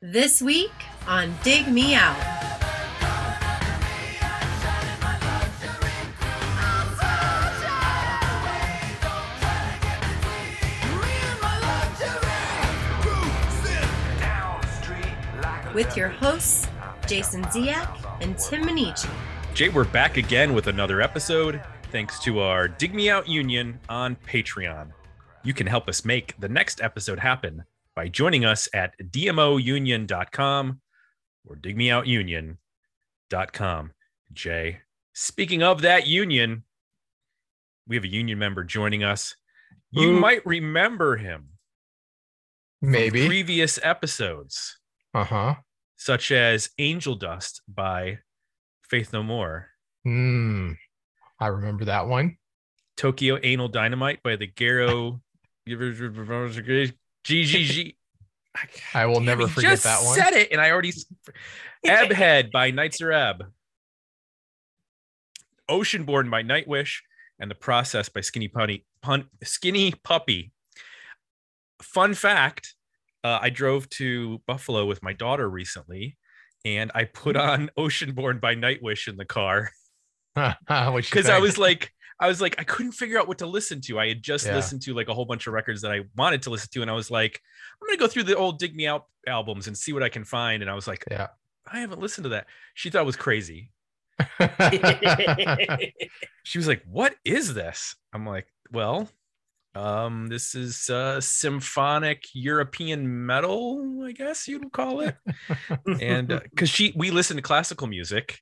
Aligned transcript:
This 0.00 0.40
week 0.40 0.70
on 1.08 1.34
Dig 1.42 1.66
Me 1.66 1.96
Out. 1.96 2.14
With 15.74 15.96
your 15.96 16.10
hosts, 16.10 16.68
Jason 17.08 17.42
Ziak 17.46 17.88
and 18.20 18.38
Tim 18.38 18.62
Minichi. 18.62 19.10
Jay, 19.52 19.68
we're 19.68 19.82
back 19.82 20.16
again 20.16 20.54
with 20.54 20.68
another 20.68 21.00
episode 21.00 21.60
thanks 21.90 22.20
to 22.20 22.38
our 22.38 22.68
Dig 22.68 22.94
Me 22.94 23.10
Out 23.10 23.28
Union 23.28 23.80
on 23.88 24.14
Patreon. 24.14 24.92
You 25.42 25.54
can 25.54 25.66
help 25.66 25.88
us 25.88 26.04
make 26.04 26.38
the 26.38 26.48
next 26.48 26.80
episode 26.80 27.18
happen 27.18 27.64
by 27.98 28.06
joining 28.06 28.44
us 28.44 28.68
at 28.72 28.94
dmounion.com 29.02 30.80
or 31.44 31.56
digmeoutunion.com. 31.56 33.90
Jay, 34.32 34.78
speaking 35.14 35.64
of 35.64 35.80
that 35.82 36.06
union, 36.06 36.62
we 37.88 37.96
have 37.96 38.04
a 38.04 38.08
union 38.08 38.38
member 38.38 38.62
joining 38.62 39.02
us. 39.02 39.34
You 39.90 40.10
Ooh. 40.10 40.20
might 40.20 40.46
remember 40.46 41.16
him 41.16 41.48
from 42.78 42.92
Maybe. 42.92 43.26
previous 43.26 43.80
episodes, 43.82 44.78
Uh 45.12 45.24
huh. 45.24 45.54
such 45.96 46.30
as 46.30 46.70
Angel 46.78 47.16
Dust 47.16 47.62
by 47.66 48.18
Faith 48.88 49.12
No 49.12 49.24
More, 49.24 49.70
Hmm. 50.04 50.74
I 51.40 51.48
remember 51.48 51.86
that 51.86 52.06
one. 52.06 52.36
Tokyo 52.96 53.40
Anal 53.42 53.66
Dynamite 53.66 54.22
by 54.22 54.36
the 54.36 54.46
Garo 54.46 55.20
GGG. 57.24 57.94
I 58.94 59.06
will 59.06 59.20
never 59.20 59.42
Damn, 59.42 59.48
he 59.48 59.54
forget 59.54 59.70
just 59.70 59.84
that 59.84 60.02
one. 60.02 60.18
Said 60.18 60.32
it, 60.32 60.48
and 60.52 60.60
I 60.60 60.70
already. 60.70 60.92
Ebbhead 61.86 62.50
by 62.50 62.72
Nitzer 62.72 63.14
Ebb. 63.14 63.44
Oceanborn 65.70 66.30
by 66.30 66.42
Nightwish, 66.42 67.00
and 67.38 67.50
The 67.50 67.54
Process 67.54 68.08
by 68.08 68.20
Skinny 68.20 68.48
Punny, 68.48 68.84
Pun, 69.02 69.26
Skinny 69.44 69.92
Puppy. 70.02 70.52
Fun 71.82 72.14
fact: 72.14 72.74
uh, 73.22 73.38
I 73.40 73.50
drove 73.50 73.88
to 73.90 74.40
Buffalo 74.46 74.86
with 74.86 75.02
my 75.02 75.12
daughter 75.12 75.48
recently, 75.48 76.16
and 76.64 76.90
I 76.94 77.04
put 77.04 77.36
Hmm. 77.36 77.42
on 77.42 77.70
Oceanborn 77.78 78.40
by 78.40 78.54
Nightwish 78.54 79.06
in 79.08 79.16
the 79.16 79.24
car 79.24 79.70
because 80.34 81.28
I 81.28 81.38
was 81.38 81.58
like, 81.58 81.92
I 82.20 82.26
was 82.26 82.40
like, 82.40 82.56
I 82.58 82.64
couldn't 82.64 82.92
figure 82.92 83.18
out 83.18 83.28
what 83.28 83.38
to 83.38 83.46
listen 83.46 83.80
to. 83.82 83.98
I 83.98 84.08
had 84.08 84.22
just 84.22 84.46
Yeah. 84.46 84.56
listened 84.56 84.82
to 84.82 84.94
like 84.94 85.08
a 85.08 85.14
whole 85.14 85.24
bunch 85.24 85.46
of 85.46 85.52
records 85.52 85.82
that 85.82 85.92
I 85.92 86.00
wanted 86.16 86.42
to 86.42 86.50
listen 86.50 86.68
to, 86.72 86.82
and 86.82 86.90
I 86.90 86.94
was 86.94 87.10
like, 87.10 87.40
I'm 87.80 87.86
gonna 87.86 87.98
go 87.98 88.08
through 88.08 88.24
the 88.24 88.36
old 88.36 88.58
Dig 88.58 88.74
Me 88.74 88.86
Out 88.86 89.04
albums 89.26 89.66
and 89.68 89.76
see 89.78 89.92
what 89.92 90.02
I 90.02 90.08
can 90.08 90.24
find. 90.24 90.62
And 90.62 90.70
I 90.70 90.74
was 90.74 90.86
like, 90.88 91.04
yeah. 91.10 91.28
I 91.70 91.80
haven't 91.80 92.00
listened 92.00 92.24
to 92.24 92.30
that. 92.30 92.46
She 92.74 92.88
thought 92.90 93.02
it 93.02 93.06
was 93.06 93.16
crazy. 93.16 93.72
She 96.42 96.58
was 96.58 96.66
like, 96.66 96.82
"What 96.86 97.14
is 97.24 97.54
this?" 97.54 97.94
I'm 98.12 98.26
like, 98.26 98.46
"Well, 98.72 99.08
um, 99.74 100.28
this 100.28 100.54
is 100.54 100.88
uh, 100.88 101.20
symphonic 101.20 102.24
European 102.32 103.26
metal, 103.26 104.02
I 104.04 104.12
guess 104.12 104.48
you'd 104.48 104.72
call 104.72 105.00
it." 105.00 105.16
and 106.00 106.28
because 106.28 106.70
she, 106.70 106.92
we 106.96 107.10
listen 107.10 107.36
to 107.36 107.42
classical 107.42 107.86
music 107.86 108.40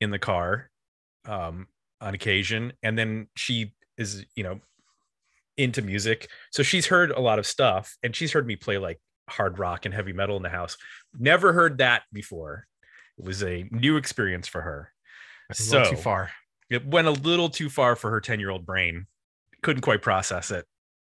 in 0.00 0.10
the 0.10 0.18
car 0.18 0.70
um, 1.26 1.68
on 2.04 2.14
occasion, 2.14 2.72
and 2.82 2.96
then 2.98 3.26
she 3.34 3.72
is, 3.98 4.24
you 4.36 4.44
know, 4.44 4.60
into 5.56 5.82
music, 5.82 6.28
so 6.50 6.62
she's 6.62 6.86
heard 6.86 7.10
a 7.10 7.20
lot 7.20 7.38
of 7.38 7.46
stuff, 7.46 7.96
and 8.02 8.14
she's 8.14 8.32
heard 8.32 8.46
me 8.46 8.56
play 8.56 8.78
like 8.78 9.00
hard 9.28 9.58
rock 9.58 9.84
and 9.86 9.94
heavy 9.94 10.12
metal 10.12 10.36
in 10.36 10.42
the 10.42 10.48
house. 10.50 10.76
Never 11.18 11.52
heard 11.52 11.78
that 11.78 12.02
before. 12.12 12.66
It 13.18 13.24
was 13.24 13.42
a 13.42 13.66
new 13.70 13.96
experience 13.96 14.48
for 14.48 14.60
her. 14.62 14.92
A 15.50 15.54
little 15.62 15.90
too 15.90 15.96
So- 15.96 16.02
far. 16.02 16.30
it 16.70 16.84
went 16.86 17.06
a 17.06 17.12
little 17.12 17.48
too 17.48 17.68
far 17.70 17.94
for 17.96 18.10
her 18.10 18.20
10 18.20 18.40
year 18.40 18.50
old 18.50 18.64
brain 18.66 19.06
couldn't 19.62 19.82
quite 19.82 20.02
process 20.02 20.50
it 20.50 20.64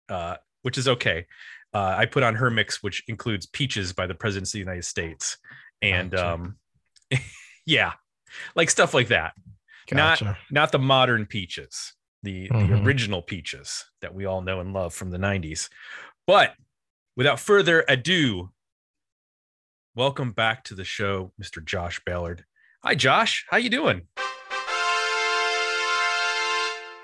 uh, 0.09 0.37
which 0.63 0.77
is 0.79 0.87
okay 0.89 1.27
uh, 1.75 1.95
i 1.99 2.05
put 2.07 2.23
on 2.23 2.35
her 2.35 2.51
mix 2.51 2.83
which 2.83 3.03
includes 3.09 3.47
peaches 3.47 3.93
by 3.93 4.07
the 4.07 4.15
president 4.15 4.49
of 4.49 4.53
the 4.53 4.59
united 4.59 4.85
states 4.85 5.37
and 5.83 6.15
um, 6.15 6.57
yeah 7.67 7.93
like 8.55 8.71
stuff 8.71 8.93
like 8.95 9.09
that 9.09 9.33
Gotcha. 9.95 10.39
not 10.51 10.73
the 10.73 10.79
modern 10.79 11.27
peaches 11.27 11.93
the, 12.23 12.49
the 12.49 12.55
Mhm. 12.55 12.85
original 12.85 13.23
peaches 13.23 13.85
that 14.01 14.13
we 14.15 14.25
all 14.25 14.41
know 14.43 14.59
and 14.61 14.73
love 14.73 14.93
from 14.95 15.11
the 15.11 15.19
90s 15.19 15.69
but 16.27 16.55
without 17.17 17.39
further 17.39 17.85
ado 17.89 18.51
welcome 19.95 20.33
back 20.33 20.65
to 20.65 20.75
the 20.75 20.85
show 20.85 21.33
mr 21.41 21.65
josh 21.65 22.01
ballard 22.05 22.45
hi 22.83 22.95
josh 22.95 23.45
how 23.51 23.57
you 23.59 23.71
doing 23.71 24.03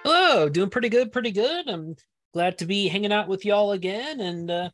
Hello, 0.04 0.48
doing 0.48 0.68
pretty 0.70 0.88
good, 0.88 1.12
pretty 1.12 1.30
good. 1.30 1.68
I'm 1.68 1.94
glad 2.34 2.58
to 2.58 2.66
be 2.66 2.88
hanging 2.88 3.12
out 3.12 3.28
with 3.28 3.44
y'all 3.44 3.70
again. 3.72 4.20
And 4.20 4.50
uh 4.50 4.70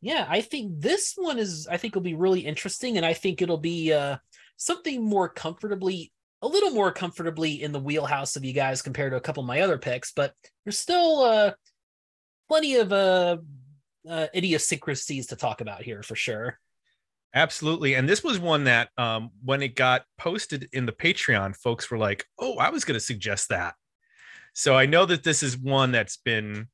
yeah, 0.00 0.26
I 0.28 0.40
think 0.40 0.80
this 0.80 1.12
one 1.16 1.38
is 1.38 1.66
I 1.70 1.76
think 1.76 1.94
will 1.94 2.00
be 2.02 2.14
really 2.14 2.40
interesting, 2.40 2.96
and 2.96 3.04
I 3.04 3.12
think 3.12 3.42
it'll 3.42 3.58
be 3.58 3.92
uh 3.92 4.16
something 4.56 5.04
more 5.04 5.28
comfortably 5.28 6.10
a 6.42 6.48
little 6.48 6.70
more 6.70 6.92
comfortably 6.92 7.62
in 7.62 7.72
the 7.72 7.78
wheelhouse 7.78 8.36
of 8.36 8.44
you 8.44 8.52
guys 8.52 8.82
compared 8.82 9.12
to 9.12 9.16
a 9.16 9.20
couple 9.20 9.42
of 9.42 9.46
my 9.46 9.60
other 9.60 9.78
picks, 9.78 10.12
but 10.12 10.34
there's 10.64 10.78
still 10.78 11.20
uh 11.20 11.52
plenty 12.48 12.74
of 12.76 12.92
uh, 12.92 13.38
uh 14.08 14.26
idiosyncrasies 14.34 15.28
to 15.28 15.36
talk 15.36 15.60
about 15.60 15.82
here 15.82 16.02
for 16.02 16.16
sure. 16.16 16.58
Absolutely. 17.34 17.94
And 17.94 18.06
this 18.06 18.22
was 18.22 18.38
one 18.38 18.64
that 18.64 18.90
um, 18.98 19.30
when 19.42 19.62
it 19.62 19.74
got 19.74 20.04
posted 20.18 20.68
in 20.72 20.84
the 20.84 20.92
Patreon, 20.92 21.56
folks 21.56 21.90
were 21.90 21.96
like, 21.96 22.26
oh, 22.38 22.58
I 22.58 22.68
was 22.68 22.84
going 22.84 22.96
to 22.96 23.00
suggest 23.00 23.48
that. 23.48 23.74
So 24.52 24.76
I 24.76 24.84
know 24.84 25.06
that 25.06 25.24
this 25.24 25.42
is 25.42 25.56
one 25.56 25.92
that's 25.92 26.18
been 26.18 26.68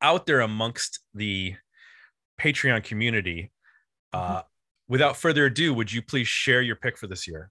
out 0.00 0.24
there 0.24 0.40
amongst 0.40 1.00
the 1.12 1.54
Patreon 2.40 2.82
community. 2.82 3.52
Uh, 4.14 4.40
without 4.88 5.18
further 5.18 5.46
ado, 5.46 5.74
would 5.74 5.92
you 5.92 6.00
please 6.00 6.28
share 6.28 6.62
your 6.62 6.76
pick 6.76 6.96
for 6.96 7.06
this 7.06 7.28
year? 7.28 7.50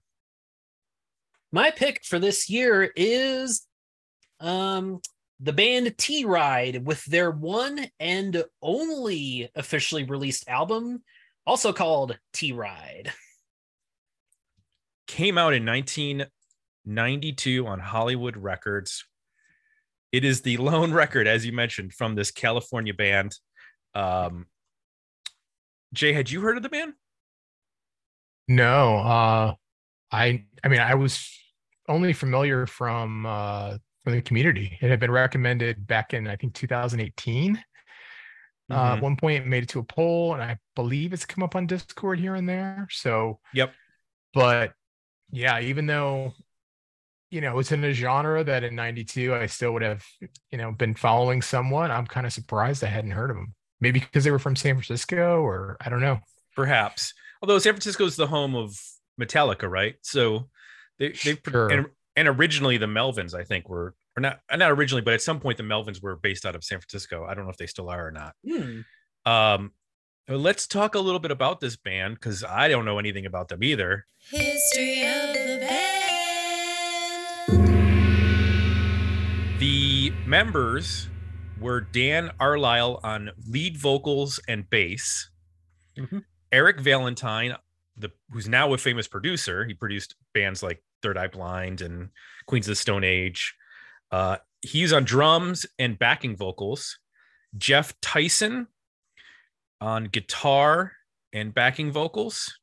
My 1.52 1.70
pick 1.70 2.02
for 2.04 2.18
this 2.18 2.48
year 2.48 2.90
is 2.96 3.66
um 4.40 5.00
the 5.38 5.52
band 5.52 5.94
T 5.98 6.24
Ride 6.24 6.86
with 6.86 7.04
their 7.04 7.30
one 7.30 7.86
and 8.00 8.42
only 8.62 9.50
officially 9.54 10.04
released 10.04 10.48
album, 10.48 11.02
also 11.46 11.72
called 11.72 12.18
T 12.32 12.52
Ride. 12.52 13.12
Came 15.08 15.36
out 15.36 15.52
in 15.52 15.66
1992 15.66 17.66
on 17.66 17.80
Hollywood 17.80 18.36
Records. 18.36 19.04
It 20.12 20.24
is 20.24 20.42
the 20.42 20.56
lone 20.58 20.92
record, 20.92 21.26
as 21.26 21.44
you 21.44 21.52
mentioned, 21.52 21.92
from 21.92 22.14
this 22.14 22.30
California 22.30 22.94
band. 22.94 23.36
Um, 23.94 24.46
Jay, 25.92 26.12
had 26.12 26.30
you 26.30 26.40
heard 26.40 26.56
of 26.56 26.62
the 26.62 26.68
band? 26.68 26.92
No. 28.46 28.96
Uh, 28.96 29.54
I. 30.10 30.44
I 30.64 30.68
mean, 30.68 30.80
I 30.80 30.94
was 30.94 31.28
only 31.88 32.12
familiar 32.12 32.66
from 32.66 33.26
uh 33.26 33.76
from 34.04 34.14
the 34.14 34.22
community. 34.22 34.78
It 34.80 34.90
had 34.90 35.00
been 35.00 35.10
recommended 35.10 35.86
back 35.86 36.14
in 36.14 36.26
I 36.26 36.36
think 36.36 36.54
2018. 36.54 37.62
Uh, 38.70 38.74
Mhm. 38.92 38.96
at 38.96 39.02
one 39.02 39.16
point, 39.16 39.42
it 39.42 39.46
made 39.46 39.64
it 39.64 39.68
to 39.70 39.80
a 39.80 39.84
poll, 39.84 40.32
and 40.34 40.42
I 40.42 40.56
believe 40.76 41.12
it's 41.12 41.26
come 41.26 41.42
up 41.44 41.54
on 41.56 41.66
Discord 41.66 42.18
here 42.18 42.34
and 42.34 42.48
there. 42.48 42.86
So, 42.90 43.40
Yep. 43.52 43.74
but 44.32 44.72
yeah, 45.30 45.60
even 45.60 45.86
though 45.86 46.34
you 47.30 47.40
know 47.40 47.58
it's 47.58 47.72
in 47.72 47.82
a 47.84 47.92
genre 47.92 48.44
that 48.44 48.62
in 48.64 48.74
'92 48.74 49.34
I 49.34 49.46
still 49.46 49.72
would 49.72 49.82
have 49.82 50.04
you 50.50 50.58
know 50.58 50.72
been 50.72 50.94
following 50.94 51.42
somewhat, 51.42 51.90
I'm 51.90 52.06
kind 52.06 52.26
of 52.26 52.32
surprised 52.32 52.82
I 52.84 52.88
hadn't 52.88 53.10
heard 53.12 53.30
of 53.30 53.36
them. 53.36 53.54
Maybe 53.80 54.00
because 54.00 54.24
they 54.24 54.30
were 54.30 54.38
from 54.38 54.56
San 54.56 54.76
Francisco, 54.76 55.40
or 55.42 55.76
I 55.80 55.88
don't 55.88 56.00
know. 56.00 56.20
perhaps. 56.54 57.14
Although 57.42 57.58
San 57.58 57.72
Francisco 57.72 58.04
is 58.04 58.16
the 58.16 58.26
home 58.28 58.54
of 58.54 58.78
Metallica, 59.20 59.68
right? 59.68 59.96
So 60.02 60.48
they 61.10 61.34
they 61.34 61.38
Sure. 61.50 61.68
and, 61.70 61.86
and 62.16 62.28
originally 62.28 62.76
the 62.76 62.86
Melvins, 62.86 63.34
I 63.34 63.44
think, 63.44 63.68
were 63.68 63.94
or 64.16 64.20
not 64.20 64.40
not 64.54 64.70
originally, 64.70 65.02
but 65.02 65.14
at 65.14 65.22
some 65.22 65.40
point 65.40 65.56
the 65.56 65.62
Melvins 65.64 66.02
were 66.02 66.16
based 66.16 66.44
out 66.46 66.54
of 66.54 66.64
San 66.64 66.78
Francisco. 66.78 67.24
I 67.24 67.34
don't 67.34 67.44
know 67.44 67.50
if 67.50 67.56
they 67.56 67.66
still 67.66 67.88
are 67.88 68.08
or 68.08 68.10
not. 68.10 68.34
Hmm. 68.46 68.80
Um, 69.24 69.72
let's 70.28 70.66
talk 70.66 70.94
a 70.94 71.00
little 71.00 71.20
bit 71.20 71.30
about 71.30 71.60
this 71.60 71.76
band 71.76 72.14
because 72.14 72.44
I 72.44 72.68
don't 72.68 72.84
know 72.84 72.98
anything 72.98 73.26
about 73.26 73.48
them 73.48 73.62
either. 73.64 74.04
History 74.30 75.00
of 75.02 75.32
the 75.34 75.58
band. 75.60 75.88
The 79.58 80.12
members 80.26 81.08
were 81.60 81.80
Dan 81.80 82.32
Arlyle 82.40 82.98
on 83.04 83.30
lead 83.48 83.76
vocals 83.76 84.40
and 84.48 84.68
bass, 84.68 85.30
Mhm. 85.96 86.24
Eric 86.50 86.80
Valentine, 86.80 87.56
the 87.96 88.10
who's 88.32 88.48
now 88.48 88.72
a 88.74 88.78
famous 88.78 89.06
producer. 89.06 89.64
He 89.64 89.74
produced 89.74 90.16
bands 90.34 90.62
like 90.62 90.82
Third 91.02 91.18
Eye 91.18 91.28
Blind 91.28 91.80
and 91.80 92.10
Queens 92.46 92.66
of 92.66 92.72
the 92.72 92.76
Stone 92.76 93.04
Age. 93.04 93.54
Uh, 94.10 94.36
he's 94.60 94.92
on 94.92 95.04
drums 95.04 95.66
and 95.78 95.98
backing 95.98 96.36
vocals. 96.36 96.98
Jeff 97.56 97.94
Tyson 98.00 98.68
on 99.80 100.04
guitar 100.04 100.92
and 101.32 101.52
backing 101.52 101.90
vocals. 101.90 102.58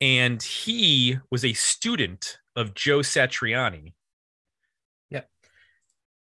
And 0.00 0.42
he 0.42 1.18
was 1.30 1.44
a 1.44 1.52
student 1.52 2.38
of 2.54 2.74
Joe 2.74 2.98
Satriani. 3.00 3.94
Yep. 5.10 5.28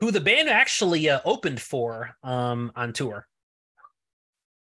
Who 0.00 0.10
the 0.10 0.20
band 0.20 0.48
actually 0.48 1.08
uh, 1.08 1.20
opened 1.24 1.60
for 1.60 2.16
um, 2.22 2.72
on 2.76 2.92
tour. 2.92 3.26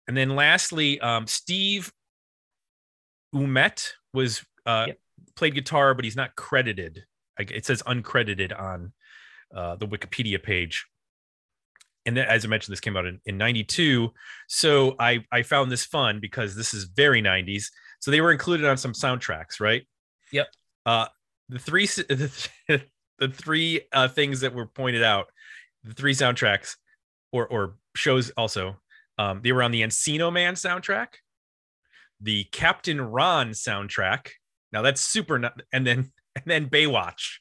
And 0.08 0.16
then 0.16 0.30
lastly, 0.34 1.00
um, 1.00 1.26
Steve 1.26 1.92
Umet 3.34 3.88
was 4.12 4.44
uh, 4.66 4.86
Yep. 4.88 4.98
Played 5.36 5.54
guitar, 5.54 5.94
but 5.94 6.04
he's 6.04 6.16
not 6.16 6.36
credited. 6.36 7.04
It 7.38 7.64
says 7.64 7.82
uncredited 7.84 8.58
on 8.58 8.92
uh, 9.54 9.76
the 9.76 9.86
Wikipedia 9.86 10.42
page. 10.42 10.86
And 12.04 12.16
then, 12.16 12.26
as 12.26 12.44
I 12.44 12.48
mentioned, 12.48 12.72
this 12.72 12.80
came 12.80 12.96
out 12.96 13.06
in, 13.06 13.20
in 13.26 13.38
92. 13.38 14.10
So 14.48 14.96
I, 14.98 15.24
I 15.30 15.42
found 15.42 15.70
this 15.70 15.84
fun 15.84 16.19
because 16.20 16.56
this 16.56 16.74
is 16.74 16.84
very 16.84 17.22
90s. 17.22 17.66
So 18.00 18.10
they 18.10 18.20
were 18.20 18.32
included 18.32 18.66
on 18.66 18.76
some 18.76 18.92
soundtracks, 18.92 19.60
right? 19.60 19.86
Yep. 20.32 20.48
Uh, 20.84 21.06
the 21.48 21.58
three 21.58 21.86
the, 21.86 22.48
the 23.19 23.28
three 23.28 23.82
uh, 23.92 24.08
things 24.08 24.40
that 24.40 24.54
were 24.54 24.66
pointed 24.66 25.02
out, 25.02 25.26
the 25.84 25.94
three 25.94 26.14
soundtracks 26.14 26.76
or 27.30 27.46
or 27.46 27.76
shows 27.94 28.30
also 28.30 28.76
um, 29.19 29.40
they 29.42 29.52
were 29.52 29.62
on 29.62 29.70
the 29.70 29.82
Encino 29.82 30.32
Man 30.32 30.54
soundtrack, 30.54 31.08
the 32.20 32.44
Captain 32.44 33.00
Ron 33.00 33.50
soundtrack. 33.50 34.28
Now 34.72 34.82
that's 34.82 35.00
super, 35.00 35.36
and 35.72 35.86
then 35.86 36.12
and 36.34 36.44
then 36.46 36.69
Baywatch. 36.69 37.38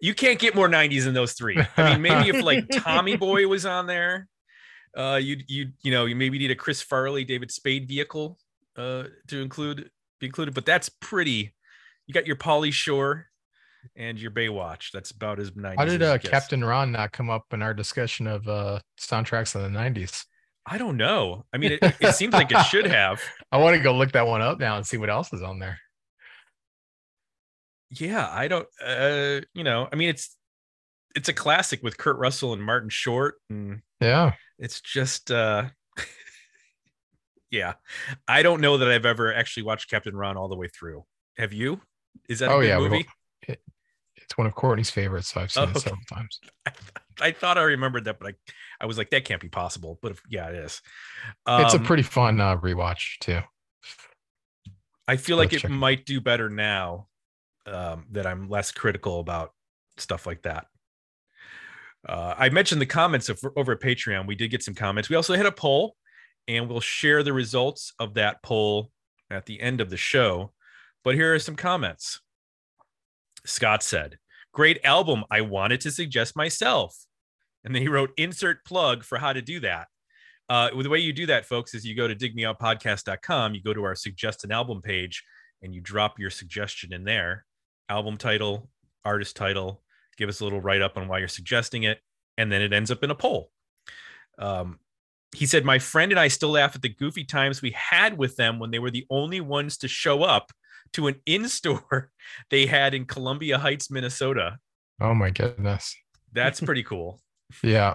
You 0.00 0.14
can't 0.14 0.38
get 0.38 0.54
more 0.54 0.68
'90s 0.68 1.04
than 1.04 1.14
those 1.14 1.32
three. 1.32 1.58
I 1.76 1.92
mean, 1.92 2.02
maybe 2.02 2.28
if 2.28 2.44
like 2.44 2.66
Tommy 2.72 3.16
Boy 3.16 3.46
was 3.48 3.64
on 3.64 3.86
there, 3.86 4.28
uh, 4.96 5.18
you 5.22 5.38
you 5.46 5.68
you 5.82 5.90
know 5.90 6.04
you 6.04 6.16
maybe 6.16 6.38
need 6.38 6.50
a 6.50 6.56
Chris 6.56 6.82
Farley, 6.82 7.24
David 7.24 7.50
Spade 7.50 7.88
vehicle 7.88 8.38
uh, 8.76 9.04
to 9.28 9.40
include 9.40 9.90
be 10.20 10.26
included, 10.26 10.54
but 10.54 10.66
that's 10.66 10.88
pretty. 10.88 11.54
You 12.06 12.14
got 12.14 12.26
your 12.26 12.36
Pauly 12.36 12.72
Shore 12.72 13.26
and 13.96 14.18
your 14.18 14.30
Baywatch. 14.30 14.90
That's 14.92 15.10
about 15.10 15.38
as 15.38 15.52
90s. 15.52 15.76
How 15.76 15.84
did 15.84 16.02
uh. 16.02 16.18
Captain 16.18 16.64
Ron 16.64 16.92
not 16.92 17.12
come 17.12 17.30
up 17.30 17.46
in 17.52 17.62
our 17.62 17.74
discussion 17.74 18.26
of 18.26 18.46
uh, 18.48 18.80
soundtracks 19.00 19.54
in 19.54 19.72
the 19.72 19.78
90s? 19.78 20.24
I 20.66 20.78
don't 20.78 20.96
know. 20.96 21.44
I 21.52 21.58
mean, 21.58 21.72
it, 21.72 21.96
it 22.00 22.14
seems 22.14 22.32
like 22.32 22.50
it 22.50 22.60
should 22.64 22.86
have. 22.90 23.22
I 23.52 23.58
want 23.58 23.76
to 23.76 23.82
go 23.82 23.94
look 23.94 24.12
that 24.12 24.26
one 24.26 24.42
up 24.42 24.58
now 24.58 24.76
and 24.76 24.86
see 24.86 24.96
what 24.96 25.10
else 25.10 25.32
is 25.32 25.42
on 25.42 25.58
there. 25.58 25.78
Yeah, 27.90 28.28
I 28.30 28.48
don't. 28.48 28.68
Uh, 28.84 29.40
you 29.54 29.64
know, 29.64 29.88
I 29.92 29.96
mean, 29.96 30.08
it's 30.08 30.36
it's 31.14 31.28
a 31.28 31.34
classic 31.34 31.82
with 31.82 31.98
Kurt 31.98 32.18
Russell 32.18 32.52
and 32.52 32.62
Martin 32.62 32.90
Short, 32.90 33.36
and 33.50 33.82
Yeah. 34.00 34.34
it's 34.58 34.80
just. 34.80 35.30
uh 35.30 35.66
Yeah, 37.50 37.74
I 38.26 38.42
don't 38.42 38.60
know 38.60 38.76
that 38.78 38.88
I've 38.88 39.06
ever 39.06 39.32
actually 39.32 39.62
watched 39.62 39.88
Captain 39.88 40.16
Ron 40.16 40.36
all 40.36 40.48
the 40.48 40.56
way 40.56 40.68
through. 40.68 41.04
Have 41.38 41.52
you? 41.52 41.80
Is 42.28 42.40
that 42.40 42.50
a 42.50 42.54
Oh, 42.54 42.60
yeah, 42.60 42.78
movie? 42.78 43.06
It's 44.16 44.36
one 44.36 44.46
of 44.46 44.54
Courtney's 44.54 44.90
favorites, 44.90 45.28
so 45.28 45.40
I've 45.40 45.52
seen 45.52 45.68
Oh, 45.68 45.70
it 45.70 45.76
okay. 45.76 45.90
several 45.90 46.02
times. 46.10 46.40
I 47.20 47.30
thought 47.32 47.56
I 47.58 47.62
remembered 47.62 48.04
that, 48.04 48.18
but 48.18 48.28
I, 48.34 48.52
I 48.80 48.86
was 48.86 48.98
like, 48.98 49.10
that 49.10 49.24
can't 49.24 49.40
be 49.40 49.48
possible. 49.48 49.98
But 50.02 50.12
if, 50.12 50.22
yeah, 50.28 50.48
it 50.48 50.56
is. 50.56 50.82
it's 51.58 51.74
a 51.74 51.78
Um, 51.78 51.84
pretty 51.84 52.02
fun 52.02 52.40
uh, 52.40 52.56
rewatch 52.58 53.18
too. 53.20 53.40
I 55.08 55.16
feel 55.16 55.36
like 55.36 55.52
Let's 55.52 55.54
it 55.54 55.62
check 55.62 55.70
it. 55.72 55.76
might 55.78 56.04
do 56.04 56.20
better 56.20 56.48
now 56.48 57.08
um, 57.66 58.06
that 58.12 58.26
I'm 58.26 58.48
less 58.48 58.70
critical 58.70 59.20
about 59.20 59.52
stuff 59.96 60.26
like 60.26 60.42
that. 60.42 60.66
Uh, 62.08 62.34
I 62.38 62.48
mentioned 62.50 62.80
the 62.80 62.86
comments 62.86 63.28
of, 63.28 63.42
over 63.56 63.72
at 63.72 63.80
Patreon. 63.80 64.26
We 64.26 64.36
did 64.36 64.50
get 64.50 64.62
some 64.62 64.74
comments. 64.74 65.08
We 65.08 65.16
also 65.16 65.34
had 65.34 65.46
a 65.46 65.52
poll, 65.52 65.96
and 66.46 66.68
we'll 66.68 66.80
share 66.80 67.22
the 67.22 67.32
results 67.32 67.92
of 67.98 68.14
that 68.14 68.42
poll 68.42 68.90
at 69.30 69.46
the 69.46 69.60
end 69.60 69.80
of 69.80 69.90
the 69.90 69.96
show. 69.96 70.52
But 71.02 71.14
here 71.14 71.34
are 71.34 71.38
some 71.38 71.56
comments. 71.56 72.20
Scott 73.44 73.82
said, 73.82 74.18
Great 74.52 74.80
album. 74.84 75.24
I 75.30 75.42
wanted 75.42 75.80
to 75.82 75.90
suggest 75.90 76.36
myself. 76.36 76.96
And 77.64 77.74
then 77.74 77.82
he 77.82 77.88
wrote, 77.88 78.12
Insert 78.16 78.64
plug 78.64 79.02
for 79.02 79.18
how 79.18 79.32
to 79.32 79.42
do 79.42 79.60
that. 79.60 79.88
Uh, 80.48 80.70
the 80.80 80.88
way 80.88 81.00
you 81.00 81.12
do 81.12 81.26
that, 81.26 81.44
folks, 81.44 81.74
is 81.74 81.84
you 81.84 81.96
go 81.96 82.06
to 82.06 82.14
digmeoutpodcast.com, 82.14 83.54
you 83.54 83.62
go 83.62 83.74
to 83.74 83.82
our 83.82 83.96
suggest 83.96 84.44
an 84.44 84.52
album 84.52 84.80
page, 84.80 85.24
and 85.62 85.74
you 85.74 85.80
drop 85.80 86.20
your 86.20 86.30
suggestion 86.30 86.92
in 86.92 87.02
there 87.02 87.45
album 87.88 88.16
title, 88.16 88.68
artist 89.04 89.36
title, 89.36 89.82
give 90.16 90.28
us 90.28 90.40
a 90.40 90.44
little 90.44 90.60
write 90.60 90.82
up 90.82 90.96
on 90.96 91.08
why 91.08 91.18
you're 91.18 91.28
suggesting 91.28 91.84
it, 91.84 92.00
and 92.36 92.50
then 92.50 92.62
it 92.62 92.72
ends 92.72 92.90
up 92.90 93.02
in 93.02 93.10
a 93.10 93.14
poll. 93.14 93.50
Um, 94.38 94.78
he 95.34 95.46
said, 95.46 95.64
My 95.64 95.78
friend 95.78 96.12
and 96.12 96.18
I 96.18 96.28
still 96.28 96.50
laugh 96.50 96.74
at 96.74 96.82
the 96.82 96.88
goofy 96.88 97.24
times 97.24 97.62
we 97.62 97.72
had 97.72 98.16
with 98.16 98.36
them 98.36 98.58
when 98.58 98.70
they 98.70 98.78
were 98.78 98.90
the 98.90 99.06
only 99.10 99.40
ones 99.40 99.76
to 99.78 99.88
show 99.88 100.22
up 100.22 100.52
to 100.92 101.06
an 101.08 101.16
in 101.26 101.48
store 101.48 102.10
they 102.50 102.66
had 102.66 102.94
in 102.94 103.04
Columbia 103.04 103.58
Heights, 103.58 103.90
Minnesota. 103.90 104.58
Oh 105.00 105.14
my 105.14 105.30
goodness. 105.30 105.94
That's 106.32 106.60
pretty 106.62 106.82
cool. 106.82 107.20
Yeah. 107.62 107.94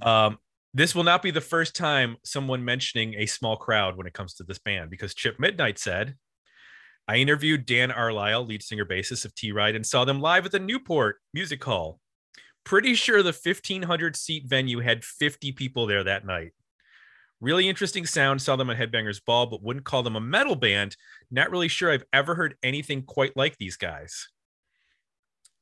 Um, 0.00 0.38
this 0.74 0.94
will 0.94 1.04
not 1.04 1.22
be 1.22 1.30
the 1.30 1.40
first 1.40 1.76
time 1.76 2.16
someone 2.24 2.64
mentioning 2.64 3.14
a 3.14 3.26
small 3.26 3.56
crowd 3.56 3.96
when 3.96 4.06
it 4.06 4.14
comes 4.14 4.34
to 4.34 4.44
this 4.44 4.58
band 4.58 4.90
because 4.90 5.14
Chip 5.14 5.38
Midnight 5.38 5.78
said, 5.78 6.16
I 7.12 7.16
interviewed 7.16 7.66
Dan 7.66 7.90
Arlisle, 7.90 8.46
lead 8.46 8.62
singer 8.62 8.86
bassist 8.86 9.26
of 9.26 9.34
T 9.34 9.52
Ride, 9.52 9.76
and 9.76 9.86
saw 9.86 10.06
them 10.06 10.22
live 10.22 10.46
at 10.46 10.52
the 10.52 10.58
Newport 10.58 11.16
Music 11.34 11.62
Hall. 11.62 12.00
Pretty 12.64 12.94
sure 12.94 13.22
the 13.22 13.38
1500 13.38 14.16
seat 14.16 14.46
venue 14.46 14.80
had 14.80 15.04
50 15.04 15.52
people 15.52 15.84
there 15.86 16.02
that 16.04 16.24
night. 16.24 16.52
Really 17.38 17.68
interesting 17.68 18.06
sound. 18.06 18.40
Saw 18.40 18.56
them 18.56 18.70
at 18.70 18.78
Headbangers 18.78 19.22
Ball, 19.22 19.44
but 19.44 19.62
wouldn't 19.62 19.84
call 19.84 20.02
them 20.02 20.16
a 20.16 20.22
metal 20.22 20.56
band. 20.56 20.96
Not 21.30 21.50
really 21.50 21.68
sure 21.68 21.92
I've 21.92 22.06
ever 22.14 22.34
heard 22.34 22.54
anything 22.62 23.02
quite 23.02 23.36
like 23.36 23.58
these 23.58 23.76
guys. 23.76 24.30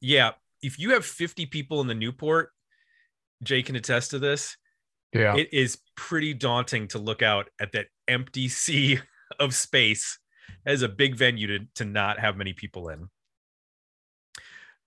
Yeah, 0.00 0.34
if 0.62 0.78
you 0.78 0.92
have 0.92 1.04
50 1.04 1.46
people 1.46 1.80
in 1.80 1.88
the 1.88 1.96
Newport, 1.96 2.50
Jay 3.42 3.64
can 3.64 3.74
attest 3.74 4.12
to 4.12 4.20
this 4.20 4.56
Yeah. 5.12 5.34
it 5.34 5.48
is 5.52 5.78
pretty 5.96 6.32
daunting 6.32 6.86
to 6.88 7.00
look 7.00 7.22
out 7.22 7.50
at 7.60 7.72
that 7.72 7.88
empty 8.06 8.46
sea 8.62 9.00
of 9.40 9.52
space 9.52 10.20
as 10.66 10.82
a 10.82 10.88
big 10.88 11.16
venue 11.16 11.46
to, 11.46 11.66
to 11.76 11.84
not 11.84 12.18
have 12.18 12.36
many 12.36 12.52
people 12.52 12.88
in. 12.88 13.08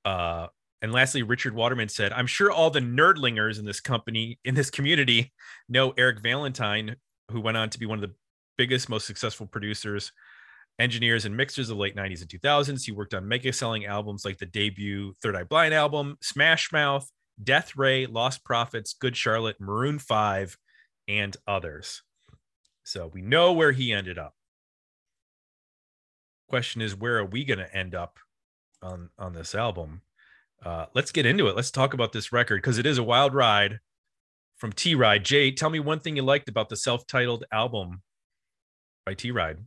Uh, 0.05 0.47
and 0.81 0.91
lastly, 0.91 1.23
Richard 1.23 1.55
Waterman 1.55 1.87
said, 1.87 2.11
I'm 2.11 2.27
sure 2.27 2.51
all 2.51 2.69
the 2.69 2.81
nerdlingers 2.81 3.57
in 3.57 3.65
this 3.65 3.79
company, 3.79 4.37
in 4.43 4.53
this 4.53 4.69
community, 4.69 5.31
know 5.69 5.93
Eric 5.97 6.21
Valentine, 6.21 6.97
who 7.31 7.39
went 7.39 7.55
on 7.57 7.69
to 7.69 7.79
be 7.79 7.85
one 7.85 8.03
of 8.03 8.09
the 8.09 8.15
biggest, 8.57 8.89
most 8.89 9.07
successful 9.07 9.47
producers, 9.47 10.11
engineers, 10.79 11.23
and 11.25 11.37
mixers 11.37 11.69
of 11.69 11.77
the 11.77 11.81
late 11.81 11.95
90s 11.95 12.21
and 12.21 12.29
2000s. 12.29 12.85
He 12.85 12.91
worked 12.91 13.13
on 13.13 13.27
mega 13.27 13.53
selling 13.53 13.85
albums 13.85 14.25
like 14.25 14.37
the 14.37 14.45
debut 14.45 15.13
Third 15.21 15.35
Eye 15.35 15.43
Blind 15.43 15.73
album, 15.73 16.17
Smash 16.21 16.71
Mouth, 16.73 17.09
Death 17.41 17.75
Ray, 17.77 18.05
Lost 18.05 18.43
Prophets, 18.43 18.93
Good 18.93 19.15
Charlotte, 19.15 19.59
Maroon 19.59 19.99
5, 19.99 20.57
and 21.07 21.35
others. 21.47 22.01
So 22.83 23.07
we 23.07 23.21
know 23.21 23.53
where 23.53 23.71
he 23.71 23.93
ended 23.93 24.17
up. 24.17 24.33
Question 26.53 26.83
is, 26.83 26.95
where 26.95 27.17
are 27.17 27.25
we 27.25 27.45
going 27.45 27.57
to 27.57 27.75
end 27.75 27.95
up 27.95 28.19
on 28.83 29.09
on 29.17 29.33
this 29.33 29.55
album? 29.55 30.03
Uh, 30.63 30.85
let's 30.93 31.11
get 31.11 31.25
into 31.25 31.47
it. 31.47 31.55
Let's 31.55 31.71
talk 31.71 31.95
about 31.95 32.13
this 32.13 32.31
record 32.31 32.57
because 32.57 32.77
it 32.77 32.85
is 32.85 32.99
a 32.99 33.03
wild 33.03 33.33
ride 33.33 33.79
from 34.57 34.71
T 34.71 34.93
Ride. 34.93 35.25
Jay, 35.25 35.49
tell 35.49 35.71
me 35.71 35.79
one 35.79 35.99
thing 35.99 36.15
you 36.15 36.21
liked 36.21 36.47
about 36.47 36.69
the 36.69 36.75
self 36.75 37.07
titled 37.07 37.43
album 37.51 38.03
by 39.03 39.15
T 39.15 39.31
Ride. 39.31 39.57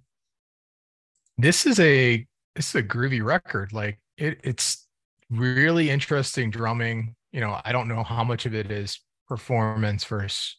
this 1.37 1.67
is 1.67 1.81
a 1.81 2.25
this 2.55 2.69
is 2.69 2.75
a 2.77 2.85
groovy 2.85 3.21
record 3.21 3.73
like 3.73 3.99
it 4.17 4.39
it's 4.45 4.87
really 5.29 5.91
interesting 5.91 6.53
drumming 6.53 7.17
you 7.33 7.41
know 7.41 7.61
i 7.65 7.73
don't 7.73 7.89
know 7.89 8.05
how 8.05 8.23
much 8.23 8.47
of 8.47 8.55
it 8.55 8.71
is 8.71 9.01
performance 9.27 10.05
versus 10.05 10.57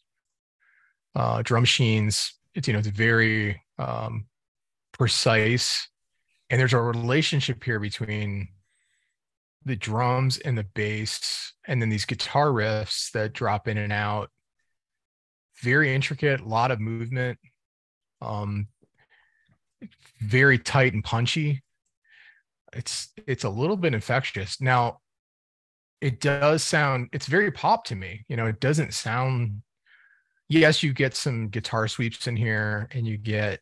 uh 1.16 1.40
drum 1.40 1.62
machines 1.62 2.34
it's 2.54 2.68
you 2.68 2.74
know 2.74 2.80
it's 2.80 2.88
very 2.88 3.62
um 3.78 4.26
precise 4.92 5.88
and 6.50 6.60
there's 6.60 6.72
a 6.72 6.80
relationship 6.80 7.62
here 7.62 7.80
between 7.80 8.48
the 9.64 9.76
drums 9.76 10.38
and 10.38 10.56
the 10.56 10.66
bass 10.74 11.52
and 11.66 11.82
then 11.82 11.88
these 11.88 12.04
guitar 12.04 12.46
riffs 12.48 13.10
that 13.12 13.32
drop 13.32 13.68
in 13.68 13.76
and 13.76 13.92
out 13.92 14.30
very 15.62 15.94
intricate 15.94 16.40
a 16.40 16.44
lot 16.44 16.70
of 16.70 16.80
movement 16.80 17.38
um 18.22 18.68
very 20.20 20.58
tight 20.58 20.94
and 20.94 21.04
punchy. 21.04 21.62
It's 22.72 23.12
it's 23.26 23.44
a 23.44 23.48
little 23.48 23.76
bit 23.76 23.94
infectious. 23.94 24.60
Now, 24.60 25.00
it 26.00 26.20
does 26.20 26.62
sound 26.62 27.08
it's 27.12 27.26
very 27.26 27.50
pop 27.50 27.84
to 27.84 27.96
me. 27.96 28.24
You 28.28 28.36
know, 28.36 28.46
it 28.46 28.60
doesn't 28.60 28.94
sound 28.94 29.62
yes, 30.48 30.82
you 30.82 30.92
get 30.92 31.14
some 31.14 31.48
guitar 31.48 31.88
sweeps 31.88 32.26
in 32.26 32.36
here 32.36 32.88
and 32.92 33.06
you 33.06 33.16
get 33.16 33.60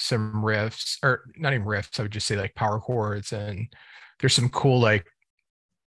some 0.00 0.34
riffs 0.34 0.96
or 1.02 1.24
not 1.36 1.52
even 1.52 1.66
riffs, 1.66 1.98
I 1.98 2.02
would 2.02 2.12
just 2.12 2.26
say 2.26 2.36
like 2.36 2.54
power 2.54 2.80
chords 2.80 3.32
and 3.32 3.68
there's 4.18 4.34
some 4.34 4.48
cool 4.48 4.80
like 4.80 5.06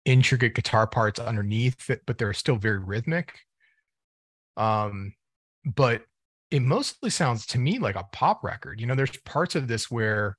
intricate 0.05 0.55
guitar 0.55 0.87
parts 0.87 1.19
underneath 1.19 1.89
it, 1.89 2.01
but 2.05 2.17
they're 2.17 2.33
still 2.33 2.57
very 2.57 2.79
rhythmic. 2.79 3.33
Um, 4.57 5.13
but 5.65 6.03
it 6.49 6.61
mostly 6.61 7.09
sounds 7.09 7.45
to 7.47 7.59
me 7.59 7.79
like 7.79 7.95
a 7.95 8.07
pop 8.11 8.43
record. 8.43 8.81
You 8.81 8.87
know, 8.87 8.95
there's 8.95 9.15
parts 9.25 9.55
of 9.55 9.67
this 9.67 9.89
where 9.89 10.37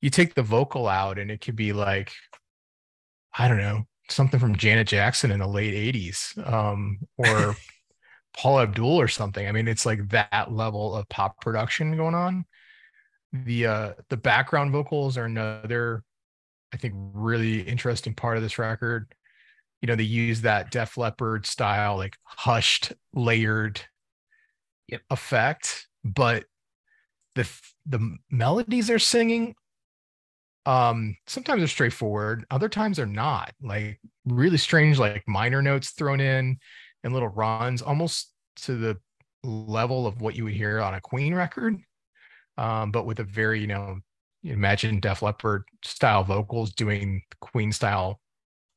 you 0.00 0.10
take 0.10 0.34
the 0.34 0.42
vocal 0.42 0.88
out 0.88 1.18
and 1.18 1.30
it 1.30 1.40
could 1.40 1.56
be 1.56 1.72
like, 1.72 2.12
I 3.36 3.48
don't 3.48 3.58
know, 3.58 3.84
something 4.08 4.40
from 4.40 4.56
Janet 4.56 4.88
Jackson 4.88 5.30
in 5.30 5.40
the 5.40 5.46
late 5.46 5.94
80s 5.94 6.52
um, 6.52 6.98
or 7.16 7.56
Paula 8.36 8.62
Abdul 8.62 9.00
or 9.00 9.08
something. 9.08 9.46
I 9.46 9.52
mean, 9.52 9.68
it's 9.68 9.86
like 9.86 10.08
that 10.10 10.50
level 10.50 10.94
of 10.94 11.08
pop 11.08 11.40
production 11.40 11.96
going 11.96 12.14
on. 12.14 12.44
The 13.32 13.66
uh 13.66 13.92
the 14.10 14.16
background 14.16 14.72
vocals 14.72 15.16
are 15.16 15.24
another, 15.24 16.02
I 16.72 16.78
think, 16.78 16.94
really 16.96 17.62
interesting 17.62 18.14
part 18.14 18.36
of 18.36 18.42
this 18.42 18.58
record. 18.58 19.14
You 19.82 19.88
know, 19.88 19.96
they 19.96 20.04
use 20.04 20.42
that 20.42 20.70
Def 20.70 20.98
Leppard 20.98 21.46
style, 21.46 21.96
like 21.96 22.16
hushed, 22.24 22.92
layered 23.14 23.82
Yep. 24.88 25.02
effect, 25.10 25.88
but 26.04 26.44
the 27.34 27.48
the 27.86 28.18
melodies 28.30 28.88
they're 28.88 28.98
singing 28.98 29.54
um 30.64 31.16
sometimes 31.26 31.60
they're 31.60 31.66
straightforward 31.68 32.44
other 32.50 32.68
times 32.68 32.96
they're 32.96 33.06
not 33.06 33.52
like 33.60 33.98
really 34.26 34.56
strange 34.56 34.98
like 34.98 35.26
minor 35.26 35.60
notes 35.60 35.90
thrown 35.90 36.20
in 36.20 36.56
and 37.02 37.12
little 37.12 37.28
runs 37.28 37.82
almost 37.82 38.32
to 38.54 38.76
the 38.76 38.96
level 39.42 40.06
of 40.06 40.20
what 40.20 40.36
you 40.36 40.44
would 40.44 40.52
hear 40.52 40.80
on 40.80 40.94
a 40.94 41.00
queen 41.00 41.34
record 41.34 41.76
um 42.58 42.90
but 42.90 43.06
with 43.06 43.18
a 43.18 43.24
very 43.24 43.60
you 43.60 43.66
know 43.66 43.98
imagine 44.44 45.00
def 45.00 45.22
leppard 45.22 45.64
style 45.84 46.24
vocals 46.24 46.72
doing 46.72 47.22
queen 47.40 47.72
style 47.72 48.20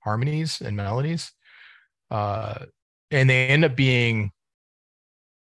harmonies 0.04 0.62
and 0.62 0.78
melodies 0.78 1.32
uh 2.12 2.60
and 3.12 3.30
they 3.30 3.48
end 3.48 3.66
up 3.66 3.76
being 3.76 4.32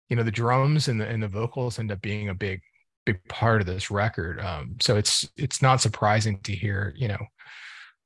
you 0.09 0.17
know 0.17 0.23
the 0.23 0.31
drums 0.31 0.89
and 0.89 1.01
the 1.01 1.07
and 1.07 1.23
the 1.23 1.29
vocals 1.29 1.79
end 1.79 1.93
up 1.93 2.01
being 2.01 2.29
a 2.29 2.35
big 2.35 2.61
big 3.09 3.25
part 3.27 3.63
of 3.63 3.67
this 3.67 3.91
record. 3.91 4.39
Um, 4.39 4.77
so 4.81 4.97
it's 4.99 5.27
it's 5.35 5.63
not 5.63 5.81
surprising 5.81 6.41
to 6.41 6.53
hear, 6.53 6.93
you 6.95 7.09
know, 7.09 7.25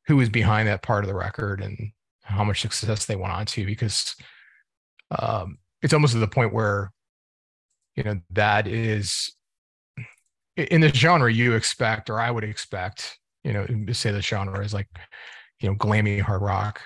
who 0.06 0.20
is 0.20 0.28
behind 0.28 0.68
that 0.68 0.82
part 0.82 1.02
of 1.02 1.08
the 1.08 1.14
record 1.16 1.60
and 1.60 1.90
how 2.22 2.44
much 2.44 2.60
success 2.60 3.06
they 3.06 3.16
went 3.16 3.32
on 3.32 3.46
to 3.46 3.66
because 3.66 4.14
um, 5.18 5.58
it's 5.82 5.92
almost 5.92 6.12
to 6.12 6.20
the 6.20 6.28
point 6.28 6.54
where, 6.54 6.92
you 7.96 8.04
know, 8.04 8.20
that 8.30 8.68
is 8.68 9.34
in 10.56 10.80
the 10.80 10.92
genre 10.92 11.32
you 11.32 11.54
expect, 11.54 12.10
or 12.10 12.20
I 12.20 12.30
would 12.30 12.44
expect, 12.44 13.18
you 13.44 13.52
know, 13.52 13.66
say 13.92 14.10
the 14.10 14.22
genre 14.22 14.64
is 14.64 14.74
like, 14.74 14.88
you 15.60 15.68
know, 15.68 15.76
glammy 15.76 16.20
hard 16.20 16.42
rock 16.42 16.82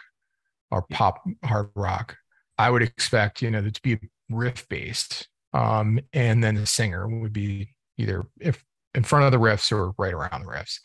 or 0.71 0.83
pop 0.91 1.23
hard 1.45 1.71
rock. 1.75 2.17
I 2.59 2.71
would 2.71 2.83
expect, 2.83 3.43
you 3.43 3.51
know, 3.51 3.69
to 3.69 3.83
be 3.83 3.99
riff 4.31 4.69
based. 4.69 5.29
Um, 5.53 6.01
and 6.13 6.43
then 6.43 6.55
the 6.55 6.67
singer 6.67 7.09
would 7.09 7.33
be 7.33 7.75
either 7.99 8.25
if 8.41 8.63
in 8.95 9.05
front 9.05 9.25
of 9.25 9.33
the 9.33 9.39
riffs 9.39 9.73
or 9.73 9.93
right 9.99 10.15
around 10.15 10.43
the 10.43 10.51
riffs. 10.51 10.79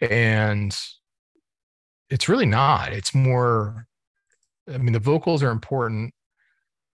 And 0.00 0.76
it's 2.10 2.28
really 2.28 2.46
not. 2.46 2.92
It's 2.92 3.14
more, 3.14 3.86
I 4.72 4.78
mean, 4.78 4.92
the 4.92 4.98
vocals 4.98 5.42
are 5.42 5.50
important. 5.50 6.12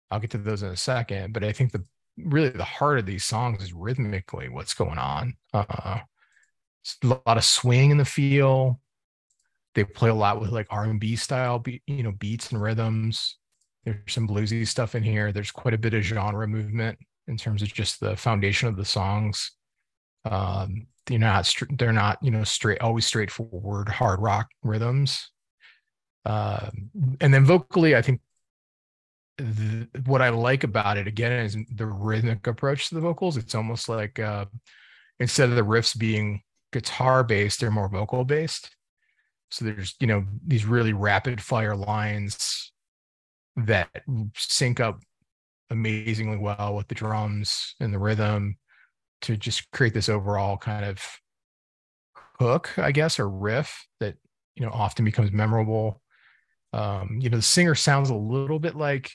I'll 0.09 0.19
get 0.19 0.31
to 0.31 0.37
those 0.37 0.63
in 0.63 0.69
a 0.69 0.77
second, 0.77 1.33
but 1.33 1.43
I 1.43 1.51
think 1.51 1.71
the 1.71 1.83
really 2.17 2.49
the 2.49 2.63
heart 2.63 2.99
of 2.99 3.05
these 3.05 3.25
songs 3.25 3.63
is 3.63 3.73
rhythmically 3.73 4.49
what's 4.49 4.73
going 4.73 4.97
on. 4.97 5.35
Uh, 5.53 5.99
a 7.03 7.07
lot 7.07 7.37
of 7.37 7.43
swing 7.43 7.91
in 7.91 7.97
the 7.97 8.05
feel. 8.05 8.79
They 9.75 9.83
play 9.83 10.09
a 10.09 10.13
lot 10.13 10.39
with 10.41 10.51
like 10.51 10.67
R&B 10.69 11.15
style, 11.15 11.59
be, 11.59 11.81
you 11.85 12.03
know, 12.03 12.13
beats 12.13 12.51
and 12.51 12.61
rhythms. 12.61 13.37
There's 13.85 13.97
some 14.07 14.27
bluesy 14.27 14.67
stuff 14.67 14.95
in 14.95 15.03
here. 15.03 15.31
There's 15.31 15.51
quite 15.51 15.73
a 15.73 15.77
bit 15.77 15.93
of 15.93 16.03
genre 16.03 16.47
movement 16.47 16.97
in 17.27 17.37
terms 17.37 17.61
of 17.61 17.73
just 17.73 17.99
the 17.99 18.15
foundation 18.15 18.67
of 18.67 18.75
the 18.75 18.85
songs. 18.85 19.51
Um, 20.25 20.87
they're 21.05 21.19
not 21.19 21.53
they're 21.77 21.93
not 21.93 22.17
you 22.21 22.31
know 22.31 22.43
straight 22.43 22.81
always 22.81 23.05
straightforward 23.05 23.87
hard 23.87 24.19
rock 24.19 24.49
rhythms. 24.61 25.31
Uh, 26.25 26.69
and 27.21 27.33
then 27.33 27.45
vocally, 27.45 27.95
I 27.95 28.01
think 28.01 28.19
what 30.05 30.21
I 30.21 30.29
like 30.29 30.63
about 30.63 30.97
it 30.97 31.07
again 31.07 31.31
is 31.31 31.57
the 31.73 31.85
rhythmic 31.85 32.47
approach 32.47 32.89
to 32.89 32.95
the 32.95 33.01
vocals. 33.01 33.37
It's 33.37 33.55
almost 33.55 33.87
like 33.87 34.19
uh, 34.19 34.45
instead 35.19 35.49
of 35.49 35.55
the 35.55 35.61
riffs 35.61 35.97
being 35.97 36.41
guitar 36.73 37.23
based, 37.23 37.59
they're 37.59 37.71
more 37.71 37.89
vocal 37.89 38.25
based. 38.25 38.75
So 39.51 39.65
there's 39.65 39.95
you 39.99 40.07
know 40.07 40.25
these 40.45 40.65
really 40.65 40.93
rapid 40.93 41.41
fire 41.41 41.75
lines 41.75 42.71
that 43.55 43.89
sync 44.35 44.79
up 44.79 45.01
amazingly 45.69 46.37
well 46.37 46.75
with 46.75 46.87
the 46.87 46.95
drums 46.95 47.75
and 47.79 47.93
the 47.93 47.99
rhythm 47.99 48.57
to 49.21 49.35
just 49.35 49.69
create 49.71 49.93
this 49.93 50.09
overall 50.09 50.57
kind 50.57 50.85
of 50.85 51.01
hook, 52.39 52.77
I 52.77 52.91
guess, 52.91 53.19
or 53.19 53.29
riff 53.29 53.87
that 53.99 54.15
you 54.55 54.65
know 54.65 54.71
often 54.71 55.05
becomes 55.05 55.31
memorable. 55.31 56.01
Um, 56.73 57.17
you 57.21 57.29
know, 57.29 57.37
the 57.37 57.43
singer 57.43 57.75
sounds 57.75 58.09
a 58.09 58.15
little 58.15 58.59
bit 58.59 58.75
like 58.75 59.11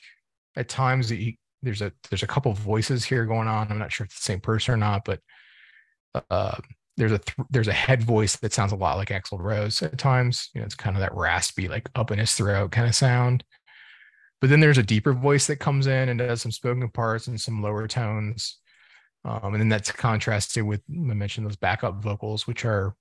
at 0.55 0.69
times 0.69 1.09
he, 1.09 1.37
there's 1.61 1.81
a 1.81 1.91
there's 2.09 2.23
a 2.23 2.27
couple 2.27 2.53
voices 2.53 3.05
here 3.05 3.25
going 3.25 3.47
on. 3.47 3.71
I'm 3.71 3.79
not 3.79 3.91
sure 3.91 4.05
if 4.05 4.11
it's 4.11 4.19
the 4.19 4.25
same 4.25 4.41
person 4.41 4.73
or 4.73 4.77
not, 4.77 5.05
but 5.05 5.19
uh, 6.29 6.57
there's 6.97 7.11
a 7.11 7.19
th- 7.19 7.47
there's 7.49 7.67
a 7.67 7.73
head 7.73 8.03
voice 8.03 8.35
that 8.37 8.53
sounds 8.53 8.71
a 8.71 8.75
lot 8.75 8.97
like 8.97 9.09
Axl 9.09 9.39
Rose 9.39 9.81
at 9.81 9.97
times. 9.97 10.49
You 10.53 10.61
know, 10.61 10.65
it's 10.65 10.75
kind 10.75 10.95
of 10.95 11.01
that 11.01 11.15
raspy, 11.15 11.67
like 11.67 11.89
up 11.95 12.11
in 12.11 12.19
his 12.19 12.33
throat 12.33 12.71
kind 12.71 12.87
of 12.87 12.95
sound. 12.95 13.43
But 14.41 14.49
then 14.49 14.59
there's 14.59 14.77
a 14.77 14.83
deeper 14.83 15.13
voice 15.13 15.47
that 15.47 15.57
comes 15.57 15.87
in 15.87 16.09
and 16.09 16.19
does 16.19 16.41
some 16.41 16.51
spoken 16.51 16.89
parts 16.89 17.27
and 17.27 17.39
some 17.39 17.61
lower 17.61 17.87
tones. 17.87 18.59
Um, 19.25 19.53
and 19.53 19.61
then 19.61 19.69
that's 19.69 19.91
contrasted 19.91 20.63
with 20.63 20.81
I 20.89 21.13
mentioned 21.13 21.47
those 21.47 21.55
backup 21.55 22.03
vocals, 22.03 22.45
which 22.45 22.65
are, 22.65 22.93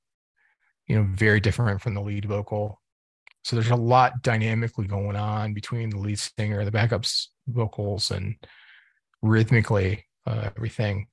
you 0.87 0.97
know, 0.97 1.06
very 1.11 1.40
different 1.40 1.80
from 1.80 1.94
the 1.94 2.00
lead 2.00 2.26
vocal. 2.26 2.80
So 3.42 3.56
there's 3.56 3.70
a 3.70 3.76
lot 3.76 4.22
dynamically 4.22 4.87
going 4.87 5.16
on 5.16 5.52
between 5.52 5.90
the 5.90 5.99
lead 5.99 6.18
singer, 6.18 6.64
the 6.64 6.70
backups 6.70 7.26
vocals, 7.49 8.11
and 8.11 8.37
rhythmically 9.20 10.04
uh, 10.26 10.50
everything. 10.56 11.08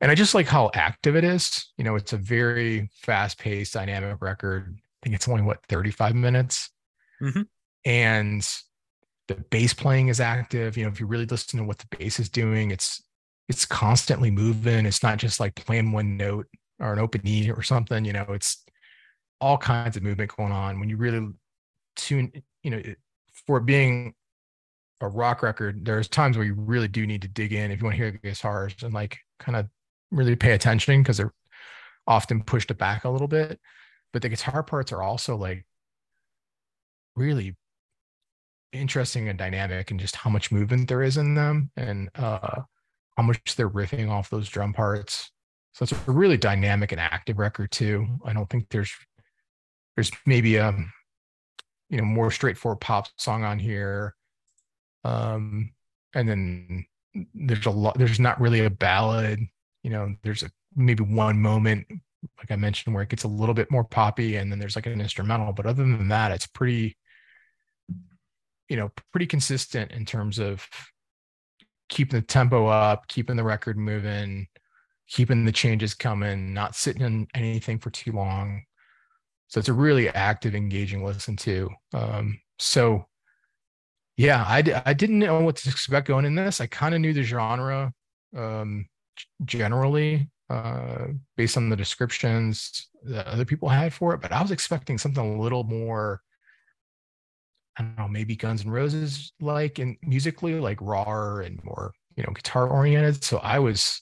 And 0.00 0.10
I 0.10 0.14
just 0.14 0.34
like 0.34 0.46
how 0.46 0.70
active 0.74 1.16
it 1.16 1.24
is. 1.24 1.72
You 1.76 1.84
know, 1.84 1.96
it's 1.96 2.12
a 2.12 2.18
very 2.18 2.90
fast-paced, 3.02 3.74
dynamic 3.74 4.20
record. 4.20 4.76
I 4.76 4.80
think 5.02 5.16
it's 5.16 5.28
only 5.28 5.42
what 5.42 5.64
35 5.68 6.14
minutes, 6.14 6.70
mm-hmm. 7.20 7.42
and 7.84 8.48
the 9.28 9.34
bass 9.50 9.74
playing 9.74 10.08
is 10.08 10.20
active. 10.20 10.76
You 10.76 10.84
know, 10.84 10.90
if 10.90 11.00
you 11.00 11.06
really 11.06 11.26
listen 11.26 11.58
to 11.58 11.64
what 11.64 11.78
the 11.78 11.96
bass 11.96 12.20
is 12.20 12.28
doing, 12.28 12.70
it's 12.70 13.02
it's 13.48 13.66
constantly 13.66 14.30
moving. 14.30 14.86
It's 14.86 15.02
not 15.02 15.18
just 15.18 15.40
like 15.40 15.54
playing 15.54 15.92
one 15.92 16.16
note 16.16 16.46
or 16.80 16.92
an 16.92 16.98
open 16.98 17.26
E 17.26 17.50
or 17.50 17.62
something. 17.62 18.04
You 18.04 18.12
know, 18.12 18.26
it's 18.30 18.64
all 19.40 19.58
kinds 19.58 19.96
of 19.96 20.02
movement 20.02 20.34
going 20.36 20.52
on. 20.52 20.80
When 20.80 20.88
you 20.88 20.96
really 20.96 21.28
tune, 21.96 22.32
you 22.62 22.70
know, 22.70 22.82
for 23.46 23.60
being 23.60 24.14
a 25.00 25.08
rock 25.08 25.42
record, 25.42 25.84
there's 25.84 26.08
times 26.08 26.36
where 26.36 26.46
you 26.46 26.54
really 26.54 26.88
do 26.88 27.06
need 27.06 27.22
to 27.22 27.28
dig 27.28 27.52
in 27.52 27.70
if 27.70 27.80
you 27.80 27.84
want 27.84 27.96
to 27.96 28.02
hear 28.02 28.10
the 28.10 28.18
guitars 28.18 28.74
and 28.82 28.94
like 28.94 29.18
kind 29.38 29.56
of 29.56 29.66
really 30.10 30.36
pay 30.36 30.52
attention 30.52 31.02
because 31.02 31.16
they're 31.16 31.34
often 32.06 32.42
pushed 32.42 32.76
back 32.78 33.04
a 33.04 33.10
little 33.10 33.28
bit. 33.28 33.60
But 34.12 34.22
the 34.22 34.28
guitar 34.28 34.62
parts 34.62 34.92
are 34.92 35.02
also 35.02 35.36
like 35.36 35.66
really 37.16 37.56
interesting 38.72 39.28
and 39.28 39.38
dynamic 39.38 39.90
and 39.90 40.00
just 40.00 40.16
how 40.16 40.30
much 40.30 40.52
movement 40.52 40.88
there 40.88 41.02
is 41.02 41.16
in 41.16 41.34
them 41.34 41.70
and 41.76 42.10
uh, 42.16 42.62
how 43.16 43.22
much 43.22 43.56
they're 43.56 43.70
riffing 43.70 44.10
off 44.10 44.30
those 44.30 44.48
drum 44.48 44.72
parts. 44.72 45.30
So 45.72 45.82
it's 45.84 45.92
a 45.92 46.10
really 46.10 46.36
dynamic 46.36 46.92
and 46.92 47.00
active 47.00 47.38
record 47.38 47.70
too. 47.72 48.06
I 48.24 48.32
don't 48.32 48.48
think 48.48 48.68
there's 48.70 48.92
there's 49.96 50.10
maybe 50.26 50.56
a 50.56 50.74
you 51.94 52.00
know 52.00 52.06
more 52.06 52.30
straightforward 52.30 52.80
pop 52.80 53.06
song 53.16 53.44
on 53.44 53.58
here. 53.60 54.14
Um 55.04 55.72
and 56.14 56.28
then 56.28 56.86
there's 57.34 57.66
a 57.66 57.70
lot 57.70 57.96
there's 57.96 58.18
not 58.18 58.40
really 58.40 58.64
a 58.64 58.70
ballad. 58.70 59.38
You 59.84 59.90
know, 59.90 60.14
there's 60.24 60.42
a 60.42 60.50
maybe 60.74 61.04
one 61.04 61.40
moment 61.40 61.86
like 62.38 62.50
I 62.50 62.56
mentioned 62.56 62.94
where 62.94 63.04
it 63.04 63.10
gets 63.10 63.24
a 63.24 63.28
little 63.28 63.54
bit 63.54 63.70
more 63.70 63.84
poppy 63.84 64.36
and 64.36 64.50
then 64.50 64.58
there's 64.58 64.76
like 64.76 64.86
an 64.86 65.00
instrumental, 65.00 65.52
but 65.52 65.66
other 65.66 65.84
than 65.84 66.08
that 66.08 66.32
it's 66.32 66.46
pretty 66.48 66.96
you 68.68 68.76
know, 68.76 68.90
pretty 69.12 69.26
consistent 69.26 69.92
in 69.92 70.04
terms 70.04 70.38
of 70.38 70.66
keeping 71.88 72.18
the 72.18 72.26
tempo 72.26 72.66
up, 72.66 73.06
keeping 73.08 73.36
the 73.36 73.44
record 73.44 73.76
moving, 73.76 74.48
keeping 75.06 75.44
the 75.44 75.52
changes 75.52 75.94
coming, 75.94 76.54
not 76.54 76.74
sitting 76.74 77.02
in 77.02 77.26
anything 77.34 77.78
for 77.78 77.90
too 77.90 78.10
long. 78.10 78.62
So 79.48 79.58
it's 79.58 79.68
a 79.68 79.74
really 79.74 80.08
active, 80.08 80.54
engaging 80.54 81.04
listen 81.04 81.36
to. 81.36 81.70
Um, 81.92 82.40
so 82.58 83.06
yeah, 84.16 84.44
I, 84.46 84.82
I 84.86 84.94
didn't 84.94 85.18
know 85.18 85.40
what 85.40 85.56
to 85.56 85.70
expect 85.70 86.08
going 86.08 86.24
in 86.24 86.34
this. 86.34 86.60
I 86.60 86.66
kind 86.66 86.94
of 86.94 87.00
knew 87.00 87.12
the 87.12 87.22
genre 87.22 87.92
um, 88.36 88.86
generally 89.44 90.30
uh, 90.50 91.06
based 91.36 91.56
on 91.56 91.68
the 91.68 91.76
descriptions 91.76 92.88
that 93.04 93.26
other 93.26 93.44
people 93.44 93.68
had 93.68 93.92
for 93.92 94.14
it, 94.14 94.20
but 94.20 94.32
I 94.32 94.40
was 94.40 94.50
expecting 94.50 94.98
something 94.98 95.36
a 95.36 95.40
little 95.40 95.64
more 95.64 96.20
I 97.76 97.82
don't 97.82 97.98
know, 97.98 98.08
maybe 98.08 98.36
Guns 98.36 98.64
N' 98.64 98.70
Roses 98.70 99.32
like 99.40 99.78
and 99.78 99.96
musically 100.02 100.60
like 100.60 100.78
raw 100.80 101.38
and 101.38 101.60
more 101.64 101.92
you 102.16 102.22
know 102.22 102.32
guitar 102.32 102.68
oriented. 102.68 103.24
So 103.24 103.38
I 103.38 103.58
was 103.58 104.00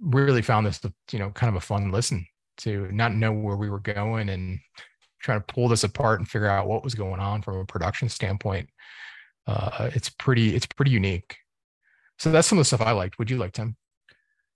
really 0.00 0.42
found 0.42 0.66
this 0.66 0.80
you 1.12 1.18
know 1.18 1.30
kind 1.30 1.48
of 1.48 1.56
a 1.56 1.64
fun 1.64 1.90
listen 1.90 2.26
to 2.58 2.90
not 2.92 3.14
know 3.14 3.32
where 3.32 3.56
we 3.56 3.70
were 3.70 3.80
going 3.80 4.28
and 4.28 4.58
trying 5.20 5.40
to 5.40 5.52
pull 5.52 5.68
this 5.68 5.84
apart 5.84 6.20
and 6.20 6.28
figure 6.28 6.48
out 6.48 6.68
what 6.68 6.84
was 6.84 6.94
going 6.94 7.20
on 7.20 7.42
from 7.42 7.56
a 7.56 7.64
production 7.64 8.08
standpoint. 8.08 8.68
Uh, 9.46 9.90
it's 9.94 10.10
pretty 10.10 10.54
it's 10.54 10.66
pretty 10.66 10.90
unique. 10.90 11.36
So 12.18 12.30
that's 12.30 12.48
some 12.48 12.58
of 12.58 12.60
the 12.60 12.66
stuff 12.66 12.80
I 12.80 12.92
liked. 12.92 13.18
Would 13.18 13.30
you 13.30 13.38
like 13.38 13.52
Tim? 13.52 13.76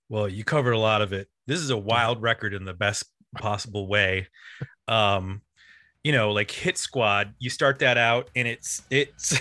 Well, 0.08 0.28
you 0.28 0.44
covered 0.44 0.72
a 0.72 0.78
lot 0.78 1.00
of 1.00 1.12
it. 1.12 1.28
This 1.46 1.60
is 1.60 1.70
a 1.70 1.76
wild 1.76 2.20
record 2.20 2.54
in 2.54 2.64
the 2.64 2.74
best 2.74 3.04
possible 3.38 3.88
way. 3.88 4.28
Um, 4.88 5.42
you 6.04 6.12
know, 6.12 6.32
like 6.32 6.50
Hit 6.50 6.76
Squad, 6.76 7.34
you 7.38 7.48
start 7.48 7.78
that 7.78 7.96
out 7.96 8.28
and 8.34 8.46
it's 8.46 8.82
it's 8.90 9.32
it 9.32 9.40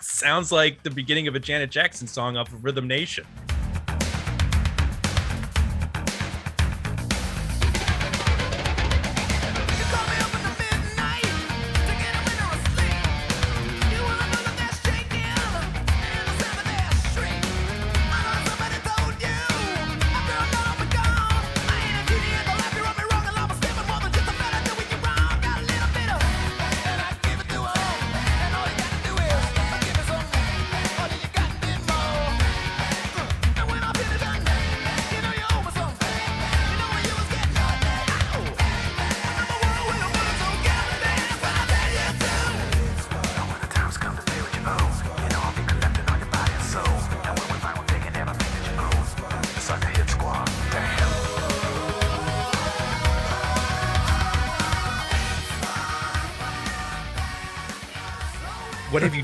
sounds 0.00 0.50
like 0.50 0.82
the 0.82 0.90
beginning 0.90 1.28
of 1.28 1.34
a 1.34 1.40
Janet 1.40 1.70
Jackson 1.70 2.06
song 2.06 2.36
off 2.36 2.52
of 2.52 2.64
Rhythm 2.64 2.88
Nation. 2.88 3.26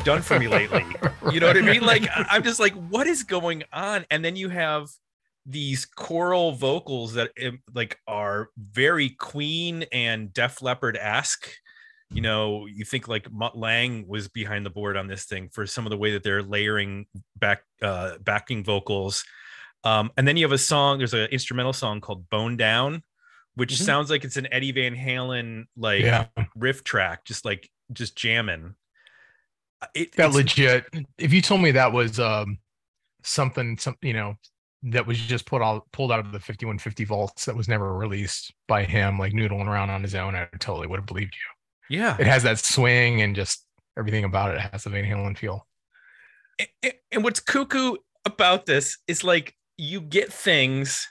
Done 0.05 0.23
for 0.23 0.39
me 0.39 0.49
lately? 0.49 0.85
You 1.33 1.41
know 1.41 1.47
what 1.47 1.57
I 1.57 1.63
mean? 1.63 1.81
Like 1.81 2.07
I'm 2.15 2.43
just 2.43 2.61
like, 2.61 2.75
what 2.75 3.07
is 3.07 3.23
going 3.23 3.65
on? 3.73 4.05
And 4.11 4.23
then 4.23 4.37
you 4.37 4.51
have 4.51 4.91
these 5.47 5.87
choral 5.87 6.53
vocals 6.53 7.15
that 7.15 7.31
eh, 7.39 7.53
like 7.75 7.99
are 8.07 8.51
very 8.59 9.09
Queen 9.09 9.87
and 9.91 10.33
Def 10.33 10.61
Leppard 10.61 10.99
esque. 11.01 11.49
You 12.11 12.21
know, 12.21 12.67
you 12.67 12.85
think 12.85 13.09
like 13.09 13.33
Mutt 13.33 13.57
Lange 13.57 14.07
was 14.07 14.29
behind 14.29 14.67
the 14.67 14.71
board 14.71 14.99
on 14.99 15.09
this 15.09 15.25
thing 15.25 15.49
for 15.51 15.67
some 15.67 15.87
of 15.87 15.91
the 15.91 15.97
way 15.97 16.13
that 16.13 16.23
they're 16.23 16.43
layering 16.43 17.07
back 17.39 17.63
uh, 17.81 18.19
backing 18.21 18.63
vocals. 18.65 19.25
Um, 19.83 20.13
and 20.19 20.29
then 20.29 20.37
you 20.37 20.45
have 20.45 20.53
a 20.53 20.59
song. 20.59 20.99
There's 20.99 21.15
an 21.15 21.29
instrumental 21.33 21.73
song 21.73 22.03
called 22.03 22.29
"Bone 22.29 22.59
Down," 22.59 23.03
which 23.55 23.73
mm-hmm. 23.73 23.85
sounds 23.85 24.11
like 24.11 24.25
it's 24.25 24.37
an 24.37 24.47
Eddie 24.53 24.73
Van 24.73 24.95
Halen 24.95 25.65
like 25.75 26.03
yeah. 26.03 26.27
riff 26.55 26.85
track, 26.85 27.25
just 27.25 27.47
like 27.47 27.71
just 27.93 28.15
jamming 28.15 28.75
it, 29.95 30.13
that 30.17 30.33
legit. 30.33 30.87
If 31.19 31.33
you 31.33 31.41
told 31.41 31.61
me 31.61 31.73
that 31.73 31.93
was 31.93 32.19
um, 32.21 32.59
something, 33.23 33.79
some 33.79 33.97
you 34.03 34.13
know, 34.13 34.37
that 34.85 35.07
was 35.07 35.19
just 35.19 35.47
put 35.47 35.63
all 35.63 35.87
pulled 35.93 36.13
out 36.13 36.21
of 36.21 36.33
the 36.33 36.39
5150 36.39 37.05
vaults 37.05 37.45
that 37.47 37.57
was 37.57 37.69
never 37.69 37.95
released 37.95 38.53
by 38.69 38.85
him, 38.85 39.19
like 39.19 39.33
noodling 39.33 39.67
around 39.67 39.91
on 39.91 40.03
his 40.03 40.15
own, 40.15 40.35
I 40.35 40.49
totally 40.59 40.87
would 40.87 41.01
have 41.01 41.07
believed 41.07 41.35
you. 41.35 41.97
Yeah, 41.97 42.17
it 42.19 42.27
has 42.27 42.43
that 42.45 42.59
swing 42.59 43.23
and 43.23 43.37
just 43.37 43.67
everything 43.99 44.25
about 44.25 44.55
it 44.55 44.61
has 44.61 44.85
the 44.85 44.91
Van 44.91 45.05
Halen 45.05 45.37
feel. 45.37 45.67
And, 46.83 46.95
and 47.13 47.25
what's 47.25 47.41
cuckoo 47.41 47.97
about 48.25 48.67
this 48.67 48.99
is 49.07 49.25
like 49.25 49.55
you 49.77 50.01
get 50.01 50.33
things 50.33 51.09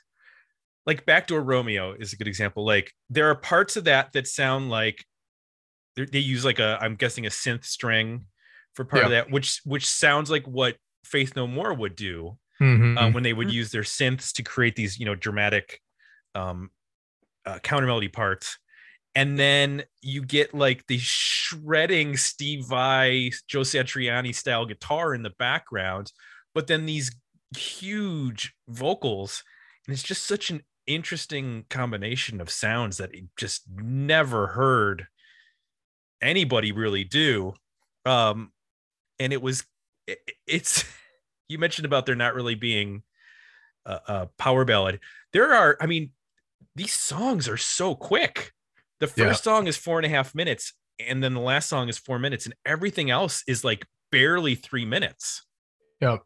like 0.86 1.06
backdoor 1.06 1.41
romeo 1.41 1.93
is 1.93 2.13
a 2.13 2.17
good 2.17 2.28
example 2.28 2.65
like 2.65 2.91
there 3.10 3.30
are 3.30 3.36
parts 3.36 3.76
of 3.76 3.84
that 3.86 4.12
that 4.13 4.28
sound 4.28 4.69
like 4.69 5.06
they 5.95 6.19
use 6.19 6.43
like 6.43 6.60
a 6.60 6.78
i'm 6.82 6.95
guessing 6.95 7.26
a 7.26 7.30
synth 7.30 7.65
string 7.65 8.26
for 8.74 8.86
part 8.86 9.02
yeah. 9.02 9.06
of 9.06 9.12
that, 9.12 9.32
which 9.32 9.62
which 9.66 9.88
sounds 9.88 10.30
like 10.30 10.46
what 10.46 10.78
Faith 11.04 11.36
No 11.36 11.48
More 11.48 11.74
would 11.74 11.96
do 11.96 12.38
mm-hmm. 12.62 12.98
um, 12.98 13.14
when 13.14 13.24
they 13.24 13.34
would 13.34 13.48
mm-hmm. 13.48 13.58
use 13.58 13.72
their 13.72 13.84
synths 13.84 14.34
to 14.34 14.44
create 14.44 14.76
these 14.76 15.00
you 15.00 15.06
know 15.06 15.16
dramatic 15.16 15.80
um, 16.36 16.70
uh, 17.46 17.60
counter 17.60 17.88
melody 17.88 18.08
parts. 18.08 18.58
And 19.16 19.38
then 19.38 19.84
you 20.02 20.26
get 20.26 20.56
like 20.56 20.88
the 20.88 20.98
shredding 20.98 22.18
Steve 22.18 22.66
Vai, 22.66 23.32
Joe 23.48 23.62
Satriani 23.62 24.34
style 24.34 24.66
guitar 24.66 25.14
in 25.14 25.22
the 25.22 25.34
background, 25.38 26.12
but 26.56 26.66
then 26.66 26.88
these 26.88 27.16
huge 27.56 28.54
vocals. 28.68 29.44
And 29.86 29.94
it's 29.94 30.02
just 30.02 30.26
such 30.26 30.50
an 30.50 30.64
interesting 30.88 31.66
combination 31.70 32.42
of 32.42 32.50
sounds 32.50 32.98
that 32.98 33.14
it 33.14 33.26
just 33.38 33.64
never 33.70 34.48
heard 34.48 35.08
anybody 36.22 36.72
really 36.72 37.04
do. 37.04 37.54
Um, 38.06 38.52
and 39.19 39.34
it 39.34 39.41
was 39.41 39.63
it, 40.08 40.19
it's 40.47 40.86
you 41.47 41.58
mentioned 41.58 41.86
about 41.86 42.06
there 42.06 42.15
not 42.15 42.36
really 42.36 42.56
being 42.56 43.04
a, 43.86 43.99
a, 44.08 44.30
power 44.38 44.65
ballad. 44.65 44.99
There 45.32 45.54
are 45.54 45.78
i 45.82 45.86
mean 45.86 46.12
these 46.76 46.93
songs 46.93 47.47
are 47.47 47.58
so 47.58 47.95
quick. 47.95 48.52
The 48.99 49.08
first 49.08 49.45
yeah. 49.45 49.52
song 49.54 49.67
is 49.67 49.78
four 49.78 49.99
and 49.99 50.06
a 50.06 50.10
half 50.10 50.34
minutes 50.34 50.73
and 50.99 51.23
then 51.23 51.34
the 51.34 51.39
last 51.39 51.69
song 51.69 51.89
is 51.89 51.97
four 51.97 52.19
minutes 52.19 52.45
and 52.45 52.56
everything 52.65 53.10
else 53.10 53.43
is 53.47 53.63
like 53.63 53.86
barely 54.12 54.56
three 54.56 54.86
minutes. 54.86 55.45
Yep. 56.02 56.21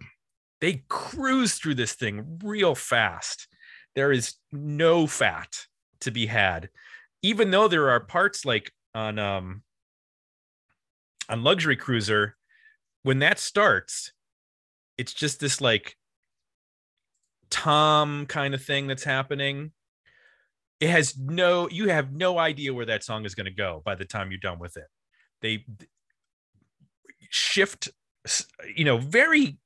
They 0.62 0.84
cruise 0.90 1.56
through 1.56 1.76
this 1.76 1.94
thing 1.94 2.40
real 2.44 2.76
fast. 2.76 3.48
There 3.96 4.12
is 4.12 4.36
no 4.52 5.08
fat 5.08 5.66
to 6.02 6.12
be 6.12 6.28
had. 6.28 6.70
Even 7.22 7.52
though 7.52 7.68
there 7.68 7.90
are 7.90 8.00
parts 8.00 8.46
like 8.46 8.72
on 8.94 9.20
um 9.20 9.64
on 11.30 11.44
luxury 11.44 11.76
cruiser 11.76 12.37
when 13.08 13.20
that 13.20 13.40
starts, 13.40 14.12
it's 14.98 15.14
just 15.14 15.40
this 15.40 15.62
like 15.62 15.96
tom 17.50 18.26
kind 18.26 18.54
of 18.54 18.62
thing 18.62 18.86
that's 18.86 19.06
happening. 19.06 19.72
It 20.82 20.90
has 20.90 21.18
no, 21.18 21.70
you 21.70 21.88
have 21.88 22.12
no 22.12 22.38
idea 22.38 22.74
where 22.74 22.86
that 22.88 23.06
song 23.06 23.24
is 23.24 23.34
going 23.34 23.46
to 23.46 23.52
go 23.52 23.82
by 23.86 23.96
the 23.96 24.04
time 24.04 24.30
you're 24.30 24.42
done 24.42 24.60
with 24.60 24.76
it. 24.76 24.88
They 25.42 25.64
shift, 27.30 27.88
you 28.76 28.84
know, 28.84 28.98
very 28.98 29.58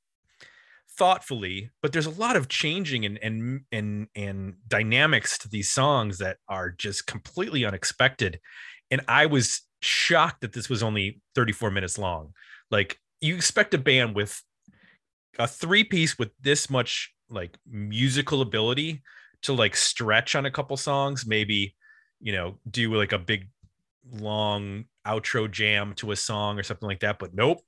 thoughtfully, 0.96 1.72
but 1.82 1.94
there's 1.94 2.06
a 2.06 2.12
lot 2.12 2.36
of 2.36 2.48
changing 2.48 3.06
and 3.06 3.18
and 3.24 3.62
and 3.72 4.08
and 4.16 4.54
dynamics 4.68 5.40
to 5.40 5.50
these 5.50 5.72
songs 5.72 6.20
that 6.20 6.38
are 6.48 6.70
just 6.70 7.08
completely 7.08 7.66
unexpected. 7.66 8.40
And 8.92 9.02
I 9.08 9.26
was 9.26 9.64
shocked 9.82 10.42
that 10.42 10.54
this 10.54 10.70
was 10.70 10.84
only 10.84 11.24
34 11.34 11.72
minutes 11.72 11.98
long. 11.98 12.34
Like 12.70 13.01
you 13.22 13.36
expect 13.36 13.74
a 13.74 13.78
band 13.78 14.16
with 14.16 14.42
a 15.40 15.48
three 15.48 15.84
piece 15.84 16.18
with 16.20 16.32
this 16.42 16.70
much 16.70 17.14
like 17.30 17.58
musical 17.70 18.42
ability 18.42 19.02
to 19.44 19.54
like 19.54 19.76
stretch 19.76 20.36
on 20.36 20.46
a 20.46 20.52
couple 20.52 20.76
songs, 20.78 21.26
maybe, 21.26 21.76
you 22.20 22.34
know, 22.34 22.60
do 22.70 22.94
like 22.94 23.14
a 23.14 23.20
big 23.20 23.48
long 24.12 24.86
outro 25.06 25.50
jam 25.50 25.94
to 25.96 26.12
a 26.12 26.16
song 26.16 26.60
or 26.60 26.64
something 26.64 26.88
like 26.88 27.00
that. 27.00 27.20
But 27.20 27.34
nope, 27.34 27.60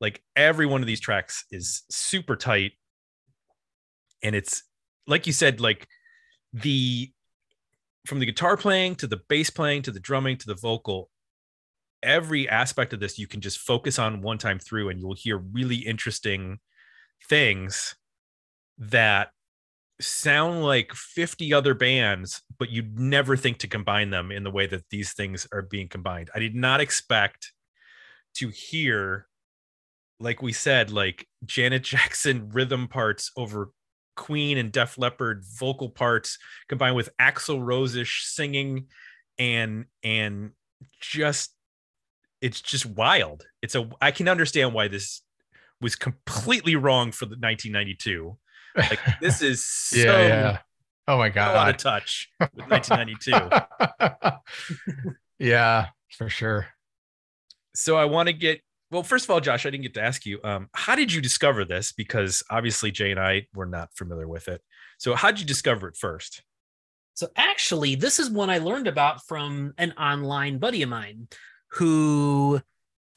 like 0.00 0.22
every 0.34 0.66
one 0.66 0.80
of 0.80 0.86
these 0.86 1.00
tracks 1.00 1.44
is 1.50 1.82
super 1.90 2.36
tight. 2.36 2.72
And 4.22 4.34
it's 4.34 4.62
like 5.06 5.26
you 5.26 5.32
said, 5.32 5.60
like 5.60 5.86
the 6.52 7.10
from 8.06 8.18
the 8.18 8.26
guitar 8.26 8.56
playing 8.56 8.96
to 8.96 9.06
the 9.06 9.20
bass 9.28 9.50
playing 9.50 9.82
to 9.82 9.90
the 9.90 10.00
drumming 10.00 10.38
to 10.38 10.46
the 10.46 10.54
vocal, 10.54 11.09
every 12.02 12.48
aspect 12.48 12.92
of 12.92 13.00
this 13.00 13.18
you 13.18 13.26
can 13.26 13.40
just 13.40 13.58
focus 13.58 13.98
on 13.98 14.22
one 14.22 14.38
time 14.38 14.58
through 14.58 14.88
and 14.88 15.00
you'll 15.00 15.14
hear 15.14 15.38
really 15.38 15.76
interesting 15.76 16.58
things 17.28 17.94
that 18.78 19.30
sound 20.00 20.62
like 20.62 20.94
50 20.94 21.52
other 21.52 21.74
bands 21.74 22.42
but 22.58 22.70
you'd 22.70 22.98
never 22.98 23.36
think 23.36 23.58
to 23.58 23.68
combine 23.68 24.10
them 24.10 24.30
in 24.32 24.44
the 24.44 24.50
way 24.50 24.66
that 24.66 24.84
these 24.90 25.12
things 25.12 25.46
are 25.52 25.62
being 25.62 25.88
combined. 25.88 26.30
I 26.34 26.38
did 26.38 26.54
not 26.54 26.80
expect 26.80 27.52
to 28.36 28.48
hear 28.48 29.26
like 30.20 30.40
we 30.42 30.52
said 30.52 30.90
like 30.90 31.26
janet 31.44 31.82
jackson 31.84 32.48
rhythm 32.50 32.86
parts 32.86 33.32
over 33.36 33.70
queen 34.16 34.58
and 34.58 34.70
def 34.70 34.98
leppard 34.98 35.42
vocal 35.58 35.88
parts 35.88 36.38
combined 36.68 36.94
with 36.94 37.08
axl 37.20 37.64
rose-ish 37.64 38.24
singing 38.24 38.86
and 39.38 39.86
and 40.04 40.50
just 41.00 41.54
it's 42.40 42.60
just 42.60 42.86
wild. 42.86 43.44
It's 43.62 43.74
a 43.74 43.88
I 44.00 44.10
can 44.10 44.28
understand 44.28 44.74
why 44.74 44.88
this 44.88 45.22
was 45.80 45.96
completely 45.96 46.76
wrong 46.76 47.12
for 47.12 47.26
the 47.26 47.36
1992. 47.36 48.36
Like 48.76 49.00
this 49.20 49.42
is 49.50 49.64
so 49.64 49.98
yeah, 49.98 50.26
yeah. 50.26 50.58
Oh 51.08 51.18
my 51.18 51.32
so 51.32 51.40
out 51.40 51.68
of 51.70 51.76
touch 51.76 52.30
with 52.40 52.50
1992. 52.68 54.30
yeah, 55.38 55.86
for 56.16 56.28
sure. 56.28 56.68
so 57.74 57.96
I 57.96 58.04
want 58.04 58.28
to 58.28 58.32
get 58.32 58.60
well. 58.90 59.02
First 59.02 59.24
of 59.24 59.30
all, 59.30 59.40
Josh, 59.40 59.66
I 59.66 59.70
didn't 59.70 59.82
get 59.82 59.94
to 59.94 60.02
ask 60.02 60.24
you. 60.24 60.40
Um, 60.44 60.68
how 60.74 60.94
did 60.94 61.12
you 61.12 61.20
discover 61.20 61.64
this? 61.64 61.92
Because 61.92 62.42
obviously 62.50 62.90
Jay 62.90 63.10
and 63.10 63.20
I 63.20 63.46
were 63.54 63.66
not 63.66 63.90
familiar 63.94 64.28
with 64.28 64.48
it. 64.48 64.62
So 64.98 65.14
how 65.14 65.30
did 65.30 65.40
you 65.40 65.46
discover 65.46 65.88
it 65.88 65.96
first? 65.96 66.42
So 67.14 67.28
actually, 67.36 67.96
this 67.96 68.18
is 68.18 68.30
one 68.30 68.50
I 68.50 68.58
learned 68.58 68.86
about 68.86 69.26
from 69.26 69.74
an 69.78 69.92
online 69.92 70.58
buddy 70.58 70.82
of 70.82 70.88
mine 70.88 71.28
who 71.72 72.60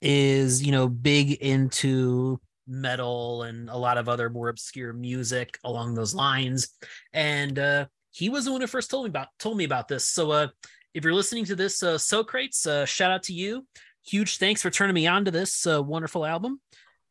is, 0.02 0.63
you 0.63 0.72
know, 0.72 0.88
big 0.88 1.32
into 1.32 2.39
metal 2.68 3.44
and 3.44 3.70
a 3.70 3.78
lot 3.78 3.98
of 3.98 4.08
other 4.08 4.30
more 4.30 4.50
obscure 4.50 4.94
music 4.94 5.58
along 5.63 5.96
those 5.96 6.13
lines. 6.13 6.70
And 7.12 7.58
uh, 7.58 7.86
he 8.12 8.30
was 8.30 8.46
the 8.46 8.52
one 8.52 8.62
who 8.62 8.68
first 8.68 8.89
told 8.89 9.06
me 9.06 9.10
about 9.10 9.28
told 9.39 9.58
me 9.58 9.63
about 9.63 9.88
this. 9.88 10.06
So 10.06 10.32
uh, 10.32 10.48
if 10.94 11.04
you're 11.04 11.13
listening 11.13 11.46
to 11.46 11.56
this, 11.56 11.82
uh, 11.84 11.98
Socrates, 11.98 12.66
uh, 12.66 12.86
shout 12.86 13.12
out 13.12 13.24
to 13.24 13.34
you. 13.34 13.66
Huge 14.06 14.38
thanks 14.38 14.62
for 14.62 14.70
turning 14.70 14.94
me 14.94 15.08
on 15.08 15.26
to 15.26 15.32
this 15.32 15.66
uh, 15.66 15.82
wonderful 15.82 16.26
album. 16.26 16.60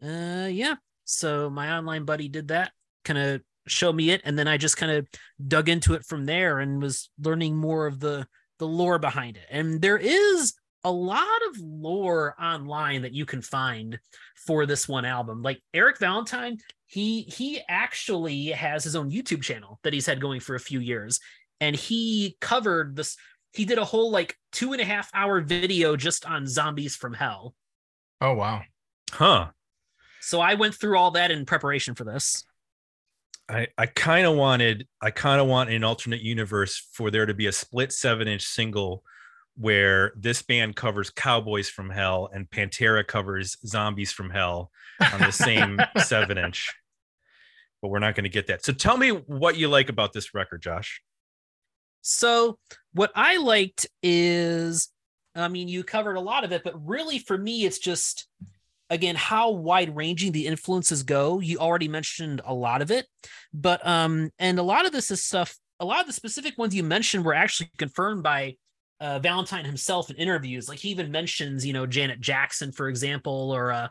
Uh, 0.02 0.48
yeah. 0.50 0.74
So 1.04 1.50
my 1.50 1.76
online 1.76 2.04
buddy 2.04 2.28
did 2.28 2.48
that, 2.48 2.72
kind 3.04 3.18
of 3.18 3.42
show 3.66 3.92
me 3.92 4.10
it, 4.10 4.20
and 4.24 4.38
then 4.38 4.48
I 4.48 4.56
just 4.56 4.76
kind 4.76 4.92
of 4.92 5.06
dug 5.46 5.68
into 5.68 5.94
it 5.94 6.04
from 6.04 6.26
there 6.26 6.58
and 6.58 6.82
was 6.82 7.10
learning 7.20 7.56
more 7.56 7.86
of 7.86 8.00
the 8.00 8.26
the 8.58 8.66
lore 8.66 8.98
behind 8.98 9.36
it. 9.36 9.46
And 9.50 9.80
there 9.80 9.98
is 9.98 10.54
a 10.84 10.90
lot 10.90 11.26
of 11.48 11.60
lore 11.60 12.34
online 12.42 13.02
that 13.02 13.12
you 13.12 13.24
can 13.24 13.40
find 13.40 13.98
for 14.46 14.66
this 14.66 14.88
one 14.88 15.04
album. 15.04 15.42
Like 15.42 15.62
Eric 15.72 15.98
Valentine, 15.98 16.58
he 16.86 17.22
he 17.22 17.60
actually 17.68 18.46
has 18.46 18.84
his 18.84 18.96
own 18.96 19.10
YouTube 19.10 19.42
channel 19.42 19.78
that 19.82 19.92
he's 19.92 20.06
had 20.06 20.20
going 20.20 20.40
for 20.40 20.54
a 20.54 20.60
few 20.60 20.80
years, 20.80 21.20
and 21.60 21.76
he 21.76 22.36
covered 22.40 22.96
this. 22.96 23.16
He 23.52 23.64
did 23.64 23.78
a 23.78 23.84
whole 23.84 24.10
like 24.10 24.36
two 24.50 24.72
and 24.72 24.80
a 24.80 24.84
half 24.84 25.10
hour 25.14 25.40
video 25.40 25.94
just 25.96 26.26
on 26.26 26.46
zombies 26.46 26.96
from 26.96 27.14
hell. 27.14 27.54
Oh 28.20 28.34
wow. 28.34 28.62
Huh. 29.10 29.48
So 30.20 30.40
I 30.40 30.54
went 30.54 30.74
through 30.74 30.96
all 30.96 31.12
that 31.12 31.30
in 31.30 31.44
preparation 31.44 31.94
for 31.94 32.04
this. 32.04 32.44
I, 33.48 33.66
I 33.76 33.86
kind 33.86 34.26
of 34.26 34.36
wanted 34.36 34.86
I 35.00 35.10
kind 35.10 35.40
of 35.40 35.46
want 35.46 35.70
an 35.70 35.84
alternate 35.84 36.22
universe 36.22 36.88
for 36.92 37.10
there 37.10 37.26
to 37.26 37.34
be 37.34 37.46
a 37.46 37.52
split 37.52 37.92
seven 37.92 38.28
inch 38.28 38.44
single 38.44 39.02
where 39.56 40.12
this 40.16 40.42
band 40.42 40.76
covers 40.76 41.10
Cowboys 41.10 41.68
from 41.68 41.90
Hell 41.90 42.30
and 42.32 42.48
Pantera 42.48 43.06
covers 43.06 43.56
Zombies 43.66 44.12
from 44.12 44.30
Hell 44.30 44.70
on 45.12 45.20
the 45.20 45.30
same 45.30 45.78
seven 45.98 46.38
inch. 46.38 46.72
But 47.80 47.88
we're 47.88 47.98
not 47.98 48.14
going 48.14 48.24
to 48.24 48.30
get 48.30 48.46
that. 48.46 48.64
So 48.64 48.72
tell 48.72 48.96
me 48.96 49.10
what 49.10 49.56
you 49.56 49.68
like 49.68 49.88
about 49.88 50.12
this 50.12 50.34
record, 50.34 50.62
Josh. 50.62 51.02
So 52.00 52.58
what 52.92 53.12
I 53.14 53.36
liked 53.38 53.86
is, 54.02 54.88
I 55.34 55.48
mean, 55.48 55.68
you 55.68 55.84
covered 55.84 56.16
a 56.16 56.20
lot 56.20 56.44
of 56.44 56.52
it, 56.52 56.62
but 56.64 56.74
really 56.86 57.18
for 57.18 57.36
me, 57.36 57.64
it's 57.64 57.78
just 57.78 58.28
again 58.90 59.14
how 59.16 59.50
wide 59.50 59.96
ranging 59.96 60.32
the 60.32 60.46
influences 60.46 61.02
go. 61.02 61.40
You 61.40 61.58
already 61.58 61.88
mentioned 61.88 62.42
a 62.44 62.54
lot 62.54 62.82
of 62.82 62.90
it, 62.90 63.06
but 63.52 63.84
um, 63.86 64.30
and 64.38 64.58
a 64.58 64.62
lot 64.62 64.86
of 64.86 64.92
this 64.92 65.10
is 65.10 65.22
stuff. 65.22 65.56
A 65.80 65.84
lot 65.84 66.00
of 66.00 66.06
the 66.06 66.12
specific 66.12 66.58
ones 66.58 66.74
you 66.74 66.84
mentioned 66.84 67.24
were 67.24 67.34
actually 67.34 67.70
confirmed 67.76 68.22
by 68.22 68.56
uh, 69.02 69.18
Valentine 69.18 69.64
himself 69.64 70.10
in 70.10 70.16
interviews. 70.16 70.68
Like 70.68 70.78
he 70.78 70.90
even 70.90 71.10
mentions, 71.10 71.66
you 71.66 71.72
know, 71.72 71.86
Janet 71.86 72.20
Jackson, 72.20 72.70
for 72.70 72.88
example, 72.88 73.50
or 73.50 73.72
uh, 73.72 73.88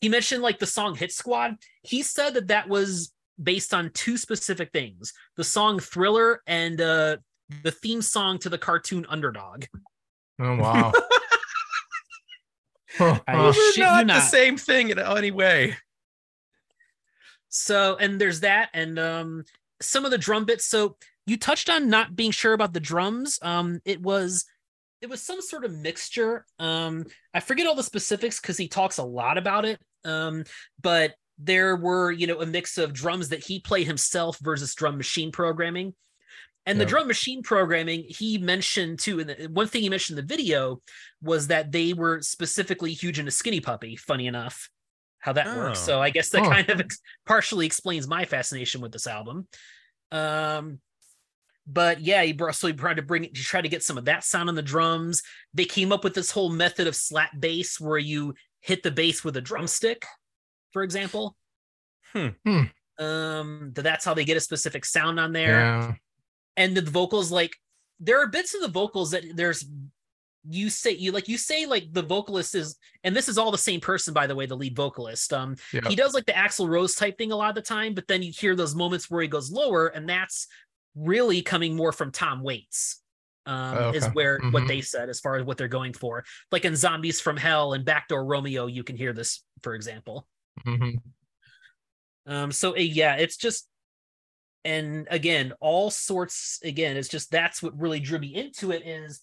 he 0.00 0.08
mentioned 0.08 0.42
like 0.42 0.58
the 0.58 0.66
song 0.66 0.96
Hit 0.96 1.12
Squad. 1.12 1.54
He 1.82 2.02
said 2.02 2.34
that 2.34 2.48
that 2.48 2.68
was 2.68 3.12
based 3.40 3.72
on 3.72 3.90
two 3.94 4.16
specific 4.16 4.72
things 4.72 5.12
the 5.36 5.44
song 5.44 5.78
Thriller 5.78 6.42
and 6.48 6.80
uh, 6.80 7.18
the 7.62 7.70
theme 7.70 8.02
song 8.02 8.40
to 8.40 8.48
the 8.48 8.58
cartoon 8.58 9.06
Underdog. 9.08 9.66
Oh 10.40 10.56
wow. 10.56 10.92
I 12.98 13.20
Those 13.36 13.56
shit 13.56 13.84
are 13.84 14.00
you 14.00 14.06
not, 14.06 14.06
not. 14.06 14.14
the 14.14 14.20
same 14.20 14.56
thing 14.56 14.90
in 14.90 14.98
any 14.98 15.30
way. 15.30 15.76
So, 17.48 17.96
and 17.96 18.20
there's 18.20 18.40
that, 18.40 18.70
and 18.74 18.98
um, 18.98 19.44
some 19.80 20.04
of 20.04 20.10
the 20.10 20.18
drum 20.18 20.44
bits. 20.44 20.64
So 20.64 20.96
you 21.26 21.36
touched 21.36 21.70
on 21.70 21.88
not 21.88 22.14
being 22.14 22.30
sure 22.30 22.52
about 22.52 22.72
the 22.72 22.80
drums. 22.80 23.38
Um, 23.42 23.80
it 23.84 24.00
was 24.00 24.44
it 25.00 25.08
was 25.10 25.22
some 25.22 25.40
sort 25.42 25.64
of 25.64 25.72
mixture. 25.72 26.46
Um, 26.58 27.06
I 27.34 27.40
forget 27.40 27.66
all 27.66 27.74
the 27.74 27.82
specifics 27.82 28.40
because 28.40 28.56
he 28.56 28.68
talks 28.68 28.98
a 28.98 29.04
lot 29.04 29.36
about 29.38 29.64
it. 29.64 29.78
Um, 30.04 30.44
but 30.80 31.14
there 31.38 31.76
were 31.76 32.10
you 32.12 32.26
know 32.26 32.40
a 32.40 32.46
mix 32.46 32.78
of 32.78 32.92
drums 32.92 33.28
that 33.30 33.44
he 33.44 33.60
played 33.60 33.86
himself 33.86 34.38
versus 34.40 34.74
drum 34.74 34.96
machine 34.96 35.32
programming. 35.32 35.94
And 36.66 36.80
the 36.80 36.86
drum 36.86 37.06
machine 37.06 37.42
programming, 37.42 38.04
he 38.08 38.38
mentioned 38.38 38.98
too. 38.98 39.20
And 39.20 39.54
one 39.54 39.66
thing 39.68 39.82
he 39.82 39.90
mentioned 39.90 40.18
in 40.18 40.26
the 40.26 40.34
video 40.34 40.80
was 41.20 41.48
that 41.48 41.70
they 41.70 41.92
were 41.92 42.22
specifically 42.22 42.94
huge 42.94 43.18
into 43.18 43.30
Skinny 43.30 43.60
Puppy. 43.60 43.96
Funny 43.96 44.26
enough, 44.26 44.70
how 45.18 45.34
that 45.34 45.58
works. 45.58 45.80
Oh. 45.82 45.86
So 45.86 46.00
I 46.00 46.08
guess 46.08 46.30
that 46.30 46.42
Huh. 46.42 46.48
kind 46.50 46.70
of 46.70 46.80
ex- 46.80 47.00
partially 47.26 47.66
explains 47.66 48.08
my 48.08 48.24
fascination 48.24 48.80
with 48.80 48.92
this 48.92 49.06
album. 49.06 49.46
Um, 50.10 50.80
but 51.66 52.00
yeah, 52.00 52.22
he 52.22 52.32
brought 52.32 52.54
so 52.54 52.66
he 52.66 52.72
tried 52.72 52.96
to 52.96 53.02
bring 53.02 53.24
it 53.24 53.34
to 53.34 53.42
try 53.42 53.60
to 53.60 53.68
get 53.68 53.82
some 53.82 53.96
of 53.98 54.04
that 54.04 54.24
sound 54.24 54.48
on 54.48 54.54
the 54.54 54.62
drums. 54.62 55.22
They 55.54 55.64
came 55.64 55.92
up 55.92 56.04
with 56.04 56.14
this 56.14 56.30
whole 56.30 56.50
method 56.50 56.86
of 56.86 56.94
slap 56.96 57.30
bass 57.38 57.80
where 57.80 57.98
you 57.98 58.34
hit 58.60 58.82
the 58.82 58.90
bass 58.90 59.24
with 59.24 59.36
a 59.36 59.40
drumstick, 59.40 60.04
for 60.72 60.82
example. 60.82 61.36
Hmm. 62.12 62.28
Hmm. 62.46 62.62
Um, 62.98 63.72
that's 63.74 64.04
how 64.04 64.14
they 64.14 64.24
get 64.24 64.36
a 64.36 64.40
specific 64.40 64.84
sound 64.84 65.18
on 65.18 65.32
there 65.32 65.58
yeah. 65.58 65.92
and 66.56 66.76
the 66.76 66.82
vocals 66.82 67.32
like 67.32 67.56
there 67.98 68.22
are 68.22 68.28
bits 68.28 68.54
of 68.54 68.60
the 68.60 68.68
vocals 68.68 69.10
that 69.10 69.24
there's 69.34 69.64
you 70.48 70.70
say 70.70 70.92
you 70.92 71.10
like 71.10 71.26
you 71.26 71.38
say 71.38 71.66
like 71.66 71.92
the 71.92 72.02
vocalist 72.02 72.54
is 72.54 72.76
and 73.02 73.16
this 73.16 73.28
is 73.28 73.36
all 73.38 73.50
the 73.50 73.58
same 73.58 73.80
person 73.80 74.14
by 74.14 74.26
the 74.26 74.34
way 74.34 74.46
the 74.46 74.56
lead 74.56 74.76
vocalist 74.76 75.32
um 75.32 75.56
Yeah. 75.72 75.88
he 75.88 75.96
does 75.96 76.14
like 76.14 76.26
the 76.26 76.32
axl 76.32 76.68
rose 76.68 76.94
type 76.94 77.18
thing 77.18 77.32
a 77.32 77.36
lot 77.36 77.48
of 77.48 77.54
the 77.56 77.62
time 77.62 77.94
but 77.94 78.06
then 78.06 78.22
you 78.22 78.30
hear 78.30 78.54
those 78.54 78.76
moments 78.76 79.10
where 79.10 79.22
he 79.22 79.28
goes 79.28 79.50
lower 79.50 79.88
and 79.88 80.08
that's 80.08 80.46
really 80.94 81.42
coming 81.42 81.74
more 81.76 81.92
from 81.92 82.10
tom 82.12 82.42
waits 82.42 83.02
um 83.46 83.76
Oh, 83.78 83.90
is 83.90 84.06
where 84.14 84.40
what 84.50 84.62
Mhm. 84.62 84.68
they 84.68 84.80
said 84.80 85.08
as 85.08 85.20
far 85.20 85.36
as 85.36 85.44
what 85.44 85.58
they're 85.58 85.68
going 85.68 85.92
for 85.92 86.24
like 86.50 86.64
in 86.64 86.76
zombies 86.76 87.20
from 87.20 87.36
hell 87.36 87.74
and 87.74 87.84
backdoor 87.84 88.24
romeo 88.24 88.66
you 88.66 88.82
can 88.84 88.96
hear 88.96 89.12
this 89.12 89.42
for 89.62 89.74
example 89.74 90.26
Mhm. 90.66 90.96
um, 92.26 92.52
so 92.52 92.72
uh, 92.74 92.78
yeah, 92.78 93.16
it's 93.16 93.36
just, 93.36 93.68
and 94.64 95.06
again, 95.10 95.52
all 95.60 95.90
sorts. 95.90 96.58
Again, 96.64 96.96
it's 96.96 97.08
just 97.08 97.30
that's 97.30 97.62
what 97.62 97.78
really 97.78 98.00
drew 98.00 98.18
me 98.18 98.34
into 98.34 98.70
it 98.70 98.86
is 98.86 99.20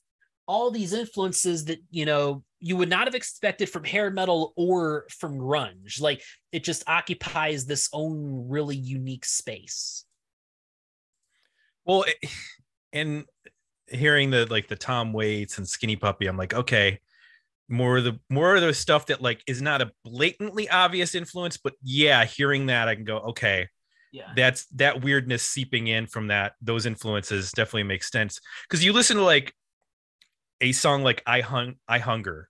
all 0.47 0.69
these 0.69 0.93
influences 0.93 1.65
that 1.65 1.79
you 1.89 2.05
know 2.05 2.43
you 2.59 2.77
would 2.77 2.89
not 2.89 3.07
have 3.07 3.15
expected 3.15 3.69
from 3.69 3.83
hair 3.83 4.11
metal 4.11 4.53
or 4.55 5.07
from 5.09 5.39
grunge. 5.39 5.99
Like 5.99 6.21
it 6.51 6.63
just 6.63 6.87
occupies 6.87 7.65
this 7.65 7.89
own 7.91 8.49
really 8.49 8.75
unique 8.75 9.25
space. 9.25 10.05
Well, 11.85 12.03
it- 12.03 12.29
and 12.93 13.25
hearing 13.87 14.29
the 14.31 14.45
like 14.47 14.67
the 14.67 14.75
Tom 14.75 15.13
Waits 15.13 15.57
and 15.57 15.67
Skinny 15.67 15.95
Puppy, 15.95 16.27
I'm 16.27 16.37
like, 16.37 16.53
okay, 16.53 16.99
more 17.69 17.97
of 17.97 18.03
the 18.03 18.19
more 18.29 18.55
of 18.55 18.61
the 18.61 18.73
stuff 18.73 19.05
that 19.07 19.21
like 19.21 19.43
is 19.47 19.61
not 19.61 19.81
a 19.81 19.91
blatantly 20.03 20.69
obvious 20.69 21.15
influence, 21.15 21.57
but 21.57 21.73
yeah, 21.81 22.25
hearing 22.25 22.65
that, 22.67 22.87
I 22.87 22.95
can 22.95 23.05
go, 23.05 23.17
okay, 23.19 23.69
Yeah. 24.11 24.31
that's 24.35 24.65
that 24.75 25.01
weirdness 25.01 25.43
seeping 25.43 25.87
in 25.87 26.05
from 26.07 26.27
that 26.27 26.53
those 26.61 26.85
influences 26.85 27.51
definitely 27.51 27.83
makes 27.83 28.11
sense 28.11 28.39
because 28.67 28.83
you 28.83 28.91
listen 28.93 29.15
to 29.17 29.23
like 29.23 29.53
a 30.59 30.73
song 30.73 31.03
like 31.03 31.23
I 31.25 31.39
hung 31.41 31.75
I 31.87 31.99
hunger, 31.99 32.49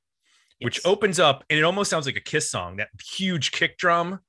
which 0.59 0.77
Yes. 0.77 0.85
opens 0.85 1.19
up 1.19 1.43
and 1.49 1.57
it 1.59 1.63
almost 1.63 1.89
sounds 1.89 2.05
like 2.07 2.17
a 2.17 2.21
Kiss 2.21 2.49
song, 2.49 2.77
that 2.77 2.89
huge 3.15 3.51
kick 3.51 3.77
drum 3.77 4.19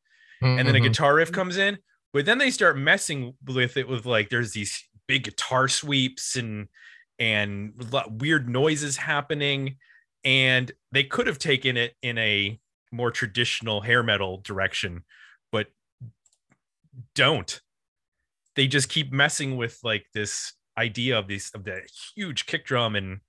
and 0.43 0.59
then 0.67 0.75
a 0.77 0.79
Mhm. 0.81 0.83
guitar 0.85 1.15
riff 1.15 1.31
comes 1.33 1.57
in 1.57 1.79
but 2.13 2.27
then 2.27 2.37
they 2.37 2.51
start 2.51 2.77
messing 2.77 3.35
with 3.47 3.77
it 3.79 3.89
with 3.89 4.05
like 4.05 4.29
there's 4.29 4.53
these 4.53 4.85
big 5.13 5.25
guitar 5.25 5.69
sweeps 5.69 6.37
and 6.37 6.69
and 7.19 7.75
weird 8.19 8.49
noises 8.49 8.97
happening. 8.97 9.77
And 10.25 10.73
they 10.91 11.05
could 11.05 11.27
have 11.27 11.39
taken 11.39 11.77
it 11.77 11.93
in 12.01 12.17
a 12.17 12.59
more 12.91 13.11
traditional 13.11 13.83
hair 13.83 14.03
metal 14.03 14.41
direction 14.43 15.03
but 15.51 15.67
don't. 17.15 17.61
They 18.57 18.67
just 18.67 18.89
keep 18.89 19.13
messing 19.13 19.59
with 19.59 19.79
like 19.85 20.07
this 20.15 20.55
idea 20.79 21.19
of 21.19 21.29
these 21.29 21.51
of 21.55 21.65
the 21.65 21.83
huge 22.15 22.47
kick 22.47 22.65
drum. 22.65 22.97
And 22.97 23.21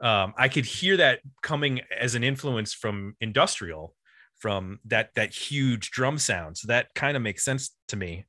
um, 0.00 0.34
i 0.36 0.48
could 0.48 0.64
hear 0.64 0.96
that 0.96 1.20
coming 1.42 1.80
as 1.96 2.16
an 2.16 2.24
influence 2.24 2.72
from 2.72 3.14
industrial 3.20 3.94
from 4.38 4.80
that 4.86 5.10
that 5.14 5.32
huge 5.32 5.92
drum 5.92 6.18
sound. 6.18 6.58
So 6.58 6.66
that 6.68 6.88
kind 6.94 7.16
of 7.16 7.22
makes 7.22 7.44
sense 7.44 7.76
to 7.88 7.96
me. 7.96 8.26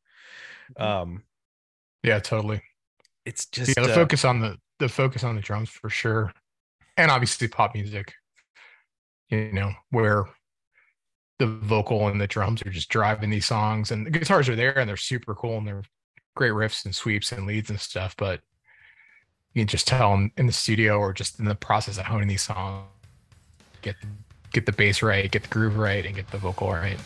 Um 0.77 1.23
Yeah, 2.03 2.19
totally. 2.19 2.61
It's 3.25 3.45
just 3.47 3.77
yeah, 3.77 3.85
the 3.85 3.91
uh, 3.91 3.95
focus 3.95 4.25
on 4.25 4.39
the 4.39 4.57
the 4.79 4.89
focus 4.89 5.23
on 5.23 5.35
the 5.35 5.41
drums 5.41 5.69
for 5.69 5.89
sure, 5.89 6.31
and 6.97 7.11
obviously 7.11 7.47
pop 7.47 7.73
music. 7.73 8.13
You 9.29 9.51
know 9.53 9.71
where 9.91 10.25
the 11.37 11.47
vocal 11.47 12.07
and 12.07 12.19
the 12.19 12.27
drums 12.27 12.61
are 12.63 12.71
just 12.71 12.89
driving 12.89 13.29
these 13.29 13.45
songs, 13.45 13.91
and 13.91 14.05
the 14.05 14.11
guitars 14.11 14.49
are 14.49 14.55
there 14.55 14.77
and 14.77 14.89
they're 14.89 14.97
super 14.97 15.35
cool 15.35 15.57
and 15.57 15.67
they're 15.67 15.83
great 16.35 16.51
riffs 16.51 16.85
and 16.85 16.95
sweeps 16.95 17.31
and 17.31 17.45
leads 17.45 17.69
and 17.69 17.79
stuff. 17.79 18.15
But 18.17 18.41
you 19.53 19.61
can 19.61 19.67
just 19.67 19.87
tell 19.87 20.13
in, 20.13 20.31
in 20.37 20.45
the 20.45 20.51
studio 20.51 20.97
or 20.97 21.13
just 21.13 21.39
in 21.39 21.45
the 21.45 21.55
process 21.55 21.97
of 21.97 22.05
honing 22.05 22.27
these 22.27 22.43
songs, 22.43 22.87
get 23.81 23.95
get 24.51 24.65
the 24.65 24.71
bass 24.71 25.01
right, 25.01 25.29
get 25.29 25.43
the 25.43 25.49
groove 25.49 25.77
right, 25.77 26.05
and 26.05 26.15
get 26.15 26.29
the 26.31 26.37
vocal 26.37 26.71
right. 26.71 26.99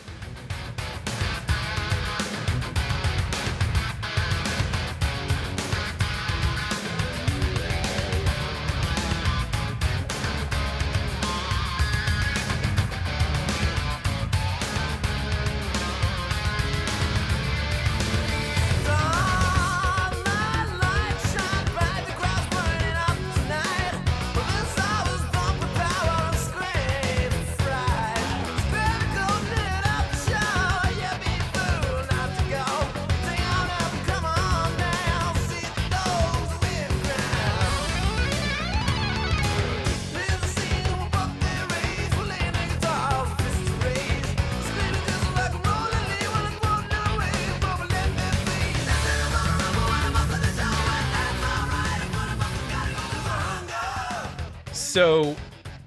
So, 54.94 55.34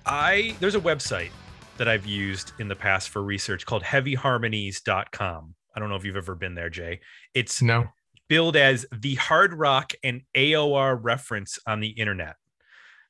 I 0.06 0.54
there's 0.60 0.76
a 0.76 0.82
website 0.82 1.32
that 1.78 1.88
I've 1.88 2.06
used 2.06 2.52
in 2.60 2.67
the 2.67 2.76
past 2.76 3.08
for 3.08 3.24
research 3.24 3.65
called 3.65 3.84
heavyharmonies.com. 3.84 5.56
I 5.74 5.80
don't 5.80 5.88
know 5.88 5.96
if 5.96 6.04
you've 6.04 6.17
ever 6.17 6.36
been 6.36 6.56
there, 6.56 6.70
Jay. 6.70 7.00
It's 7.34 7.62
No. 7.62 7.88
billed 8.28 8.58
as 8.58 8.86
the 8.91 9.15
hard 9.15 9.54
rock 9.54 9.93
and 10.04 10.24
AOR 10.36 11.00
reference 11.02 11.58
on 11.65 11.80
the 11.80 11.91
internet. 11.91 12.36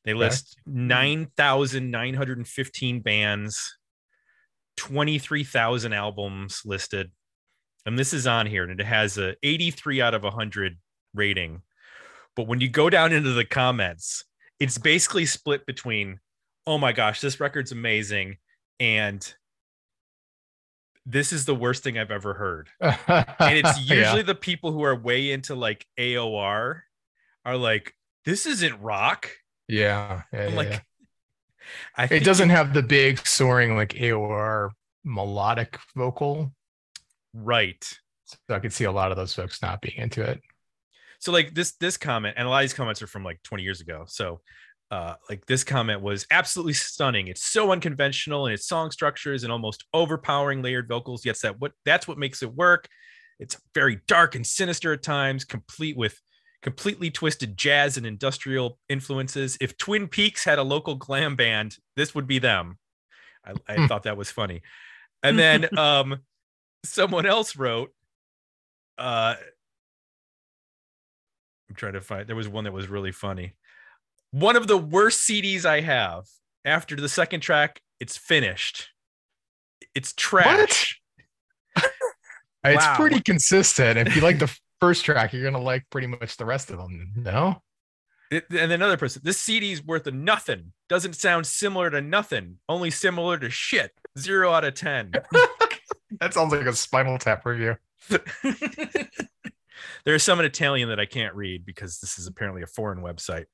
They 0.05 0.13
list 0.13 0.59
9,915 0.67 2.99
bands, 2.99 3.79
23,000 4.75 5.93
albums 5.93 6.61
listed. 6.63 7.09
And 7.87 7.97
this 7.97 8.13
is 8.13 8.27
on 8.27 8.45
here 8.45 8.61
and 8.61 8.79
it 8.79 8.85
has 8.85 9.17
a 9.17 9.35
83 9.41 9.99
out 9.99 10.13
of 10.13 10.21
100 10.21 10.77
rating. 11.15 11.63
But 12.35 12.45
when 12.45 12.61
you 12.61 12.69
go 12.69 12.91
down 12.91 13.13
into 13.13 13.31
the 13.31 13.45
comments, 13.45 14.25
it's 14.59 14.77
basically 14.77 15.25
split 15.25 15.65
between, 15.65 16.19
oh 16.65 16.77
my 16.77 16.91
gosh, 16.93 17.21
this 17.21 17.39
record's 17.39 17.71
amazing. 17.71 18.37
And 18.79 19.33
this 21.05 21.31
is 21.31 21.45
the 21.45 21.55
worst 21.55 21.83
thing 21.83 21.97
I've 21.97 22.11
ever 22.11 22.33
heard 22.33 22.67
and 22.81 23.57
it's 23.57 23.79
Yeah. 23.81 23.95
usually 23.95 24.23
the 24.23 24.35
people 24.35 24.71
who 24.73 24.83
are 24.83 24.93
way 24.95 25.31
into 25.31 25.55
like 25.55 25.85
AOR 25.97 26.81
are 27.45 27.55
like, 27.57 27.93
this 28.25 28.45
isn't 28.45 28.81
rock. 28.81 29.29
yeah, 29.69 30.23
yeah, 30.33 30.49
yeah, 30.49 30.55
like, 30.55 30.83
yeah. 31.97 32.07
It 32.11 32.23
doesn't 32.25 32.49
have 32.49 32.73
the 32.73 32.83
big 32.83 33.25
soaring 33.25 33.75
like 33.75 33.93
AOR 33.93 34.71
melodic 35.05 35.77
vocal. 35.95 36.53
right. 37.33 37.83
So 38.25 38.55
I 38.55 38.59
could 38.59 38.73
see 38.73 38.83
a 38.83 38.91
lot 38.91 39.11
of 39.11 39.17
those 39.17 39.33
folks 39.33 39.61
not 39.61 39.79
being 39.81 39.95
into 39.97 40.21
it. 40.21 40.41
So 41.19 41.31
like 41.31 41.53
this 41.53 41.73
this 41.77 41.97
comment, 41.97 42.35
and 42.37 42.47
a 42.47 42.49
lot 42.49 42.57
of 42.57 42.63
these 42.69 42.73
comments 42.73 43.01
are 43.01 43.07
from 43.07 43.23
like 43.23 43.41
20 43.43 43.63
years 43.63 43.81
ago. 43.81 44.05
So 44.07 44.41
uh 44.89 45.15
like 45.29 45.45
this 45.47 45.63
comment 45.63 46.01
was 46.01 46.25
absolutely 46.31 46.73
stunning. 46.73 47.27
It's 47.27 47.43
so 47.43 47.71
unconventional 47.71 48.47
in 48.47 48.53
its 48.53 48.67
song 48.67 48.91
structures 48.91 49.43
and 49.43 49.51
almost 49.51 49.85
overpowering 49.93 50.61
layered 50.61 50.87
vocals. 50.87 51.25
Yet 51.25 51.37
that 51.41 51.59
what 51.59 51.73
that's 51.85 52.07
what 52.07 52.17
makes 52.17 52.41
it 52.43 52.53
work. 52.53 52.87
It's 53.39 53.57
very 53.75 53.99
dark 54.07 54.35
and 54.35 54.45
sinister 54.47 54.93
at 54.93 55.03
times, 55.03 55.45
complete 55.45 55.97
with 55.97 56.19
completely 56.63 57.11
twisted 57.11 57.55
jazz 57.57 57.97
and 57.97 58.05
industrial 58.05 58.79
influences. 58.89 59.57
If 59.61 59.77
Twin 59.77 60.07
Peaks 60.07 60.43
had 60.43 60.57
a 60.57 60.63
local 60.63 60.95
glam 60.95 61.35
band, 61.35 61.75
this 61.95 62.15
would 62.15 62.27
be 62.27 62.39
them. 62.39 62.79
I, 63.45 63.53
I 63.67 63.77
Hmm. 63.77 63.85
thought 63.87 64.03
that 64.03 64.17
was 64.17 64.31
funny. 64.31 64.61
And 65.23 65.37
then 65.37 65.67
um 65.77 66.19
someone 66.85 67.25
else 67.25 67.55
wrote 67.55 67.91
uh 68.97 69.35
I'm 71.69 71.75
trying 71.75 71.93
to 71.93 72.01
find 72.01 72.27
there 72.27 72.35
was 72.35 72.47
one 72.47 72.63
that 72.65 72.73
was 72.73 72.87
really 72.87 73.11
funny. 73.11 73.53
One 74.31 74.55
of 74.55 74.67
the 74.67 74.77
worst 74.77 75.27
CDs 75.27 75.65
I 75.65 75.81
have. 75.81 76.25
After 76.65 76.95
the 76.95 77.07
second 77.09 77.39
track, 77.41 77.81
it's 77.99 78.17
finished. 78.17 78.89
It's 79.95 80.13
trash. 80.13 81.01
It's 82.63 82.85
Wow. 82.85 82.95
pretty 82.97 83.21
consistent. 83.21 83.97
If 84.07 84.15
you 84.15 84.21
like 84.21 84.39
the 84.39 84.53
first 84.81 85.05
track, 85.05 85.31
you're 85.31 85.43
gonna 85.43 85.63
like 85.63 85.85
pretty 85.89 86.07
much 86.07 86.35
the 86.37 86.43
rest 86.45 86.69
of 86.69 86.77
them. 86.77 87.13
No, 87.15 87.61
It- 88.29 88.47
and 88.49 88.71
another 88.73 88.97
person, 88.97 89.21
this 89.23 89.39
CD 89.39 89.71
is 89.71 89.81
worth 89.83 90.05
a 90.07 90.11
nothing. 90.11 90.73
Doesn't 90.89 91.13
sound 91.15 91.47
similar 91.47 91.89
to 91.89 92.01
nothing, 92.01 92.57
only 92.67 92.91
similar 92.91 93.37
to 93.39 93.49
shit. 93.49 93.91
Zero 94.19 94.51
out 94.51 94.65
of 94.65 94.73
10. 94.73 95.11
that 96.19 96.33
sounds 96.33 96.51
like 96.51 96.65
a 96.65 96.73
Spinal 96.73 97.17
Tap 97.17 97.45
review. 97.45 97.77
There's 100.05 100.23
some 100.23 100.39
in 100.39 100.45
Italian 100.45 100.89
that 100.89 100.99
I 100.99 101.05
can't 101.05 101.35
read 101.35 101.65
because 101.65 101.99
this 101.99 102.17
is 102.17 102.27
apparently 102.27 102.61
a 102.61 102.67
foreign 102.67 102.99
website. 102.99 103.45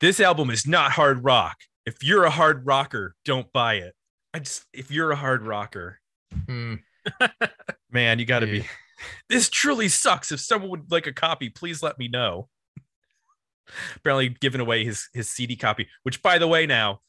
This 0.00 0.20
album 0.20 0.50
is 0.50 0.66
not 0.66 0.92
hard 0.92 1.24
rock. 1.24 1.56
If 1.86 2.02
you're 2.02 2.24
a 2.24 2.30
hard 2.30 2.66
rocker, 2.66 3.14
don't 3.24 3.52
buy 3.52 3.74
it. 3.74 3.94
I 4.32 4.40
just, 4.40 4.64
if 4.72 4.90
you're 4.90 5.12
a 5.12 5.16
hard 5.16 5.46
rocker, 5.46 6.00
Hmm. 6.46 6.74
man, 7.90 8.18
you 8.18 8.24
got 8.24 8.40
to 8.40 8.46
be. 8.46 8.64
This 9.28 9.50
truly 9.50 9.88
sucks. 9.88 10.32
If 10.32 10.40
someone 10.40 10.70
would 10.70 10.90
like 10.90 11.06
a 11.06 11.12
copy, 11.12 11.50
please 11.50 11.82
let 11.82 11.98
me 11.98 12.08
know. 12.08 12.48
Apparently, 13.96 14.30
giving 14.30 14.62
away 14.62 14.84
his 14.84 15.08
his 15.12 15.28
CD 15.28 15.56
copy, 15.56 15.88
which 16.04 16.22
by 16.22 16.38
the 16.38 16.46
way, 16.46 16.64
now 16.64 17.00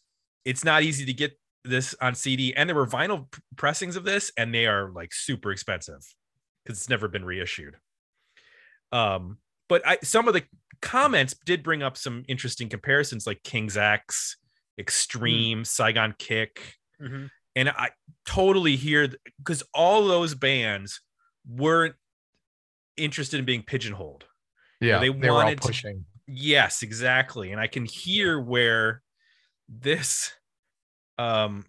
it's 0.43 0.65
not 0.65 0.83
easy 0.83 1.05
to 1.05 1.13
get 1.13 1.39
this 1.63 1.95
on 2.01 2.15
CD, 2.15 2.53
and 2.53 2.67
there 2.67 2.75
were 2.75 2.87
vinyl 2.87 3.31
pressings 3.55 3.95
of 3.95 4.03
this, 4.03 4.31
and 4.35 4.53
they 4.53 4.65
are 4.65 4.91
like 4.91 5.13
super 5.13 5.51
expensive 5.51 6.01
because 6.65 6.79
it's 6.79 6.89
never 6.89 7.07
been 7.07 7.23
reissued. 7.25 7.77
Um, 8.91 9.37
but 9.69 9.85
I 9.85 9.97
some 10.03 10.27
of 10.27 10.33
the 10.33 10.43
comments 10.81 11.35
did 11.45 11.63
bring 11.63 11.83
up 11.83 11.97
some 11.97 12.23
interesting 12.27 12.69
comparisons, 12.69 13.25
like 13.27 13.41
King's 13.43 13.77
X, 13.77 14.37
Extreme, 14.79 15.65
Saigon 15.65 16.13
Kick, 16.17 16.75
Mhm. 17.01 17.29
and 17.55 17.69
I 17.69 17.91
totally 18.25 18.75
hear 18.75 19.09
because 19.39 19.63
all 19.73 20.07
those 20.07 20.35
bands 20.35 21.01
weren't 21.47 21.95
interested 22.97 23.39
in 23.39 23.45
being 23.45 23.63
pigeonholed. 23.63 24.25
Yeah, 24.81 24.99
they 24.99 25.09
they, 25.09 25.29
were 25.29 25.29
all 25.29 25.43
wanted 25.43 25.61
to- 25.61 25.67
pushing. 25.67 26.05
Yes, 26.27 26.81
exactly. 26.81 27.51
And 27.51 27.61
I 27.61 27.67
can 27.67 27.85
hear 27.85 28.39
where 28.39 29.01
this 29.69 30.33
um 31.17 31.65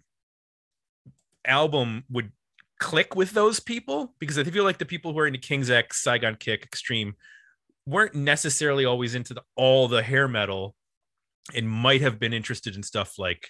album 1.45 2.03
would 2.09 2.31
click 2.79 3.15
with 3.15 3.31
those 3.31 3.59
people 3.59 4.13
because 4.19 4.37
I 4.37 4.43
feel 4.43 4.63
like 4.63 4.77
the 4.77 4.85
people 4.85 5.13
who 5.13 5.19
are 5.19 5.27
into 5.27 5.39
King's 5.39 5.69
X, 5.69 6.03
Saigon 6.03 6.35
Kick, 6.35 6.63
Extreme 6.63 7.15
weren't 7.85 8.15
necessarily 8.15 8.85
always 8.85 9.15
into 9.15 9.33
the, 9.33 9.41
all 9.55 9.87
the 9.87 10.03
hair 10.03 10.27
metal 10.27 10.75
and 11.55 11.69
might 11.69 12.01
have 12.01 12.19
been 12.19 12.33
interested 12.33 12.75
in 12.75 12.83
stuff 12.83 13.17
like 13.17 13.49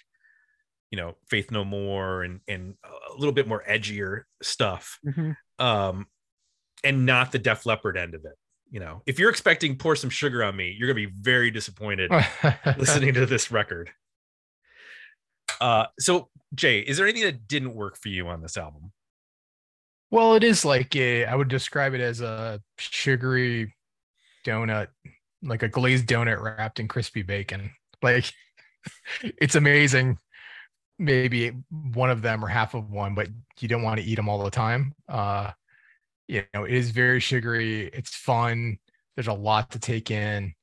you 0.90 0.96
know 0.96 1.14
Faith 1.28 1.50
No 1.50 1.64
More 1.64 2.22
and 2.22 2.40
and 2.48 2.74
a 2.84 3.18
little 3.18 3.32
bit 3.32 3.48
more 3.48 3.62
edgier 3.68 4.22
stuff 4.42 4.98
um 5.58 6.06
and 6.84 7.04
not 7.04 7.32
the 7.32 7.38
Def 7.38 7.66
Leppard 7.66 7.96
end 7.96 8.14
of 8.14 8.24
it. 8.24 8.34
You 8.70 8.80
know, 8.80 9.02
if 9.06 9.18
you're 9.18 9.30
expecting 9.30 9.76
pour 9.76 9.96
some 9.96 10.10
sugar 10.10 10.44
on 10.44 10.54
me, 10.54 10.74
you're 10.78 10.86
gonna 10.86 11.06
be 11.06 11.12
very 11.20 11.50
disappointed 11.50 12.10
listening 12.76 13.14
to 13.14 13.26
this 13.26 13.50
record. 13.50 13.90
Uh, 15.60 15.86
so 15.98 16.28
Jay, 16.54 16.80
is 16.80 16.96
there 16.96 17.06
anything 17.06 17.24
that 17.24 17.48
didn't 17.48 17.74
work 17.74 17.98
for 17.98 18.08
you 18.08 18.28
on 18.28 18.42
this 18.42 18.56
album? 18.56 18.92
Well, 20.10 20.34
it 20.34 20.44
is 20.44 20.64
like 20.64 20.94
a, 20.96 21.24
I 21.26 21.34
would 21.34 21.48
describe 21.48 21.94
it 21.94 22.00
as 22.00 22.20
a 22.20 22.62
sugary 22.78 23.74
donut, 24.44 24.88
like 25.42 25.62
a 25.62 25.68
glazed 25.68 26.06
donut 26.06 26.40
wrapped 26.40 26.80
in 26.80 26.88
crispy 26.88 27.22
bacon. 27.22 27.72
Like 28.02 28.32
it's 29.22 29.54
amazing. 29.54 30.18
Maybe 30.98 31.52
one 31.70 32.10
of 32.10 32.22
them 32.22 32.44
or 32.44 32.48
half 32.48 32.74
of 32.74 32.90
one, 32.90 33.14
but 33.14 33.28
you 33.60 33.68
don't 33.68 33.82
want 33.82 34.00
to 34.00 34.06
eat 34.06 34.16
them 34.16 34.28
all 34.28 34.42
the 34.42 34.50
time. 34.50 34.94
Uh, 35.08 35.52
you 36.26 36.44
know, 36.54 36.64
it 36.64 36.74
is 36.74 36.90
very 36.90 37.20
sugary. 37.20 37.88
It's 37.88 38.14
fun. 38.14 38.78
There's 39.16 39.28
a 39.28 39.32
lot 39.32 39.70
to 39.72 39.78
take 39.78 40.10
in. 40.10 40.54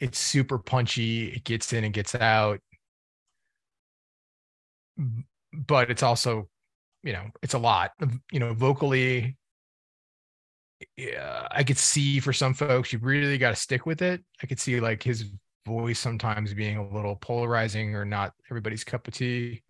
It's 0.00 0.18
super 0.18 0.58
punchy. 0.58 1.28
It 1.28 1.44
gets 1.44 1.72
in 1.72 1.84
and 1.84 1.92
gets 1.94 2.14
out. 2.14 2.60
but 5.52 5.90
it's 5.90 6.02
also, 6.02 6.48
you 7.02 7.12
know, 7.12 7.26
it's 7.42 7.54
a 7.54 7.58
lot. 7.58 7.92
You 8.30 8.40
know, 8.40 8.54
vocally, 8.54 9.36
yeah, 10.96 11.46
I 11.50 11.64
could 11.64 11.78
see 11.78 12.20
for 12.20 12.32
some 12.32 12.54
folks, 12.54 12.92
you 12.92 12.98
really 13.00 13.38
got 13.38 13.50
to 13.50 13.56
stick 13.56 13.86
with 13.86 14.02
it. 14.02 14.22
I 14.42 14.46
could 14.46 14.60
see 14.60 14.80
like 14.80 15.02
his 15.02 15.30
voice 15.66 15.98
sometimes 15.98 16.54
being 16.54 16.76
a 16.76 16.88
little 16.88 17.16
polarizing 17.16 17.94
or 17.94 18.04
not 18.04 18.32
everybody's 18.50 18.84
cup 18.84 19.06
of 19.08 19.14
tea. 19.14 19.62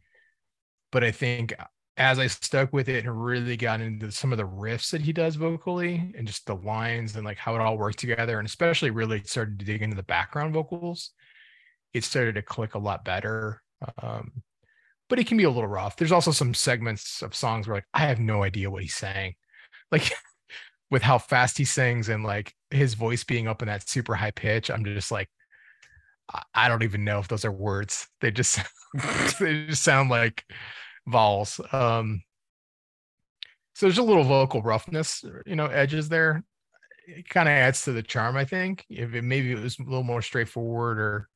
But 0.93 1.05
I 1.05 1.11
think 1.11 1.55
as 1.97 2.19
I 2.19 2.29
stuck 2.29 2.73
with 2.73 2.89
it 2.89 3.05
and 3.05 3.25
really 3.25 3.57
got 3.57 3.81
into 3.81 4.11
some 4.11 4.33
of 4.33 4.39
the 4.39 4.47
riffs 4.47 4.91
that 4.91 5.03
he 5.03 5.13
does 5.13 5.37
vocally 5.37 6.15
and 6.17 6.27
just 6.27 6.47
the 6.47 6.55
lines 6.57 7.15
and 7.15 7.25
like 7.25 7.39
how 7.39 7.55
it 7.55 7.61
all 7.61 7.77
worked 7.77 7.99
together, 7.99 8.39
and 8.39 8.47
especially 8.47 8.91
really 8.91 9.23
started 9.25 9.59
to 9.59 9.65
dig 9.65 9.83
into 9.83 9.97
the 9.97 10.03
background 10.03 10.55
vocals, 10.55 11.11
it 11.93 12.05
started 12.05 12.37
to 12.37 12.43
click 12.43 12.75
a 12.75 12.79
lot 12.79 13.05
better. 13.05 13.63
Um, 14.03 14.43
but 15.11 15.19
it 15.19 15.27
can 15.27 15.37
be 15.37 15.45
a 15.45 15.51
little 15.51 15.69
rough. 15.69 15.97
There's 15.97 16.13
also 16.13 16.31
some 16.31 16.55
segments 16.55 17.21
of 17.21 17.35
songs 17.35 17.67
where 17.67 17.77
like 17.77 17.87
I 17.93 18.01
have 18.07 18.21
no 18.21 18.45
idea 18.45 18.71
what 18.71 18.83
he's 18.83 18.95
saying. 18.95 19.35
Like 19.93 20.11
with 20.91 21.03
how 21.03 21.19
fast 21.19 21.59
he 21.59 21.65
sings 21.65 22.09
and 22.09 22.25
like 22.25 22.55
his 22.71 22.95
voice 22.95 23.25
being 23.25 23.49
up 23.49 23.61
in 23.61 23.69
that 23.69 23.89
super 23.89 24.15
high 24.15 24.31
pitch, 24.31 24.71
I'm 24.71 24.85
just 24.85 25.11
like, 25.11 25.29
I 26.55 26.69
don't 26.69 26.85
even 26.85 27.05
know 27.05 27.19
if 27.19 27.27
those 27.27 27.45
are 27.45 27.53
words. 27.53 28.07
They 28.21 28.31
just 28.31 28.61
they 29.41 29.67
just 29.67 29.83
sound 29.83 30.11
like 30.11 30.45
vowels. 31.09 31.61
Um, 31.73 32.23
so 33.75 33.87
there's 33.87 33.99
a 33.99 34.03
little 34.03 34.25
vocal 34.25 34.63
roughness, 34.63 35.25
you 35.45 35.57
know, 35.57 35.67
edges 35.67 36.09
there. 36.09 36.45
It 37.09 37.29
kind 37.29 37.49
of 37.49 37.53
adds 37.53 37.83
to 37.85 37.93
the 37.93 38.03
charm, 38.03 38.37
I 38.37 38.45
think. 38.45 38.85
If 38.89 39.15
it 39.15 39.23
maybe 39.23 39.51
it 39.51 39.59
was 39.59 39.77
a 39.81 39.83
little 39.83 40.05
more 40.05 40.23
straightforward 40.23 41.01
or 41.01 41.29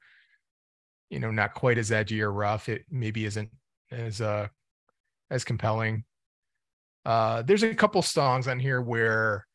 you 1.11 1.19
know, 1.19 1.33
not 1.33 1.55
quite 1.55 1.79
as 1.79 1.93
edgy 1.93 2.23
or 2.23 2.33
rough, 2.33 2.69
it 2.69 2.85
maybe 2.91 3.25
isn't 3.25 3.51
as 3.95 4.21
uh 4.21 4.49
as 5.31 5.45
compelling. 5.45 6.05
Uh 7.05 7.43
there's 7.43 7.63
a 7.63 7.75
couple 7.75 8.03
songs 8.03 8.49
on 8.49 8.59
here 8.59 8.81
where 8.81 9.47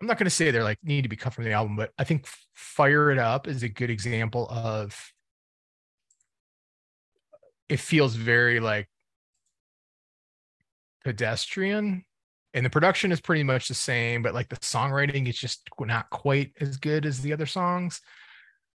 I'm 0.00 0.06
not 0.06 0.16
going 0.16 0.24
to 0.26 0.30
say 0.30 0.50
they're 0.50 0.64
like 0.64 0.78
need 0.82 1.02
to 1.02 1.10
be 1.10 1.16
cut 1.16 1.34
from 1.34 1.44
the 1.44 1.52
album, 1.52 1.76
but 1.76 1.90
I 1.98 2.04
think 2.04 2.26
Fire 2.54 3.10
It 3.10 3.18
Up 3.18 3.46
is 3.46 3.62
a 3.62 3.68
good 3.68 3.90
example 3.90 4.48
of 4.48 5.12
it 7.68 7.80
feels 7.80 8.14
very 8.14 8.60
like 8.60 8.88
pedestrian 11.04 12.04
and 12.52 12.66
the 12.66 12.70
production 12.70 13.12
is 13.12 13.20
pretty 13.20 13.44
much 13.44 13.68
the 13.68 13.74
same, 13.74 14.22
but 14.22 14.34
like 14.34 14.48
the 14.48 14.56
songwriting 14.56 15.28
is 15.28 15.36
just 15.36 15.68
not 15.78 16.10
quite 16.10 16.52
as 16.60 16.78
good 16.78 17.06
as 17.06 17.20
the 17.20 17.32
other 17.32 17.46
songs. 17.46 18.00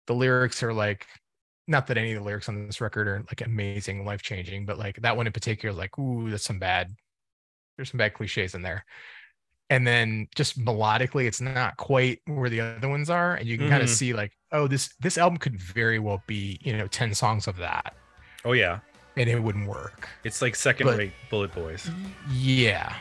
The 0.08 0.14
lyrics 0.14 0.62
are 0.62 0.74
like 0.74 1.08
not 1.72 1.88
that 1.88 1.98
any 1.98 2.12
of 2.12 2.20
the 2.20 2.26
lyrics 2.26 2.50
on 2.50 2.68
this 2.68 2.82
record 2.82 3.08
are 3.08 3.24
like 3.30 3.42
amazing, 3.42 4.06
life 4.06 4.22
changing, 4.22 4.66
but 4.66 4.78
like 4.78 4.98
that 5.02 5.18
one 5.18 5.26
in 5.26 5.34
particular 5.34 5.74
like, 5.74 5.98
ooh, 5.98 6.30
that's 6.30 6.44
some 6.44 6.60
bad, 6.60 6.96
there's 7.76 7.90
some 7.90 7.98
bad 7.98 8.14
cliches 8.14 8.54
in 8.54 8.62
there. 8.62 8.86
And 9.70 9.88
then 9.88 10.28
just 10.36 10.60
melodically 10.60 11.26
it's 11.26 11.40
not 11.40 11.78
quite 11.78 12.20
where 12.26 12.50
the 12.50 12.60
other 12.60 12.90
ones 12.90 13.10
are 13.10 13.36
and 13.36 13.48
you 13.48 13.58
can 13.58 13.68
mm-hmm. 13.68 13.72
kind 13.72 13.84
of 13.84 13.90
see 13.90 14.12
like 14.12 14.34
oh 14.52 14.68
this 14.68 14.94
this 15.00 15.18
album 15.18 15.40
could 15.40 15.58
very 15.58 15.98
well 15.98 16.22
be 16.28 16.60
you 16.62 16.78
know 16.78 16.88
10 16.88 17.14
songs 17.14 17.48
of 17.48 17.56
that. 17.58 17.96
Oh 18.44 18.52
yeah. 18.52 18.80
And 19.18 19.30
it 19.30 19.42
wouldn't 19.42 19.68
work. 19.68 20.10
It's 20.24 20.42
like 20.42 20.56
second 20.56 20.88
rate 20.88 21.14
bullet 21.30 21.54
boys. 21.54 21.90
yeah 22.30 22.96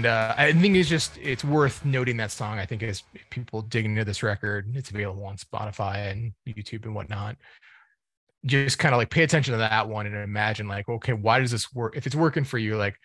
and 0.00 0.06
uh, 0.06 0.34
I 0.38 0.54
think 0.54 0.76
it's 0.76 0.88
just 0.88 1.18
it's 1.18 1.44
worth 1.44 1.84
noting 1.84 2.16
that 2.16 2.30
song. 2.30 2.58
I 2.58 2.64
think 2.64 2.82
as 2.82 3.02
people 3.28 3.60
dig 3.60 3.84
into 3.84 4.02
this 4.02 4.22
record, 4.22 4.74
it's 4.74 4.88
available 4.88 5.26
on 5.26 5.36
Spotify 5.36 6.10
and 6.10 6.32
YouTube 6.48 6.86
and 6.86 6.94
whatnot. 6.94 7.36
Just 8.46 8.78
kind 8.78 8.94
of 8.94 8.98
like 8.98 9.10
pay 9.10 9.24
attention 9.24 9.52
to 9.52 9.58
that 9.58 9.90
one 9.90 10.06
and 10.06 10.16
imagine 10.16 10.68
like, 10.68 10.88
okay, 10.88 11.12
why 11.12 11.38
does 11.38 11.50
this 11.50 11.70
work? 11.74 11.98
If 11.98 12.06
it's 12.06 12.16
working 12.16 12.44
for 12.44 12.56
you, 12.56 12.78
like, 12.78 12.96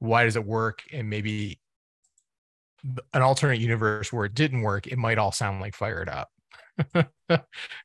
why 0.00 0.24
does 0.24 0.36
it 0.36 0.44
work? 0.44 0.82
And 0.92 1.08
maybe 1.08 1.58
an 3.14 3.22
alternate 3.22 3.60
universe 3.60 4.12
where 4.12 4.26
it 4.26 4.34
didn't 4.34 4.60
work, 4.60 4.86
it 4.86 4.98
might 4.98 5.16
all 5.16 5.32
sound 5.32 5.62
like 5.62 5.74
fired 5.74 6.10
Up. 6.10 6.28
and 6.94 7.06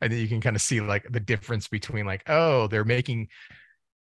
then 0.01 0.11
you 0.11 0.27
can 0.27 0.41
kind 0.41 0.57
of 0.57 0.61
see 0.61 0.81
like 0.81 1.09
the 1.09 1.21
difference 1.21 1.69
between 1.69 2.05
like, 2.05 2.23
oh, 2.27 2.67
they're 2.67 2.83
making 2.83 3.29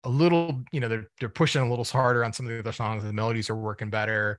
a 0.04 0.08
little, 0.08 0.62
you 0.72 0.80
know, 0.80 0.88
they're 0.88 1.08
they're 1.20 1.28
pushing 1.28 1.62
a 1.62 1.68
little 1.68 1.84
harder 1.84 2.24
on 2.24 2.32
some 2.32 2.46
of 2.46 2.52
the 2.52 2.58
other 2.58 2.72
songs. 2.72 3.04
The 3.04 3.12
melodies 3.12 3.50
are 3.50 3.56
working 3.56 3.90
better. 3.90 4.38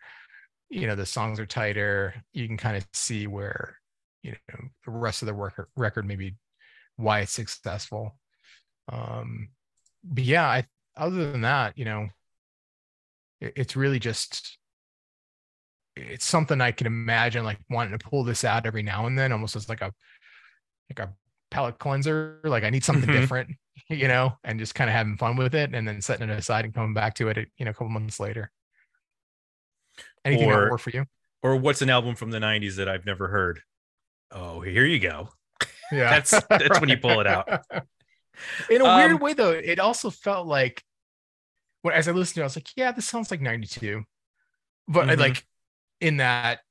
You 0.69 0.87
know, 0.87 0.95
the 0.95 1.05
songs 1.05 1.39
are 1.39 1.45
tighter. 1.45 2.15
You 2.33 2.47
can 2.47 2.57
kind 2.57 2.77
of 2.77 2.85
see 2.93 3.27
where, 3.27 3.77
you 4.23 4.31
know, 4.31 4.59
the 4.85 4.91
rest 4.91 5.21
of 5.21 5.27
the 5.27 5.33
work, 5.33 5.69
record 5.75 6.05
maybe 6.05 6.35
why 6.97 7.21
it's 7.21 7.31
successful. 7.31 8.17
Um, 8.91 9.49
but 10.03 10.23
yeah, 10.23 10.47
I 10.47 10.65
other 10.97 11.31
than 11.31 11.41
that, 11.41 11.77
you 11.77 11.85
know, 11.85 12.09
it, 13.39 13.53
it's 13.55 13.75
really 13.75 13.99
just 13.99 14.57
it's 15.95 16.25
something 16.25 16.59
I 16.59 16.71
can 16.71 16.87
imagine 16.87 17.43
like 17.43 17.59
wanting 17.69 17.97
to 17.97 18.03
pull 18.03 18.23
this 18.23 18.43
out 18.43 18.65
every 18.65 18.83
now 18.83 19.05
and 19.05 19.17
then, 19.17 19.31
almost 19.31 19.55
as 19.55 19.69
like 19.69 19.81
a 19.81 19.93
like 20.89 21.07
a 21.07 21.13
palate 21.51 21.79
cleanser. 21.79 22.39
Like 22.43 22.63
I 22.63 22.69
need 22.69 22.83
something 22.83 23.09
mm-hmm. 23.09 23.21
different, 23.21 23.49
you 23.89 24.07
know, 24.07 24.37
and 24.43 24.59
just 24.59 24.75
kind 24.75 24.89
of 24.89 24.95
having 24.95 25.17
fun 25.17 25.35
with 25.35 25.55
it 25.55 25.73
and 25.73 25.87
then 25.87 26.01
setting 26.01 26.29
it 26.29 26.37
aside 26.37 26.65
and 26.65 26.73
coming 26.73 26.93
back 26.93 27.15
to 27.15 27.29
it, 27.29 27.49
you 27.57 27.65
know, 27.65 27.71
a 27.71 27.73
couple 27.73 27.89
months 27.89 28.19
later. 28.19 28.51
Anything 30.25 30.51
or, 30.51 30.61
that 30.61 30.71
work 30.71 30.79
for 30.79 30.91
you? 30.91 31.05
Or 31.41 31.55
what's 31.57 31.81
an 31.81 31.89
album 31.89 32.15
from 32.15 32.31
the 32.31 32.39
90s 32.39 32.75
that 32.75 32.87
I've 32.87 33.05
never 33.05 33.27
heard? 33.27 33.61
Oh, 34.31 34.61
here 34.61 34.85
you 34.85 34.99
go. 34.99 35.29
Yeah. 35.91 36.09
that's 36.09 36.31
that's 36.31 36.69
right. 36.69 36.81
when 36.81 36.89
you 36.89 36.97
pull 36.97 37.19
it 37.19 37.27
out. 37.27 37.47
In 38.69 38.81
a 38.81 38.85
um, 38.85 38.97
weird 38.97 39.21
way, 39.21 39.33
though, 39.33 39.51
it 39.51 39.77
also 39.77 40.09
felt 40.09 40.47
like 40.47 40.83
when 41.83 41.93
as 41.93 42.07
I 42.07 42.13
listened 42.13 42.35
to 42.35 42.41
it, 42.41 42.43
I 42.43 42.47
was 42.47 42.55
like, 42.55 42.69
yeah, 42.75 42.91
this 42.91 43.05
sounds 43.05 43.29
like 43.29 43.41
92. 43.41 44.03
But 44.87 45.07
mm-hmm. 45.07 45.19
like 45.19 45.45
in 46.01 46.17
that, 46.17 46.61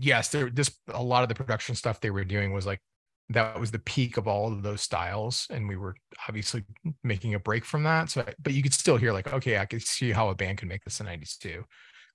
yes, 0.00 0.30
there 0.30 0.50
this 0.50 0.74
a 0.88 1.02
lot 1.02 1.22
of 1.22 1.28
the 1.28 1.36
production 1.36 1.76
stuff 1.76 2.00
they 2.00 2.10
were 2.10 2.24
doing 2.24 2.52
was 2.52 2.66
like 2.66 2.80
that 3.30 3.58
was 3.58 3.70
the 3.70 3.78
peak 3.78 4.16
of 4.16 4.28
all 4.28 4.52
of 4.52 4.62
those 4.62 4.82
styles 4.82 5.46
and 5.50 5.66
we 5.66 5.76
were 5.76 5.96
obviously 6.28 6.62
making 7.02 7.34
a 7.34 7.38
break 7.38 7.64
from 7.64 7.82
that 7.82 8.10
so 8.10 8.24
but 8.42 8.52
you 8.52 8.62
could 8.62 8.74
still 8.74 8.96
hear 8.96 9.12
like 9.12 9.32
okay 9.32 9.58
i 9.58 9.64
could 9.64 9.82
see 9.82 10.12
how 10.12 10.28
a 10.28 10.34
band 10.34 10.58
could 10.58 10.68
make 10.68 10.84
this 10.84 11.00
in 11.00 11.06
92 11.06 11.64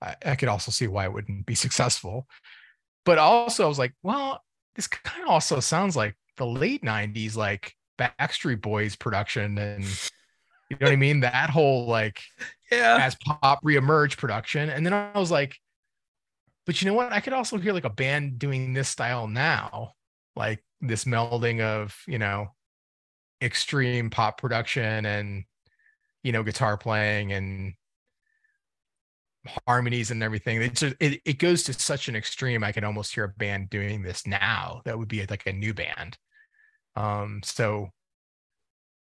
I, 0.02 0.14
I 0.24 0.34
could 0.36 0.48
also 0.48 0.70
see 0.70 0.86
why 0.86 1.04
it 1.04 1.12
wouldn't 1.12 1.46
be 1.46 1.54
successful. 1.66 2.26
But 3.04 3.18
also 3.18 3.64
i 3.64 3.68
was 3.68 3.78
like 3.78 3.94
well 4.02 4.42
this 4.76 4.86
kind 4.86 5.24
of 5.24 5.30
also 5.30 5.60
sounds 5.60 5.96
like 5.96 6.16
the 6.36 6.46
late 6.46 6.82
90s 6.82 7.36
like 7.36 7.74
backstreet 7.98 8.62
boys 8.62 8.96
production 8.96 9.58
and 9.58 9.84
you 10.70 10.76
know 10.80 10.86
what 10.86 10.92
i 10.92 10.96
mean? 10.96 11.20
That 11.20 11.50
whole 11.50 11.86
like 11.86 12.20
yeah. 12.72 12.98
as 13.00 13.16
pop 13.16 13.64
reemerge 13.64 14.16
production 14.16 14.70
and 14.70 14.86
then 14.86 14.92
i 14.94 15.18
was 15.18 15.30
like 15.30 15.56
but 16.66 16.80
you 16.80 16.86
know 16.86 16.94
what? 16.94 17.10
I 17.10 17.18
could 17.18 17.32
also 17.32 17.58
hear 17.58 17.72
like 17.72 17.86
a 17.86 17.90
band 17.90 18.38
doing 18.38 18.74
this 18.74 18.88
style 18.88 19.26
now 19.26 19.94
like 20.36 20.64
this 20.80 21.04
melding 21.04 21.60
of 21.60 21.96
you 22.06 22.18
know 22.18 22.48
extreme 23.42 24.10
pop 24.10 24.40
production 24.40 25.06
and 25.06 25.44
you 26.22 26.32
know 26.32 26.42
guitar 26.42 26.76
playing 26.76 27.32
and 27.32 27.74
harmonies 29.66 30.10
and 30.10 30.22
everything. 30.22 30.60
It 30.60 30.74
just 30.74 30.96
it, 31.00 31.20
it 31.24 31.38
goes 31.38 31.62
to 31.64 31.72
such 31.72 32.08
an 32.08 32.16
extreme 32.16 32.62
i 32.62 32.72
could 32.72 32.84
almost 32.84 33.14
hear 33.14 33.24
a 33.24 33.28
band 33.28 33.70
doing 33.70 34.02
this 34.02 34.26
now 34.26 34.82
that 34.84 34.98
would 34.98 35.08
be 35.08 35.24
like 35.26 35.46
a 35.46 35.52
new 35.52 35.74
band. 35.74 36.18
Um 36.96 37.40
so 37.44 37.88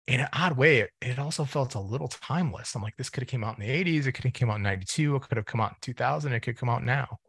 in 0.08 0.22
an 0.22 0.30
odd 0.34 0.58
way 0.58 0.80
it, 0.80 0.90
it 1.02 1.20
also 1.20 1.46
felt 1.46 1.76
a 1.76 1.80
little 1.80 2.08
timeless. 2.08 2.76
I'm 2.76 2.82
like 2.82 2.96
this 2.98 3.10
could 3.10 3.24
have 3.24 3.30
came 3.30 3.44
out 3.44 3.60
in 3.60 3.66
the 3.66 3.84
80s 3.84 4.08
it 4.08 4.14
could 4.14 4.26
have 4.26 4.34
came 4.34 4.50
out 4.50 4.58
in 4.58 4.64
92 4.64 5.16
it 5.16 5.22
could 5.22 5.38
have 5.38 5.46
come 5.46 5.62
out 5.62 5.72
in 5.72 5.78
2000 5.82 6.34
it 6.34 6.40
could 6.42 6.58
come 6.58 6.70
out 6.70 6.84
now. 6.84 7.20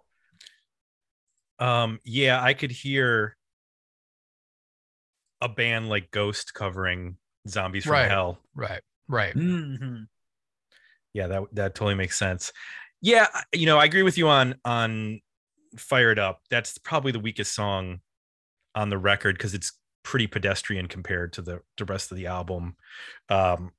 Um, 1.58 2.00
yeah, 2.04 2.42
I 2.42 2.54
could 2.54 2.70
hear 2.70 3.36
a 5.40 5.48
band 5.48 5.88
like 5.88 6.10
Ghost 6.10 6.54
covering 6.54 7.16
Zombies 7.48 7.84
from 7.84 7.92
Right. 7.94 8.10
Hell. 8.10 8.38
Right. 8.54 8.82
Right. 9.08 9.34
Mhm. 9.34 10.06
Yeah, 11.12 11.26
that 11.26 11.42
that 11.52 11.74
totally 11.74 11.94
makes 11.94 12.18
sense. 12.18 12.52
Yeah, 13.00 13.26
you 13.52 13.66
know, 13.66 13.78
I 13.78 13.84
agree 13.84 14.02
with 14.02 14.18
you 14.18 14.28
on 14.28 14.56
on 14.64 15.20
Fire 15.76 16.12
It 16.12 16.18
Up. 16.18 16.42
That's 16.50 16.78
probably 16.78 17.12
the 17.12 17.18
weakest 17.20 17.54
song 17.54 18.00
on 18.74 18.88
the 18.90 18.98
record 18.98 19.36
because 19.36 19.54
it's 19.54 19.72
pretty 20.02 20.26
pedestrian 20.26 20.86
compared 20.86 21.32
to 21.34 21.42
the 21.42 21.60
the 21.76 21.84
rest 21.84 22.10
of 22.10 22.16
the 22.16 22.26
album. 22.26 22.76
Um 23.28 23.72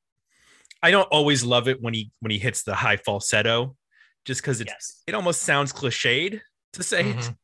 I 0.84 0.89
don't 0.91 1.07
always 1.12 1.43
love 1.43 1.68
it 1.68 1.82
when 1.82 1.93
he 1.93 2.12
when 2.20 2.32
he 2.32 2.39
hits 2.39 2.64
the 2.64 2.74
high 2.76 2.97
falsetto, 2.97 3.78
just 4.26 4.41
because 4.41 4.59
it's 4.62 4.72
Yes. 4.72 5.03
it 5.07 5.14
almost 5.14 5.41
sounds 5.43 5.72
cliched 5.72 6.41
to 6.74 6.84
say 6.84 7.03
Mhm. 7.03 7.30
it. 7.30 7.36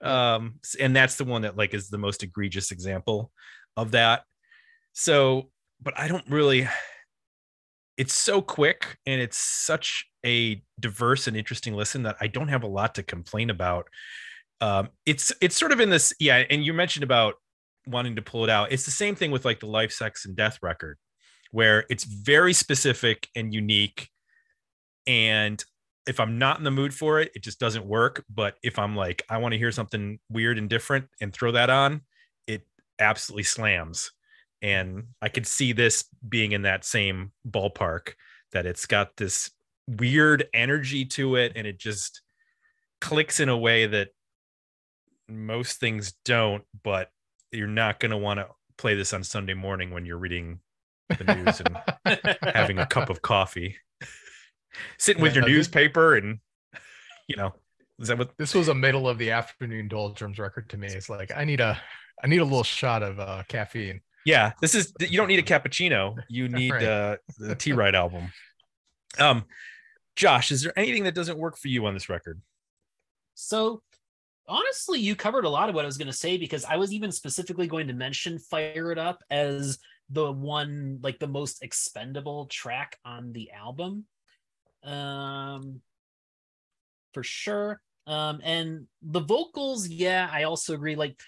Um, 0.00 0.54
and 0.80 0.94
that's 0.94 1.16
the 1.16 1.24
one 1.24 1.42
that 1.42 1.56
like 1.56 1.74
is 1.74 1.88
the 1.88 1.98
most 1.98 2.22
egregious 2.22 2.70
example 2.70 3.30
of 3.76 3.92
that. 3.92 4.24
So, 4.92 5.50
but 5.80 5.98
I 5.98 6.08
don't 6.08 6.28
really. 6.28 6.68
It's 7.98 8.14
so 8.14 8.40
quick 8.40 8.98
and 9.06 9.20
it's 9.20 9.36
such 9.36 10.06
a 10.24 10.62
diverse 10.80 11.26
and 11.26 11.36
interesting 11.36 11.74
listen 11.74 12.04
that 12.04 12.16
I 12.20 12.26
don't 12.26 12.48
have 12.48 12.62
a 12.62 12.68
lot 12.68 12.94
to 12.94 13.02
complain 13.02 13.50
about. 13.50 13.86
Um, 14.60 14.88
it's 15.04 15.32
it's 15.40 15.56
sort 15.56 15.72
of 15.72 15.80
in 15.80 15.90
this, 15.90 16.14
yeah. 16.18 16.44
And 16.48 16.64
you 16.64 16.72
mentioned 16.72 17.04
about 17.04 17.34
wanting 17.86 18.16
to 18.16 18.22
pull 18.22 18.44
it 18.44 18.50
out. 18.50 18.72
It's 18.72 18.84
the 18.84 18.90
same 18.90 19.14
thing 19.14 19.30
with 19.30 19.44
like 19.44 19.60
the 19.60 19.66
Life, 19.66 19.92
Sex, 19.92 20.24
and 20.24 20.36
Death 20.36 20.58
record, 20.62 20.98
where 21.50 21.84
it's 21.90 22.04
very 22.04 22.52
specific 22.52 23.28
and 23.36 23.52
unique. 23.52 24.08
And 25.06 25.62
if 26.06 26.18
I'm 26.20 26.38
not 26.38 26.58
in 26.58 26.64
the 26.64 26.70
mood 26.70 26.94
for 26.94 27.20
it, 27.20 27.30
it 27.34 27.42
just 27.42 27.60
doesn't 27.60 27.86
work. 27.86 28.24
But 28.28 28.56
if 28.62 28.78
I'm 28.78 28.96
like, 28.96 29.24
I 29.28 29.38
want 29.38 29.52
to 29.52 29.58
hear 29.58 29.72
something 29.72 30.18
weird 30.28 30.58
and 30.58 30.68
different 30.68 31.08
and 31.20 31.32
throw 31.32 31.52
that 31.52 31.70
on, 31.70 32.02
it 32.46 32.66
absolutely 32.98 33.44
slams. 33.44 34.12
And 34.60 35.04
I 35.20 35.28
could 35.28 35.46
see 35.46 35.72
this 35.72 36.04
being 36.28 36.52
in 36.52 36.62
that 36.62 36.84
same 36.84 37.32
ballpark 37.48 38.14
that 38.52 38.66
it's 38.66 38.86
got 38.86 39.16
this 39.16 39.50
weird 39.88 40.46
energy 40.54 41.04
to 41.04 41.36
it 41.36 41.52
and 41.56 41.66
it 41.66 41.78
just 41.78 42.20
clicks 43.00 43.40
in 43.40 43.48
a 43.48 43.58
way 43.58 43.86
that 43.86 44.08
most 45.28 45.78
things 45.80 46.14
don't. 46.24 46.64
But 46.82 47.10
you're 47.50 47.66
not 47.66 48.00
going 48.00 48.12
to 48.12 48.16
want 48.16 48.40
to 48.40 48.48
play 48.78 48.94
this 48.94 49.12
on 49.12 49.22
Sunday 49.22 49.54
morning 49.54 49.90
when 49.90 50.06
you're 50.06 50.18
reading 50.18 50.60
the 51.18 51.34
news 51.34 51.60
and 51.60 52.38
having 52.54 52.78
a 52.78 52.86
cup 52.86 53.10
of 53.10 53.22
coffee, 53.22 53.76
sitting 54.98 55.22
with 55.22 55.32
Yeah, 55.32 55.40
your 55.40 55.48
this- 55.48 55.56
newspaper, 55.56 56.16
and 56.16 56.38
you 57.28 57.36
know, 57.36 57.54
is 57.98 58.08
that 58.08 58.18
what? 58.18 58.36
This 58.38 58.54
was 58.54 58.68
a 58.68 58.74
middle 58.74 59.08
of 59.08 59.18
the 59.18 59.30
afternoon 59.30 59.88
doldrums 59.88 60.38
record 60.38 60.68
to 60.70 60.76
me. 60.76 60.88
It's 60.88 61.08
like 61.08 61.30
I 61.36 61.44
need 61.44 61.60
a 61.60 61.80
I 62.22 62.26
need 62.26 62.38
a 62.40 62.44
little 62.44 62.64
shot 62.64 63.02
of 63.02 63.18
uh, 63.20 63.42
caffeine. 63.48 64.00
Yeah, 64.24 64.52
this 64.60 64.74
is. 64.74 64.92
You 65.00 65.16
don't 65.16 65.28
need 65.28 65.40
a 65.40 65.42
cappuccino. 65.42 66.16
You 66.28 66.48
need 66.60 66.70
Right. 66.72 66.84
uh, 66.84 67.16
the 67.38 67.54
T 67.54 67.72
Ride 67.72 67.94
album. 67.94 68.32
Um, 69.18 69.44
Josh, 70.16 70.50
is 70.52 70.62
there 70.62 70.72
anything 70.78 71.04
that 71.04 71.14
doesn't 71.14 71.38
work 71.38 71.56
for 71.58 71.68
you 71.68 71.86
on 71.86 71.94
this 71.94 72.08
record? 72.08 72.40
So 73.34 73.82
honestly, 74.46 75.00
you 75.00 75.16
covered 75.16 75.44
a 75.44 75.48
lot 75.48 75.68
of 75.68 75.74
what 75.74 75.84
I 75.84 75.86
was 75.86 75.96
going 75.98 76.06
to 76.08 76.12
say 76.12 76.36
because 76.36 76.64
I 76.64 76.76
was 76.76 76.92
even 76.92 77.10
specifically 77.12 77.66
going 77.66 77.88
to 77.88 77.94
mention 77.94 78.38
Fire 78.38 78.92
It 78.92 78.98
Up 78.98 79.22
as 79.30 79.78
the 80.10 80.30
one, 80.30 80.98
like 81.02 81.18
the 81.18 81.26
most 81.26 81.62
expendable 81.62 82.46
track 82.46 82.98
on 83.04 83.32
the 83.32 83.50
album. 83.52 84.04
Um, 84.84 85.80
for 87.14 87.22
sure. 87.22 87.80
Um, 88.06 88.40
and 88.42 88.86
the 89.02 89.20
vocals, 89.20 89.88
yeah, 89.88 90.28
I 90.32 90.44
also 90.44 90.74
agree. 90.74 90.96
Like 90.96 91.20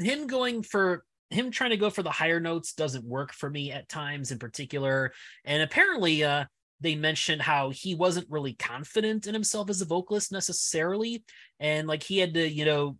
him 0.00 0.26
going 0.26 0.62
for 0.62 1.04
him 1.30 1.50
trying 1.50 1.70
to 1.70 1.76
go 1.76 1.90
for 1.90 2.02
the 2.02 2.10
higher 2.10 2.40
notes 2.40 2.72
doesn't 2.72 3.04
work 3.04 3.32
for 3.32 3.50
me 3.50 3.72
at 3.72 3.88
times 3.88 4.30
in 4.30 4.38
particular. 4.38 5.12
And 5.44 5.62
apparently, 5.62 6.24
uh, 6.24 6.44
they 6.80 6.94
mentioned 6.94 7.42
how 7.42 7.70
he 7.70 7.94
wasn't 7.94 8.30
really 8.30 8.54
confident 8.54 9.26
in 9.26 9.34
himself 9.34 9.70
as 9.70 9.80
a 9.80 9.86
vocalist 9.86 10.32
necessarily 10.32 11.24
and 11.58 11.88
like 11.88 12.02
he 12.02 12.18
had 12.18 12.34
to 12.34 12.48
you 12.48 12.64
know 12.64 12.96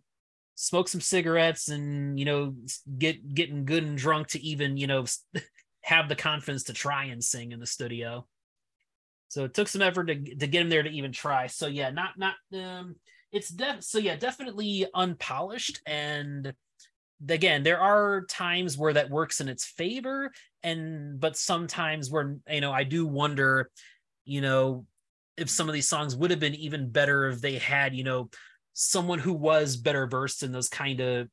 smoke 0.55 0.87
some 0.87 1.01
cigarettes 1.01 1.69
and 1.69 2.19
you 2.19 2.25
know 2.25 2.55
get 2.97 3.33
getting 3.33 3.65
good 3.65 3.83
and 3.83 3.97
drunk 3.97 4.27
to 4.27 4.41
even 4.41 4.77
you 4.77 4.87
know 4.87 5.05
have 5.81 6.09
the 6.09 6.15
confidence 6.15 6.63
to 6.63 6.73
try 6.73 7.05
and 7.05 7.23
sing 7.23 7.51
in 7.51 7.59
the 7.59 7.67
studio 7.67 8.25
so 9.29 9.43
it 9.45 9.53
took 9.53 9.67
some 9.67 9.81
effort 9.81 10.05
to, 10.05 10.15
to 10.15 10.47
get 10.47 10.61
him 10.61 10.69
there 10.69 10.83
to 10.83 10.89
even 10.89 11.11
try. 11.11 11.47
So 11.47 11.67
yeah 11.67 11.89
not 11.89 12.17
not 12.17 12.35
um 12.53 12.95
it's 13.31 13.49
def 13.49 13.83
so 13.83 13.97
yeah 13.97 14.15
definitely 14.15 14.87
unpolished. 14.93 15.81
And 15.85 16.53
again 17.27 17.63
there 17.63 17.79
are 17.79 18.25
times 18.25 18.77
where 18.77 18.93
that 18.93 19.09
works 19.09 19.41
in 19.41 19.49
its 19.49 19.65
favor. 19.65 20.31
And 20.63 21.19
but 21.19 21.37
sometimes 21.37 22.09
where 22.09 22.37
you 22.49 22.61
know 22.61 22.71
i 22.71 22.83
do 22.83 23.05
wonder 23.05 23.69
you 24.25 24.41
know 24.41 24.85
if 25.37 25.49
some 25.49 25.69
of 25.69 25.73
these 25.73 25.87
songs 25.87 26.15
would 26.15 26.31
have 26.31 26.39
been 26.39 26.55
even 26.55 26.89
better 26.89 27.27
if 27.27 27.41
they 27.41 27.57
had 27.57 27.95
you 27.95 28.03
know 28.03 28.29
someone 28.73 29.19
who 29.19 29.33
was 29.33 29.77
better 29.77 30.07
versed 30.07 30.43
in 30.43 30.51
those 30.51 30.69
kind 30.69 30.99
of 30.99 31.27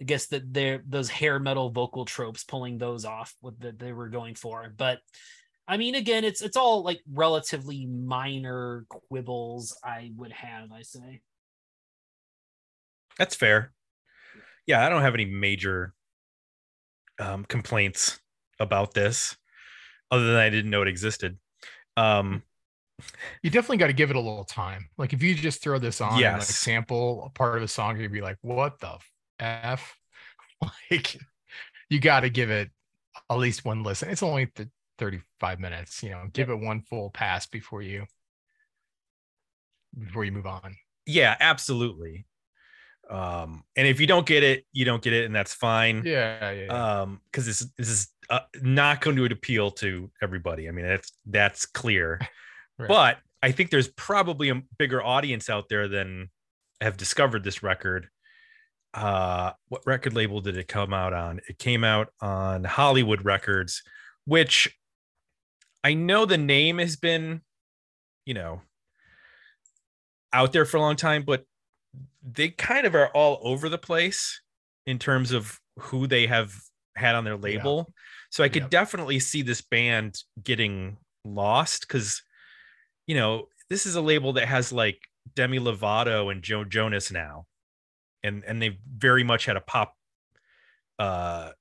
i 0.00 0.04
guess 0.04 0.26
that 0.26 0.52
they're 0.52 0.82
those 0.86 1.08
hair 1.08 1.38
metal 1.38 1.70
vocal 1.70 2.04
tropes 2.04 2.44
pulling 2.44 2.78
those 2.78 3.04
off 3.04 3.34
what 3.40 3.58
that 3.60 3.78
they 3.78 3.92
were 3.92 4.08
going 4.08 4.34
for. 4.34 4.72
But 4.76 4.98
i 5.68 5.76
mean 5.76 5.94
again 5.94 6.24
it's 6.24 6.40
it's 6.42 6.56
all 6.56 6.82
like 6.82 7.00
relatively 7.12 7.86
minor 7.86 8.84
quibbles 8.88 9.76
i 9.84 10.10
would 10.16 10.32
have 10.32 10.72
i 10.72 10.82
say 10.82 11.20
That's 13.18 13.34
fair. 13.34 13.72
Yeah, 14.66 14.84
I 14.84 14.88
don't 14.88 15.02
have 15.02 15.14
any 15.14 15.24
major 15.24 15.92
um, 17.18 17.44
complaints 17.44 18.20
about 18.60 18.94
this, 18.94 19.36
other 20.10 20.26
than 20.26 20.36
I 20.36 20.50
didn't 20.50 20.70
know 20.70 20.82
it 20.82 20.88
existed. 20.88 21.36
Um, 21.96 22.42
You 23.42 23.50
definitely 23.50 23.78
got 23.78 23.88
to 23.88 23.92
give 23.92 24.10
it 24.10 24.16
a 24.16 24.20
little 24.20 24.44
time. 24.44 24.88
Like 24.98 25.12
if 25.12 25.22
you 25.22 25.34
just 25.34 25.62
throw 25.62 25.78
this 25.78 26.00
on 26.00 26.22
and 26.34 26.38
like 26.38 26.42
sample 26.42 27.24
a 27.26 27.30
part 27.30 27.56
of 27.56 27.62
a 27.62 27.68
song, 27.68 27.98
you'd 27.98 28.12
be 28.12 28.20
like, 28.20 28.38
"What 28.42 28.78
the 28.80 28.98
f?" 29.40 29.96
Like 30.90 31.16
you 31.88 32.00
got 32.00 32.20
to 32.20 32.30
give 32.30 32.50
it 32.50 32.70
at 33.30 33.38
least 33.38 33.64
one 33.64 33.82
listen. 33.82 34.10
It's 34.10 34.22
only 34.22 34.46
th- 34.46 34.68
35 34.98 35.60
minutes. 35.60 36.02
You 36.02 36.10
know, 36.10 36.24
give 36.32 36.50
it 36.50 36.58
one 36.58 36.82
full 36.82 37.10
pass 37.10 37.46
before 37.46 37.82
you 37.82 38.06
before 39.98 40.24
you 40.24 40.32
move 40.32 40.46
on. 40.46 40.76
yeah, 41.06 41.36
absolutely. 41.40 42.26
Um, 43.10 43.64
and 43.74 43.88
if 43.88 44.00
you 44.00 44.06
don't 44.06 44.26
get 44.26 44.42
it, 44.42 44.66
you 44.72 44.84
don't 44.84 45.02
get 45.02 45.14
it, 45.14 45.24
and 45.24 45.34
that's 45.34 45.54
fine. 45.54 46.02
Yeah, 46.04 46.50
yeah. 46.50 46.64
yeah. 46.64 47.00
um 47.00 47.20
because 47.24 47.46
this 47.46 47.66
this 47.78 47.88
is 47.88 48.08
uh, 48.30 48.40
not 48.60 49.00
going 49.00 49.16
to 49.16 49.24
appeal 49.24 49.70
to 49.70 50.10
everybody 50.22 50.68
i 50.68 50.70
mean 50.70 50.84
that's 50.84 51.10
that's 51.26 51.64
clear 51.64 52.20
Right. 52.78 52.86
but 52.86 53.18
i 53.42 53.50
think 53.52 53.70
there's 53.70 53.88
probably 53.88 54.50
a 54.50 54.60
bigger 54.78 55.02
audience 55.02 55.48
out 55.48 55.70
there 55.70 55.88
than 55.88 56.28
have 56.82 56.98
discovered 56.98 57.42
this 57.42 57.62
record 57.62 58.08
uh 58.92 59.52
what 59.68 59.80
record 59.86 60.12
label 60.14 60.42
did 60.42 60.58
it 60.58 60.68
come 60.68 60.92
out 60.92 61.14
on 61.14 61.40
it 61.48 61.58
came 61.58 61.84
out 61.84 62.08
on 62.20 62.64
hollywood 62.64 63.24
records 63.24 63.82
which 64.26 64.76
i 65.84 65.94
know 65.94 66.24
the 66.24 66.38
name 66.38 66.78
has 66.78 66.96
been 66.96 67.40
you 68.24 68.34
know 68.34 68.60
out 70.32 70.52
there 70.52 70.64
for 70.64 70.76
a 70.76 70.80
long 70.80 70.96
time 70.96 71.22
but 71.24 71.44
they 72.22 72.48
kind 72.50 72.86
of 72.86 72.94
are 72.94 73.08
all 73.08 73.38
over 73.42 73.68
the 73.68 73.78
place 73.78 74.40
in 74.86 74.98
terms 74.98 75.32
of 75.32 75.58
who 75.78 76.06
they 76.06 76.26
have 76.26 76.54
had 76.96 77.14
on 77.14 77.24
their 77.24 77.36
label. 77.36 77.92
So 78.30 78.44
I 78.44 78.48
could 78.48 78.64
Yep. 78.64 78.70
definitely 78.70 79.20
see 79.20 79.42
this 79.42 79.60
band 79.62 80.16
getting 80.42 80.98
lost 81.24 81.82
because, 81.82 82.22
you 83.06 83.14
know, 83.14 83.48
this 83.70 83.86
is 83.86 83.94
a 83.94 84.00
label 84.00 84.34
that 84.34 84.46
has 84.48 84.72
like 84.72 85.00
Demi 85.34 85.58
Lovato 85.58 86.30
and 86.30 86.42
Joe 86.42 86.64
Jonas 86.64 87.10
now, 87.10 87.46
and 88.22 88.44
and 88.44 88.60
they've 88.60 88.78
very 88.86 89.24
much 89.24 89.44
had 89.46 89.56
a 89.56 89.60
pop 89.60 89.94
uh 90.98 91.52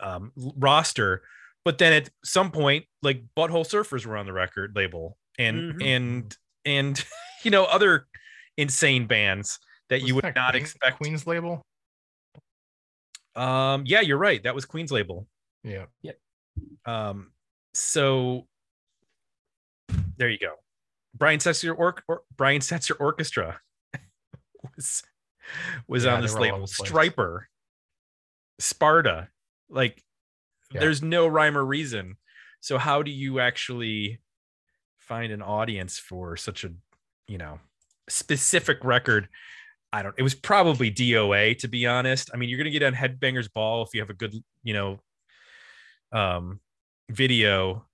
um 0.00 0.32
roster. 0.36 1.22
But 1.64 1.78
then 1.78 1.92
at 1.92 2.08
some 2.24 2.50
point, 2.50 2.86
like 3.02 3.22
Butthole 3.36 3.66
Surfers 3.68 4.06
were 4.06 4.16
on 4.16 4.26
the 4.26 4.32
record 4.32 4.72
label, 4.74 5.16
and 5.38 5.74
Mhm. 5.74 5.84
and 5.84 6.36
and 6.64 7.04
you 7.44 7.50
know 7.50 7.64
other 7.64 8.06
insane 8.56 9.06
bands 9.06 9.58
that 9.88 10.00
you 10.00 10.14
Wasn't 10.14 10.14
would 10.16 10.24
that 10.24 10.34
not 10.36 10.50
Queen- 10.52 10.62
expect. 10.62 10.96
Queen's 10.98 11.26
label. 11.26 11.62
Um, 13.36 13.84
yeah, 13.86 14.00
you're 14.00 14.18
right. 14.18 14.42
That 14.42 14.54
was 14.54 14.64
Queen's 14.64 14.90
label. 14.92 15.26
Yeah. 15.62 15.86
Yeah. 16.02 16.12
Um, 16.84 17.32
so 17.74 18.46
there 20.16 20.28
you 20.28 20.38
go. 20.38 20.54
Brian 21.14 21.38
Setzer 21.40 21.76
or, 21.76 21.96
or 22.08 22.22
Brian 22.36 22.60
Setzer 22.60 22.96
Orchestra 22.98 23.60
was 24.76 25.02
was 25.86 26.04
Yeah, 26.04 26.14
on 26.14 26.22
this 26.22 26.34
label. 26.34 26.58
over 26.58 26.66
the 26.66 26.72
place. 26.76 26.90
Stryper, 26.90 27.40
Sparta, 28.58 29.28
like 29.68 30.02
There's 30.78 31.02
no 31.02 31.26
rhyme 31.26 31.56
or 31.56 31.64
reason. 31.64 32.16
So 32.60 32.78
how 32.78 33.02
do 33.02 33.10
you 33.10 33.40
actually 33.40 34.20
find 34.98 35.32
an 35.32 35.42
audience 35.42 35.98
for 35.98 36.36
such 36.36 36.64
a 36.64 36.70
you 37.26 37.38
know 37.38 37.58
specific 38.08 38.84
record? 38.84 39.28
I 39.92 40.02
don't. 40.02 40.14
It 40.16 40.22
was 40.22 40.34
probably 40.34 40.90
DOA 40.90 41.58
to 41.58 41.68
be 41.68 41.86
honest. 41.86 42.30
I 42.32 42.36
mean, 42.36 42.48
you're 42.48 42.58
gonna 42.58 42.70
get 42.70 42.82
on 42.82 42.94
Headbangers 42.94 43.52
Ball 43.52 43.82
if 43.82 43.94
you 43.94 44.00
have 44.00 44.10
a 44.10 44.14
good, 44.14 44.34
you 44.62 44.74
know, 44.74 45.00
um, 46.12 46.60
video, 47.10 47.86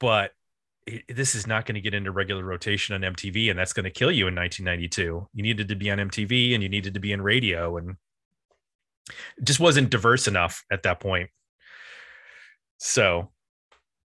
but 0.00 0.32
this 1.08 1.34
is 1.34 1.46
not 1.46 1.64
going 1.64 1.76
to 1.76 1.80
get 1.80 1.94
into 1.94 2.10
regular 2.10 2.44
rotation 2.44 2.94
on 2.94 3.14
MTV, 3.14 3.50
and 3.50 3.58
that's 3.58 3.72
going 3.72 3.84
to 3.84 3.90
kill 3.90 4.10
you 4.10 4.28
in 4.28 4.34
1992. 4.34 5.28
You 5.32 5.42
needed 5.42 5.68
to 5.68 5.76
be 5.76 5.90
on 5.90 5.98
MTV, 5.98 6.54
and 6.54 6.62
you 6.62 6.68
needed 6.68 6.94
to 6.94 7.00
be 7.00 7.12
in 7.12 7.22
radio, 7.22 7.78
and 7.78 7.96
just 9.42 9.60
wasn't 9.60 9.90
diverse 9.90 10.28
enough 10.28 10.62
at 10.70 10.82
that 10.82 11.00
point. 11.00 11.30
So 12.84 13.30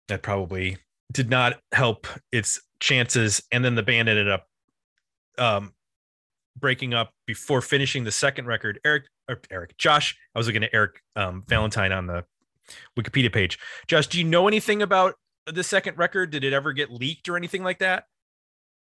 that 0.07 0.21
probably 0.21 0.77
did 1.11 1.31
not 1.31 1.59
help 1.71 2.05
its 2.31 2.61
chances. 2.79 3.41
And 3.51 3.65
then 3.65 3.73
the 3.73 3.81
band 3.81 4.07
ended 4.07 4.29
up 4.29 4.45
um, 5.39 5.73
breaking 6.55 6.93
up 6.93 7.11
before 7.25 7.61
finishing 7.61 8.03
the 8.03 8.11
second 8.11 8.45
record. 8.45 8.79
Eric, 8.85 9.05
Eric, 9.49 9.75
Josh, 9.79 10.15
I 10.35 10.37
was 10.37 10.45
looking 10.45 10.63
at 10.63 10.69
Eric 10.73 11.01
um, 11.15 11.43
Valentine 11.47 11.91
on 11.91 12.05
the 12.05 12.23
Wikipedia 12.95 13.33
page. 13.33 13.57
Josh, 13.87 14.05
do 14.05 14.19
you 14.19 14.23
know 14.23 14.47
anything 14.47 14.83
about 14.83 15.15
the 15.47 15.63
second 15.63 15.97
record? 15.97 16.29
Did 16.29 16.43
it 16.43 16.53
ever 16.53 16.71
get 16.71 16.91
leaked 16.91 17.27
or 17.29 17.35
anything 17.35 17.63
like 17.63 17.79
that? 17.79 18.03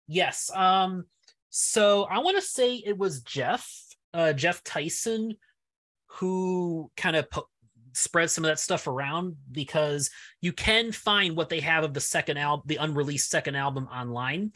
Yes. 0.09 0.51
Um. 0.53 1.05
So 1.51 2.03
I 2.11 2.19
want 2.19 2.37
to 2.37 2.43
say 2.43 2.83
it 2.85 2.99
was 2.99 3.21
Jeff, 3.21 3.73
uh, 4.13 4.33
Jeff 4.33 4.65
Tyson, 4.65 5.37
who 6.07 6.91
kind 6.97 7.15
of 7.15 7.31
po- 7.31 7.49
spread 7.95 8.31
some 8.31 8.45
of 8.45 8.49
that 8.49 8.59
stuff 8.59 8.87
around 8.87 9.37
because 9.51 10.11
you 10.41 10.53
can 10.53 10.93
find 10.93 11.37
what 11.37 11.49
they 11.49 11.61
have 11.61 11.85
of 11.85 11.95
the 11.95 12.01
second 12.01 12.37
album, 12.37 12.65
the 12.67 12.77
unreleased 12.77 13.31
second 13.31 13.55
album 13.57 13.87
online. 13.87 14.53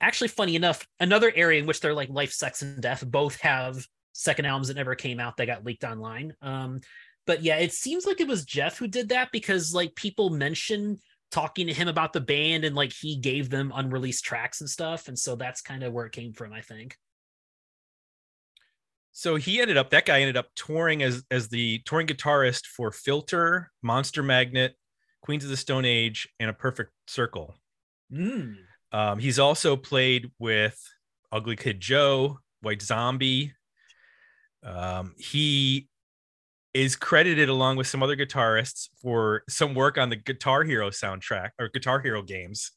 Actually 0.00 0.28
funny 0.28 0.56
enough 0.56 0.86
another 1.00 1.32
area 1.34 1.60
in 1.60 1.66
which 1.66 1.80
they're 1.80 1.94
like 1.94 2.08
life 2.08 2.32
sex 2.32 2.62
and 2.62 2.80
death 2.80 3.04
both 3.06 3.40
have 3.40 3.84
second 4.12 4.46
albums 4.46 4.68
that 4.68 4.76
never 4.76 4.94
came 4.94 5.20
out 5.20 5.36
that 5.36 5.46
got 5.46 5.64
leaked 5.64 5.84
online. 5.84 6.34
Um 6.42 6.80
but 7.26 7.42
yeah 7.42 7.56
it 7.58 7.72
seems 7.72 8.06
like 8.06 8.20
it 8.20 8.28
was 8.28 8.44
jeff 8.44 8.78
who 8.78 8.88
did 8.88 9.10
that 9.10 9.28
because 9.32 9.74
like 9.74 9.94
people 9.94 10.30
mention 10.30 10.98
talking 11.30 11.66
to 11.66 11.74
him 11.74 11.88
about 11.88 12.12
the 12.14 12.20
band 12.20 12.64
and 12.64 12.74
like 12.74 12.92
he 12.92 13.16
gave 13.16 13.50
them 13.50 13.70
unreleased 13.74 14.24
tracks 14.24 14.62
and 14.62 14.70
stuff. 14.70 15.08
And 15.08 15.18
so 15.18 15.36
that's 15.36 15.60
kind 15.60 15.82
of 15.82 15.92
where 15.92 16.06
it 16.06 16.12
came 16.12 16.32
from 16.32 16.52
i 16.52 16.60
think 16.60 16.96
so 19.18 19.34
he 19.34 19.60
ended 19.60 19.76
up 19.76 19.90
that 19.90 20.06
guy 20.06 20.20
ended 20.20 20.36
up 20.36 20.46
touring 20.54 21.02
as 21.02 21.24
as 21.30 21.48
the 21.48 21.80
touring 21.84 22.06
guitarist 22.06 22.66
for 22.66 22.92
filter 22.92 23.70
monster 23.82 24.22
magnet 24.22 24.76
queens 25.22 25.42
of 25.42 25.50
the 25.50 25.56
stone 25.56 25.84
age 25.84 26.28
and 26.38 26.48
a 26.48 26.52
perfect 26.52 26.92
circle 27.06 27.54
mm. 28.12 28.54
Um, 28.90 29.18
he's 29.18 29.38
also 29.38 29.76
played 29.76 30.30
with 30.38 30.78
Ugly 31.30 31.56
Kid 31.56 31.78
Joe, 31.78 32.38
White 32.62 32.80
Zombie. 32.80 33.52
Um, 34.64 35.14
he 35.18 35.88
is 36.72 36.96
credited 36.96 37.50
along 37.50 37.76
with 37.76 37.86
some 37.86 38.02
other 38.02 38.16
guitarists 38.16 38.88
for 39.02 39.42
some 39.46 39.74
work 39.74 39.98
on 39.98 40.08
the 40.08 40.16
Guitar 40.16 40.64
Hero 40.64 40.88
soundtrack 40.88 41.50
or 41.58 41.68
Guitar 41.68 42.00
Hero 42.00 42.22
games, 42.22 42.72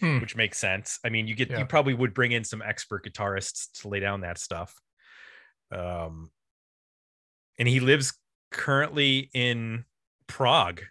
Hmm. 0.00 0.20
which 0.20 0.36
makes 0.36 0.58
sense. 0.58 0.98
I 1.02 1.08
mean, 1.08 1.26
you 1.26 1.34
get 1.34 1.50
Yeah. 1.50 1.60
you 1.60 1.64
probably 1.64 1.94
would 1.94 2.12
bring 2.12 2.32
in 2.32 2.44
some 2.44 2.60
expert 2.60 3.06
guitarists 3.06 3.80
to 3.80 3.88
lay 3.88 4.00
down 4.00 4.20
that 4.20 4.36
stuff. 4.36 4.74
Um, 5.72 6.30
and 7.58 7.68
he 7.68 7.80
lives 7.80 8.14
currently 8.50 9.30
in 9.34 9.84
Prague, 10.26 10.82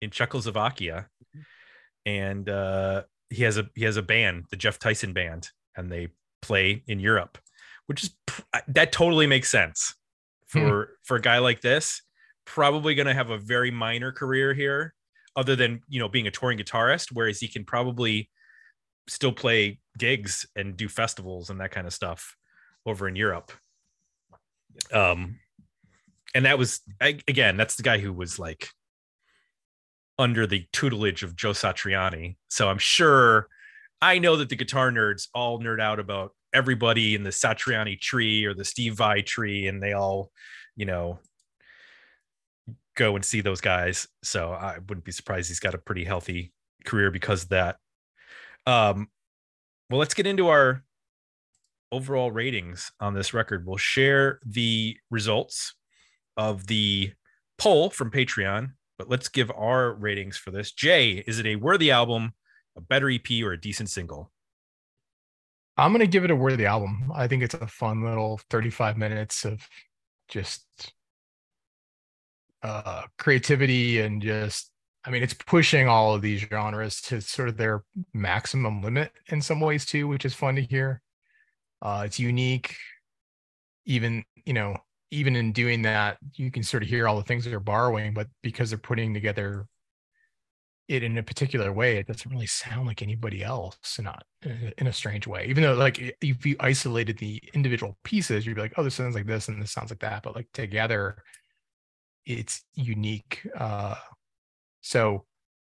in 0.00 0.10
Czechoslovakia, 0.10 1.08
and 2.06 2.48
uh, 2.48 3.02
he 3.28 3.42
has 3.44 3.56
a 3.58 3.68
he 3.74 3.84
has 3.84 3.96
a 3.96 4.02
band, 4.02 4.44
the 4.50 4.56
Jeff 4.56 4.78
Tyson 4.78 5.12
band, 5.12 5.48
and 5.76 5.90
they 5.90 6.08
play 6.42 6.82
in 6.86 7.00
Europe, 7.00 7.38
which 7.86 8.04
is 8.04 8.10
that 8.68 8.92
totally 8.92 9.26
makes 9.26 9.50
sense 9.50 9.94
for 10.46 10.96
for 11.04 11.16
a 11.16 11.20
guy 11.20 11.38
like 11.38 11.60
this. 11.60 12.02
Probably 12.44 12.94
going 12.94 13.06
to 13.06 13.14
have 13.14 13.30
a 13.30 13.38
very 13.38 13.70
minor 13.70 14.12
career 14.12 14.54
here, 14.54 14.94
other 15.36 15.54
than 15.56 15.80
you 15.88 16.00
know 16.00 16.08
being 16.08 16.26
a 16.26 16.30
touring 16.30 16.58
guitarist, 16.58 17.08
whereas 17.12 17.38
he 17.38 17.48
can 17.48 17.64
probably 17.64 18.30
still 19.08 19.32
play 19.32 19.80
gigs 19.98 20.46
and 20.56 20.76
do 20.76 20.88
festivals 20.88 21.50
and 21.50 21.60
that 21.60 21.70
kind 21.70 21.86
of 21.86 21.92
stuff 21.92 22.36
over 22.86 23.08
in 23.08 23.16
Europe. 23.16 23.52
Um, 24.92 25.38
and 26.34 26.44
that 26.44 26.58
was 26.58 26.80
again, 27.00 27.56
that's 27.56 27.76
the 27.76 27.82
guy 27.82 27.98
who 27.98 28.12
was 28.12 28.38
like 28.38 28.68
under 30.18 30.46
the 30.46 30.66
tutelage 30.72 31.22
of 31.22 31.34
Joe 31.34 31.50
Satriani. 31.50 32.36
So 32.48 32.68
I'm 32.68 32.78
sure 32.78 33.48
I 34.02 34.18
know 34.18 34.36
that 34.36 34.48
the 34.48 34.56
guitar 34.56 34.90
nerds 34.90 35.28
all 35.34 35.60
nerd 35.60 35.80
out 35.80 35.98
about 35.98 36.32
everybody 36.52 37.14
in 37.14 37.22
the 37.22 37.30
Satriani 37.30 37.98
tree 37.98 38.44
or 38.44 38.54
the 38.54 38.64
Steve 38.64 38.94
Vai 38.94 39.22
tree, 39.22 39.66
and 39.66 39.82
they 39.82 39.92
all, 39.92 40.30
you 40.76 40.86
know, 40.86 41.18
go 42.96 43.16
and 43.16 43.24
see 43.24 43.40
those 43.40 43.60
guys. 43.60 44.08
So 44.22 44.52
I 44.52 44.78
wouldn't 44.88 45.04
be 45.04 45.12
surprised 45.12 45.48
he's 45.48 45.60
got 45.60 45.74
a 45.74 45.78
pretty 45.78 46.04
healthy 46.04 46.52
career 46.84 47.10
because 47.10 47.44
of 47.44 47.48
that. 47.50 47.76
Um, 48.66 49.08
well, 49.88 49.98
let's 49.98 50.14
get 50.14 50.26
into 50.26 50.48
our 50.48 50.82
overall 51.92 52.30
ratings 52.30 52.92
on 53.00 53.14
this 53.14 53.34
record. 53.34 53.66
We'll 53.66 53.76
share 53.76 54.40
the 54.44 54.96
results 55.10 55.74
of 56.36 56.66
the 56.66 57.12
poll 57.58 57.90
from 57.90 58.10
Patreon, 58.10 58.72
but 58.98 59.08
let's 59.08 59.28
give 59.28 59.50
our 59.50 59.92
ratings 59.92 60.36
for 60.36 60.50
this. 60.50 60.72
Jay, 60.72 61.24
is 61.26 61.38
it 61.38 61.46
a 61.46 61.56
worthy 61.56 61.90
album, 61.90 62.32
a 62.76 62.80
better 62.80 63.10
EP, 63.10 63.28
or 63.42 63.52
a 63.52 63.60
decent 63.60 63.90
single? 63.90 64.30
I'm 65.76 65.92
gonna 65.92 66.06
give 66.06 66.24
it 66.24 66.30
a 66.30 66.36
worthy 66.36 66.66
album. 66.66 67.10
I 67.14 67.26
think 67.26 67.42
it's 67.42 67.54
a 67.54 67.66
fun 67.66 68.04
little 68.04 68.40
35 68.50 68.98
minutes 68.98 69.44
of 69.44 69.66
just 70.28 70.66
uh 72.62 73.02
creativity 73.18 74.00
and 74.00 74.20
just 74.20 74.70
I 75.04 75.10
mean 75.10 75.22
it's 75.22 75.32
pushing 75.32 75.88
all 75.88 76.14
of 76.14 76.20
these 76.20 76.40
genres 76.40 77.00
to 77.02 77.22
sort 77.22 77.48
of 77.48 77.56
their 77.56 77.82
maximum 78.12 78.82
limit 78.82 79.12
in 79.28 79.40
some 79.40 79.60
ways 79.60 79.86
too, 79.86 80.06
which 80.06 80.24
is 80.26 80.34
fun 80.34 80.56
to 80.56 80.62
hear. 80.62 81.00
Uh 81.82 82.02
it's 82.06 82.18
unique. 82.18 82.76
Even, 83.86 84.24
you 84.44 84.52
know, 84.52 84.76
even 85.10 85.34
in 85.36 85.52
doing 85.52 85.82
that, 85.82 86.18
you 86.34 86.50
can 86.50 86.62
sort 86.62 86.82
of 86.82 86.88
hear 86.88 87.08
all 87.08 87.16
the 87.16 87.22
things 87.24 87.44
that 87.44 87.50
they're 87.50 87.60
borrowing, 87.60 88.14
but 88.14 88.28
because 88.42 88.70
they're 88.70 88.78
putting 88.78 89.14
together 89.14 89.66
it 90.88 91.02
in 91.04 91.16
a 91.18 91.22
particular 91.22 91.72
way, 91.72 91.98
it 91.98 92.06
doesn't 92.08 92.30
really 92.30 92.46
sound 92.46 92.86
like 92.88 93.00
anybody 93.00 93.44
else, 93.44 93.76
not 94.00 94.24
in 94.42 94.86
a, 94.88 94.92
strange 94.92 95.26
way. 95.26 95.46
Even 95.48 95.62
though, 95.62 95.74
like, 95.74 95.98
if 96.20 96.44
you 96.44 96.56
isolated 96.58 97.16
the 97.18 97.40
individual 97.54 97.96
pieces, 98.02 98.44
you'd 98.44 98.56
be 98.56 98.60
like, 98.60 98.72
"Oh, 98.76 98.82
this 98.82 98.96
sounds 98.96 99.14
like 99.14 99.26
this, 99.26 99.46
and 99.48 99.62
this 99.62 99.70
sounds 99.72 99.90
like 99.90 100.00
that." 100.00 100.22
But 100.24 100.34
like 100.34 100.48
together, 100.52 101.22
it's 102.26 102.64
unique. 102.74 103.46
Uh, 103.56 103.94
so, 104.82 105.26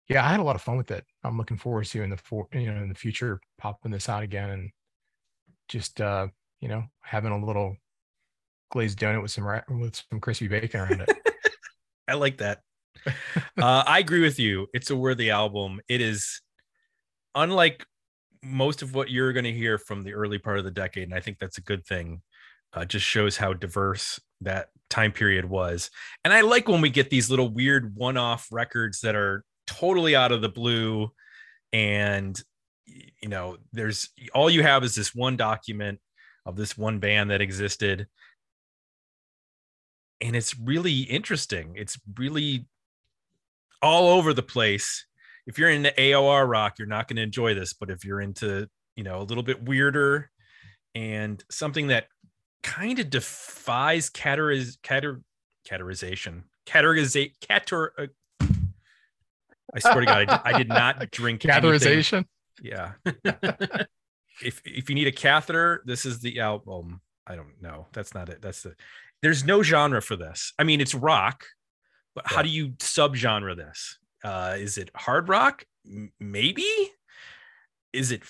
yeah, 0.09 0.25
I 0.25 0.29
had 0.29 0.39
a 0.41 0.43
lot 0.43 0.55
of 0.57 0.63
fun 0.63 0.77
with 0.77 0.91
it. 0.91 1.05
I'm 1.23 1.37
looking 1.37 1.57
forward 1.57 1.85
to 1.87 2.03
in 2.03 2.11
the 2.11 2.17
for 2.17 2.47
you 2.53 2.71
know 2.73 2.81
in 2.83 2.89
the 2.89 2.95
future 2.95 3.41
popping 3.59 3.91
this 3.91 4.09
out 4.09 4.23
again 4.23 4.49
and 4.51 4.71
just 5.67 6.01
uh, 6.01 6.27
you 6.59 6.67
know 6.67 6.83
having 7.01 7.31
a 7.31 7.45
little 7.45 7.75
glazed 8.71 8.99
donut 8.99 9.21
with 9.21 9.31
some 9.31 9.45
with 9.79 10.03
some 10.09 10.19
crispy 10.19 10.47
bacon 10.47 10.81
around 10.81 11.01
it. 11.01 11.09
I 12.07 12.13
like 12.13 12.37
that. 12.37 12.61
uh, 13.05 13.83
I 13.85 13.99
agree 13.99 14.21
with 14.21 14.39
you. 14.39 14.67
It's 14.73 14.89
a 14.89 14.95
worthy 14.95 15.29
album. 15.29 15.79
It 15.87 16.01
is 16.01 16.41
unlike 17.35 17.85
most 18.43 18.81
of 18.81 18.93
what 18.93 19.09
you're 19.09 19.33
going 19.33 19.45
to 19.45 19.53
hear 19.53 19.77
from 19.77 20.03
the 20.03 20.13
early 20.13 20.39
part 20.39 20.57
of 20.57 20.63
the 20.63 20.71
decade, 20.71 21.03
and 21.03 21.13
I 21.13 21.19
think 21.19 21.39
that's 21.39 21.57
a 21.57 21.61
good 21.61 21.85
thing. 21.85 22.21
Uh, 22.73 22.85
just 22.85 23.05
shows 23.05 23.37
how 23.37 23.53
diverse 23.53 24.19
that 24.41 24.69
time 24.89 25.11
period 25.11 25.45
was. 25.45 25.89
And 26.23 26.33
I 26.33 26.41
like 26.41 26.67
when 26.67 26.81
we 26.81 26.89
get 26.89 27.09
these 27.09 27.29
little 27.29 27.49
weird 27.49 27.95
one-off 27.95 28.47
records 28.51 29.01
that 29.01 29.15
are 29.15 29.43
totally 29.65 30.15
out 30.15 30.31
of 30.31 30.41
the 30.41 30.49
blue, 30.49 31.09
and 31.73 32.39
you 32.87 33.29
know, 33.29 33.57
there's 33.73 34.09
all 34.33 34.49
you 34.49 34.63
have 34.63 34.83
is 34.83 34.95
this 34.95 35.13
one 35.13 35.37
document 35.37 35.99
of 36.45 36.55
this 36.55 36.77
one 36.77 36.99
band 36.99 37.29
that 37.31 37.41
existed 37.41 38.07
and 40.21 40.35
it's 40.35 40.57
really 40.57 41.01
interesting. 41.01 41.73
It's 41.75 41.99
really 42.17 42.65
all 43.81 44.09
over 44.09 44.33
the 44.33 44.43
place. 44.43 45.05
If 45.45 45.57
you're 45.57 45.69
into 45.69 45.91
AOR 45.91 46.49
rock, 46.49 46.79
you're 46.79 46.87
not 46.87 47.07
going 47.07 47.17
to 47.17 47.23
enjoy 47.23 47.53
this, 47.53 47.73
but 47.73 47.89
if 47.89 48.03
you're 48.03 48.21
into, 48.21 48.67
you 48.95 49.03
know, 49.03 49.21
a 49.21 49.23
little 49.23 49.43
bit 49.43 49.63
weirder 49.63 50.29
and 50.95 51.43
something 51.49 51.87
that 51.87 52.07
kind 52.63 52.99
of 52.99 53.09
defies 53.09 54.09
categoriz- 54.09 54.77
cater- 54.81 55.21
categorization, 55.69 56.43
categoriza- 56.65 57.33
cater- 57.39 57.93
uh, 57.97 58.07
I 59.75 59.79
swear 59.79 59.99
to 59.99 60.05
God, 60.05 60.17
I 60.17 60.25
did, 60.25 60.55
I 60.55 60.57
did 60.57 60.69
not 60.69 61.11
drink 61.11 61.45
anything. 61.45 61.59
Yeah. 62.61 62.93
if 64.43 64.61
if 64.65 64.89
you 64.89 64.95
need 64.95 65.07
a 65.07 65.11
catheter, 65.11 65.81
this 65.85 66.05
is 66.05 66.19
the 66.19 66.39
album. 66.39 67.01
I 67.25 67.35
don't 67.35 67.61
know. 67.61 67.87
That's 67.93 68.13
not 68.13 68.29
it. 68.29 68.41
That's 68.41 68.63
the. 68.63 68.75
There's 69.21 69.43
no 69.43 69.63
genre 69.63 70.01
for 70.01 70.15
this. 70.15 70.53
I 70.59 70.63
mean, 70.63 70.79
it's 70.79 70.93
rock, 70.95 71.45
but 72.15 72.25
how 72.27 72.41
do 72.41 72.49
you 72.49 72.69
subgenre 72.77 73.55
this? 73.55 73.97
Uh, 74.23 74.55
is 74.57 74.77
it 74.77 74.89
hard 74.95 75.27
rock? 75.29 75.65
M- 75.85 76.11
maybe. 76.19 76.67
is 77.93 78.11
it 78.11 78.23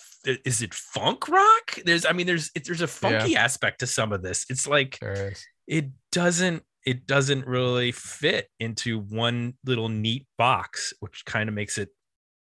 is 0.45 0.61
it 0.61 0.73
funk 0.73 1.27
rock? 1.27 1.79
There's 1.85 2.05
I 2.05 2.13
mean 2.13 2.27
there's 2.27 2.51
there's 2.65 2.81
a 2.81 2.87
funky 2.87 3.35
aspect 3.35 3.79
to 3.79 3.87
some 3.87 4.13
of 4.13 4.21
this. 4.21 4.45
It's 4.49 4.67
like 4.67 4.97
it 5.67 5.89
doesn't 6.11 6.63
it 6.85 7.05
doesn't 7.05 7.45
really 7.45 7.91
fit 7.91 8.47
into 8.59 8.99
one 8.99 9.55
little 9.65 9.89
neat 9.89 10.25
box, 10.37 10.93
which 11.01 11.25
kind 11.25 11.49
of 11.49 11.55
makes 11.55 11.77
it 11.77 11.89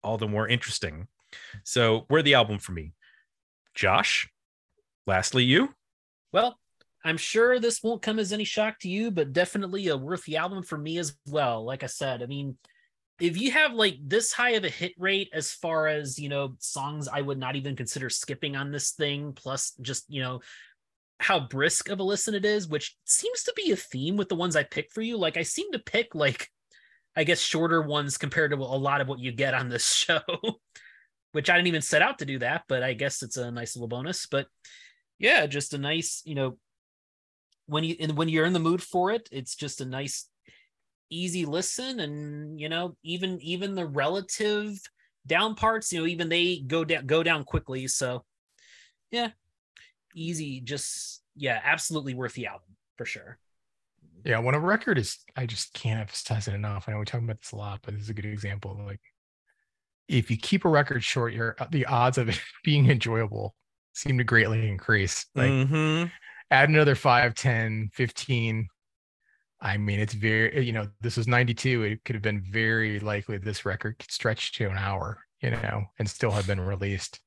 all 0.04 0.18
the 0.18 0.28
more 0.28 0.46
interesting. 0.46 1.08
So 1.64 2.04
where 2.08 2.22
the 2.22 2.34
album 2.34 2.58
for 2.58 2.72
me. 2.72 2.92
Josh, 3.74 4.28
lastly, 5.06 5.44
you. 5.44 5.74
Well, 6.32 6.58
I'm 7.04 7.18
sure 7.18 7.60
this 7.60 7.82
won't 7.82 8.02
come 8.02 8.18
as 8.18 8.32
any 8.32 8.44
shock 8.44 8.78
to 8.80 8.88
you, 8.88 9.10
but 9.10 9.32
definitely 9.32 9.88
a 9.88 9.96
worthy 9.96 10.36
album 10.36 10.62
for 10.62 10.78
me 10.78 10.98
as 10.98 11.16
well. 11.26 11.64
Like 11.64 11.82
I 11.82 11.86
said, 11.86 12.22
I 12.22 12.26
mean, 12.26 12.56
if 13.20 13.40
you 13.40 13.50
have 13.50 13.72
like 13.72 13.98
this 14.02 14.32
high 14.32 14.50
of 14.50 14.64
a 14.64 14.68
hit 14.68 14.92
rate 14.98 15.30
as 15.32 15.52
far 15.52 15.86
as 15.86 16.18
you 16.18 16.28
know 16.28 16.54
songs 16.58 17.08
i 17.08 17.20
would 17.20 17.38
not 17.38 17.56
even 17.56 17.76
consider 17.76 18.10
skipping 18.10 18.56
on 18.56 18.70
this 18.70 18.92
thing 18.92 19.32
plus 19.32 19.72
just 19.80 20.04
you 20.08 20.20
know 20.20 20.40
how 21.18 21.40
brisk 21.40 21.88
of 21.88 21.98
a 21.98 22.02
listen 22.02 22.34
it 22.34 22.44
is 22.44 22.68
which 22.68 22.96
seems 23.04 23.42
to 23.42 23.52
be 23.56 23.70
a 23.70 23.76
theme 23.76 24.16
with 24.16 24.28
the 24.28 24.34
ones 24.34 24.54
i 24.54 24.62
pick 24.62 24.90
for 24.90 25.00
you 25.00 25.16
like 25.16 25.36
i 25.36 25.42
seem 25.42 25.72
to 25.72 25.78
pick 25.78 26.14
like 26.14 26.50
i 27.16 27.24
guess 27.24 27.40
shorter 27.40 27.80
ones 27.80 28.18
compared 28.18 28.50
to 28.50 28.56
a 28.58 28.58
lot 28.58 29.00
of 29.00 29.08
what 29.08 29.18
you 29.18 29.32
get 29.32 29.54
on 29.54 29.68
this 29.68 29.94
show 29.94 30.20
which 31.36 31.50
i 31.50 31.54
didn't 31.54 31.68
even 31.68 31.82
set 31.82 32.00
out 32.00 32.18
to 32.18 32.24
do 32.24 32.38
that 32.38 32.62
but 32.66 32.82
i 32.82 32.94
guess 32.94 33.22
it's 33.22 33.36
a 33.36 33.50
nice 33.50 33.76
little 33.76 33.88
bonus 33.88 34.24
but 34.24 34.46
yeah 35.18 35.46
just 35.46 35.74
a 35.74 35.78
nice 35.78 36.22
you 36.24 36.34
know 36.34 36.56
when 37.66 37.84
you 37.84 37.94
and 38.00 38.16
when 38.16 38.30
you're 38.30 38.46
in 38.46 38.54
the 38.54 38.58
mood 38.58 38.82
for 38.82 39.10
it 39.10 39.28
it's 39.30 39.54
just 39.54 39.82
a 39.82 39.84
nice 39.84 40.30
easy 41.10 41.44
listen 41.44 42.00
and 42.00 42.58
you 42.58 42.70
know 42.70 42.96
even 43.02 43.38
even 43.42 43.74
the 43.74 43.84
relative 43.84 44.78
down 45.26 45.54
parts 45.54 45.92
you 45.92 46.00
know 46.00 46.06
even 46.06 46.30
they 46.30 46.62
go 46.66 46.86
down 46.86 47.04
go 47.04 47.22
down 47.22 47.44
quickly 47.44 47.86
so 47.86 48.24
yeah 49.10 49.28
easy 50.14 50.62
just 50.62 51.22
yeah 51.36 51.60
absolutely 51.62 52.14
worth 52.14 52.32
the 52.32 52.46
album 52.46 52.74
for 52.96 53.04
sure 53.04 53.38
Yeah, 54.24 54.40
when 54.40 54.54
a 54.56 54.60
record 54.60 54.98
is, 54.98 55.18
I 55.36 55.46
just 55.46 55.72
can't 55.72 56.00
emphasize 56.00 56.48
it 56.48 56.54
enough. 56.54 56.88
I 56.88 56.92
know 56.92 56.98
we 56.98 57.04
talk 57.04 57.20
about 57.20 57.40
this 57.40 57.52
a 57.52 57.56
lot, 57.56 57.80
but 57.82 57.94
this 57.94 58.02
is 58.04 58.10
a 58.10 58.14
good 58.14 58.24
example. 58.24 58.76
Like, 58.84 59.00
if 60.08 60.30
you 60.30 60.36
keep 60.36 60.64
a 60.64 60.68
record 60.68 61.02
short, 61.02 61.32
your 61.32 61.56
the 61.70 61.86
odds 61.86 62.18
of 62.18 62.28
it 62.28 62.40
being 62.64 62.90
enjoyable 62.90 63.54
seem 63.92 64.18
to 64.18 64.24
greatly 64.24 64.68
increase. 64.68 65.26
Like, 65.34 65.50
Mhm. 65.50 66.12
add 66.50 66.68
another 66.68 66.94
5, 66.94 67.34
10, 67.34 67.90
15. 67.94 68.68
I 69.60 69.78
mean, 69.78 70.00
it's 70.00 70.12
very, 70.12 70.64
you 70.64 70.72
know, 70.72 70.88
this 71.00 71.16
was 71.16 71.26
92. 71.26 71.82
It 71.82 72.04
could 72.04 72.14
have 72.14 72.22
been 72.22 72.44
very 72.50 73.00
likely 73.00 73.38
this 73.38 73.64
record 73.64 73.98
could 73.98 74.10
stretch 74.10 74.52
to 74.52 74.68
an 74.68 74.76
hour, 74.76 75.24
you 75.40 75.50
know, 75.50 75.86
and 75.98 76.08
still 76.08 76.30
have 76.30 76.46
been 76.46 76.60
released. 76.60 77.20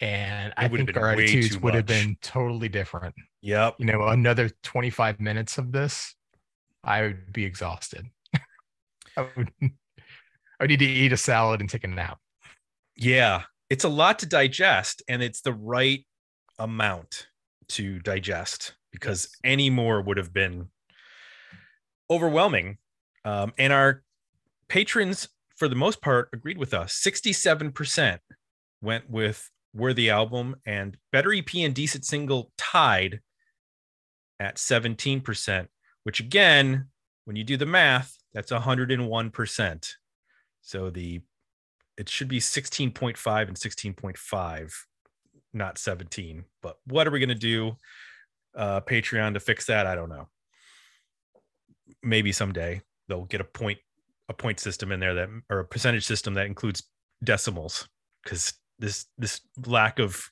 And 0.00 0.52
I 0.56 0.66
would 0.66 0.84
think 0.84 0.96
our 0.98 1.12
attitudes 1.12 1.58
would 1.58 1.74
have 1.74 1.86
been 1.86 2.16
totally 2.20 2.68
different. 2.68 3.14
Yep. 3.40 3.76
You 3.78 3.86
know, 3.86 4.08
another 4.08 4.50
25 4.64 5.18
minutes 5.18 5.56
of 5.56 5.72
this, 5.72 6.14
I 6.82 7.02
would 7.02 7.32
be 7.32 7.44
exhausted. 7.44 8.06
I 9.16 9.26
would, 9.36 9.50
I 10.60 10.66
need 10.66 10.78
to 10.78 10.84
eat 10.84 11.12
a 11.12 11.16
salad 11.16 11.60
and 11.60 11.68
take 11.68 11.84
a 11.84 11.88
nap. 11.88 12.18
Yeah. 12.96 13.42
It's 13.70 13.84
a 13.84 13.88
lot 13.88 14.18
to 14.20 14.26
digest, 14.26 15.02
and 15.08 15.22
it's 15.22 15.40
the 15.40 15.52
right 15.52 16.06
amount 16.58 17.28
to 17.68 17.98
digest 18.00 18.74
because 18.92 19.28
any 19.42 19.70
more 19.70 20.00
would 20.00 20.16
have 20.16 20.32
been 20.32 20.68
overwhelming. 22.10 22.78
Um, 23.24 23.52
and 23.58 23.72
our 23.72 24.02
patrons, 24.68 25.28
for 25.56 25.66
the 25.66 25.74
most 25.74 26.02
part, 26.02 26.28
agreed 26.32 26.58
with 26.58 26.74
us. 26.74 27.02
67% 27.04 28.18
went 28.82 29.08
with 29.10 29.50
Worthy 29.74 30.08
Album, 30.08 30.56
and 30.64 30.96
Better 31.10 31.32
EP 31.34 31.52
and 31.56 31.74
Decent 31.74 32.04
Single 32.04 32.52
tied 32.56 33.20
at 34.38 34.56
17%, 34.56 35.66
which 36.04 36.20
again, 36.20 36.88
when 37.24 37.36
you 37.36 37.44
do 37.44 37.56
the 37.56 37.66
math, 37.66 38.16
that's 38.32 38.52
101%. 38.52 39.90
So 40.64 40.90
the 40.90 41.20
it 41.96 42.08
should 42.08 42.26
be 42.26 42.40
16.5 42.40 43.48
and 43.48 43.56
16.5, 43.56 44.72
not 45.52 45.78
17. 45.78 46.44
But 46.60 46.78
what 46.86 47.06
are 47.06 47.12
we 47.12 47.20
going 47.20 47.28
to 47.28 47.34
do, 47.36 47.76
uh, 48.56 48.80
Patreon, 48.80 49.34
to 49.34 49.40
fix 49.40 49.66
that? 49.66 49.86
I 49.86 49.94
don't 49.94 50.08
know. 50.08 50.28
Maybe 52.02 52.32
someday 52.32 52.80
they'll 53.08 53.26
get 53.26 53.42
a 53.42 53.44
point 53.44 53.78
a 54.30 54.34
point 54.34 54.58
system 54.58 54.90
in 54.90 55.00
there 55.00 55.14
that 55.14 55.28
or 55.50 55.60
a 55.60 55.64
percentage 55.64 56.06
system 56.06 56.34
that 56.34 56.46
includes 56.46 56.82
decimals 57.22 57.86
because 58.22 58.54
this 58.78 59.06
this 59.18 59.42
lack 59.66 59.98
of 59.98 60.30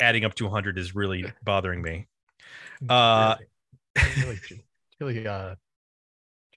adding 0.00 0.24
up 0.24 0.34
to 0.34 0.44
100 0.44 0.78
is 0.78 0.96
really 0.96 1.32
bothering 1.44 1.80
me. 1.80 2.08
Uh, 2.88 3.36
really, 4.16 4.38
really, 5.00 5.26
uh, 5.26 5.54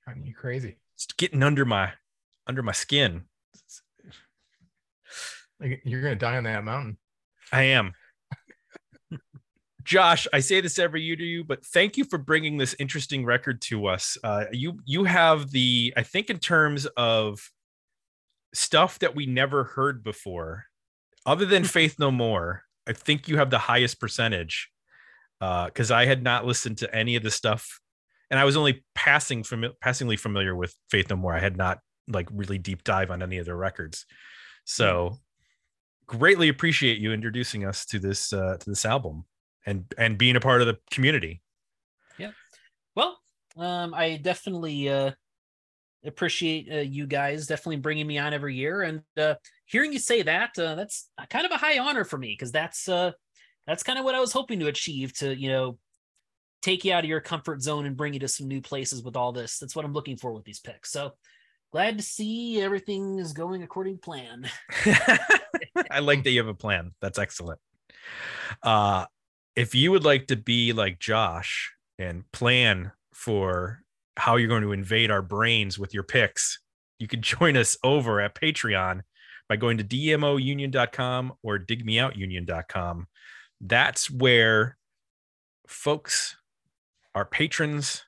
driving 0.04 0.26
you 0.26 0.34
crazy. 0.34 0.78
It's 0.96 1.06
getting 1.14 1.44
under 1.44 1.64
my 1.64 1.94
under 2.48 2.64
my 2.64 2.72
skin. 2.72 3.24
Like 5.60 5.82
you're 5.86 6.02
gonna 6.02 6.16
die 6.16 6.38
on 6.38 6.44
that 6.46 6.64
mountain. 6.64 6.98
I 7.52 7.64
am. 7.64 7.94
Josh, 9.84 10.28
I 10.32 10.40
say 10.40 10.62
this 10.62 10.80
every 10.80 11.02
year 11.02 11.16
to 11.16 11.24
you, 11.24 11.44
but 11.44 11.66
thank 11.66 11.98
you 11.98 12.04
for 12.04 12.18
bringing 12.18 12.58
this 12.58 12.76
interesting 12.80 13.26
record 13.26 13.62
to 13.64 13.88
us. 13.88 14.18
Uh, 14.24 14.46
you 14.52 14.80
you 14.86 15.04
have 15.06 15.52
the 15.52 15.94
I 15.98 16.04
think 16.04 16.30
in 16.30 16.40
terms 16.40 16.86
of 16.98 17.40
stuff 18.54 19.00
that 19.00 19.16
we 19.16 19.26
never 19.26 19.64
heard 19.64 20.04
before, 20.04 20.66
other 21.26 21.46
than 21.46 21.64
Faith 21.66 21.98
No 22.00 22.12
More. 22.12 22.64
I 22.88 22.94
think 22.94 23.28
you 23.28 23.38
have 23.38 23.52
the 23.52 23.60
highest 23.60 24.00
percentage 24.00 24.70
because 25.40 25.92
I 25.92 26.06
had 26.06 26.24
not 26.24 26.46
listened 26.46 26.80
to 26.80 26.96
any 26.96 27.16
of 27.16 27.24
the 27.24 27.32
stuff, 27.32 27.80
and 28.30 28.40
I 28.40 28.46
was 28.46 28.58
only 28.58 28.84
passing 28.96 29.44
fami- 29.44 29.74
passingly 29.82 30.18
familiar 30.18 30.56
with 30.56 30.76
Faith 30.90 31.10
No 31.10 31.16
More. 31.16 31.36
I 31.36 31.40
had 31.40 31.58
not 31.58 31.80
like 32.08 32.28
really 32.32 32.58
deep 32.58 32.84
dive 32.84 33.12
on 33.12 33.22
any 33.22 33.38
of 33.38 33.46
their 33.46 33.58
records, 33.58 34.06
so 34.64 35.20
greatly 36.08 36.50
appreciate 36.50 37.00
you 37.00 37.14
introducing 37.14 37.66
us 37.66 37.86
to 37.86 38.00
this 38.00 38.34
uh, 38.34 38.58
to 38.60 38.70
this 38.70 38.86
album 38.86 39.26
and 39.66 39.86
and 39.98 40.18
being 40.18 40.36
a 40.36 40.42
part 40.42 40.62
of 40.62 40.68
the 40.68 40.78
community. 40.92 41.42
Yeah. 42.18 42.32
Well 42.96 43.18
um 43.58 43.94
i 43.94 44.16
definitely 44.16 44.88
uh 44.88 45.12
appreciate 46.06 46.72
uh, 46.72 46.78
you 46.78 47.06
guys 47.06 47.48
definitely 47.48 47.78
bringing 47.78 48.08
me 48.08 48.18
on 48.18 48.34
every 48.34 48.56
year. 48.56 48.82
And 48.82 49.02
uh 49.18 49.36
hearing 49.66 49.94
you 49.94 50.00
say 50.00 50.22
that 50.22 50.58
uh, 50.58 50.76
that's 50.76 51.10
kind 51.30 51.46
of 51.46 51.52
a 51.52 51.58
high 51.58 51.80
honor 51.80 52.04
for 52.04 52.18
me 52.18 52.30
because 52.30 52.52
that's 52.52 52.88
uh 52.88 53.12
that's 53.68 53.84
kind 53.84 54.00
of 54.00 54.06
what 54.06 54.16
i 54.16 54.20
was 54.20 54.32
hoping 54.32 54.60
to 54.60 54.68
achieve 54.68 55.14
to 55.20 55.36
you 55.36 55.50
know 55.50 55.78
take 56.62 56.84
you 56.86 56.94
out 56.94 57.04
of 57.04 57.10
your 57.10 57.22
comfort 57.22 57.62
zone 57.62 57.86
and 57.86 57.98
bring 57.98 58.14
you 58.14 58.20
to 58.20 58.28
some 58.28 58.48
new 58.48 58.62
places 58.62 59.02
with 59.04 59.16
all 59.16 59.32
this. 59.32 59.60
That's 59.60 59.76
what 59.76 59.86
i'm 59.86 59.94
looking 59.94 60.18
for 60.18 60.34
with 60.34 60.44
these 60.44 60.60
picks. 60.60 60.92
So 60.92 61.12
glad 61.72 61.98
to 61.98 62.04
see 62.04 62.62
everything 62.62 63.20
is 63.20 63.34
going 63.34 63.64
according 63.64 63.96
to 63.96 64.02
plan 64.02 64.50
I 65.90 66.00
like 66.00 66.24
that 66.24 66.32
you 66.32 66.40
have 66.40 66.48
a 66.48 66.54
plan. 66.54 66.92
That's 67.02 67.20
excellent. 67.20 67.60
Uh, 68.64 69.06
if 69.56 69.76
you 69.76 69.92
would 69.92 70.04
like 70.04 70.28
to 70.28 70.36
be 70.36 70.74
like 70.74 71.00
Josh 71.00 71.74
and 72.00 72.30
plan 72.32 72.92
for 73.14 73.82
how 74.18 74.36
you're 74.36 74.48
going 74.48 74.64
to 74.64 74.72
invade 74.72 75.12
our 75.12 75.22
brains 75.22 75.78
with 75.80 75.94
your 75.94 76.04
picks, 76.04 76.60
you 77.00 77.08
can 77.08 77.22
join 77.22 77.58
us 77.58 77.78
over 77.84 78.22
at 78.22 78.36
Patreon 78.36 79.02
by 79.50 79.56
going 79.56 79.78
to 79.78 79.84
dmounion.com 79.84 81.34
or 81.44 81.60
digmeoutunion.com. 81.60 83.08
That's 83.60 84.10
where 84.10 84.78
folks, 85.68 86.36
our 87.14 87.26
patrons, 87.26 88.04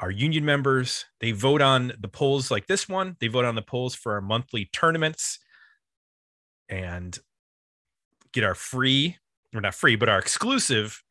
our 0.00 0.10
union 0.10 0.44
members, 0.44 1.04
they 1.20 1.32
vote 1.32 1.60
on 1.60 1.92
the 1.98 2.08
polls 2.08 2.50
like 2.50 2.66
this 2.66 2.88
one. 2.88 3.16
They 3.20 3.26
vote 3.26 3.44
on 3.44 3.56
the 3.56 3.62
polls 3.62 3.94
for 3.94 4.14
our 4.14 4.20
monthly 4.20 4.66
tournaments 4.72 5.38
and 6.68 7.18
get 8.32 8.44
our 8.44 8.54
free, 8.54 9.16
or 9.54 9.60
not 9.60 9.74
free, 9.74 9.96
but 9.96 10.08
our 10.08 10.18
exclusive 10.18 11.02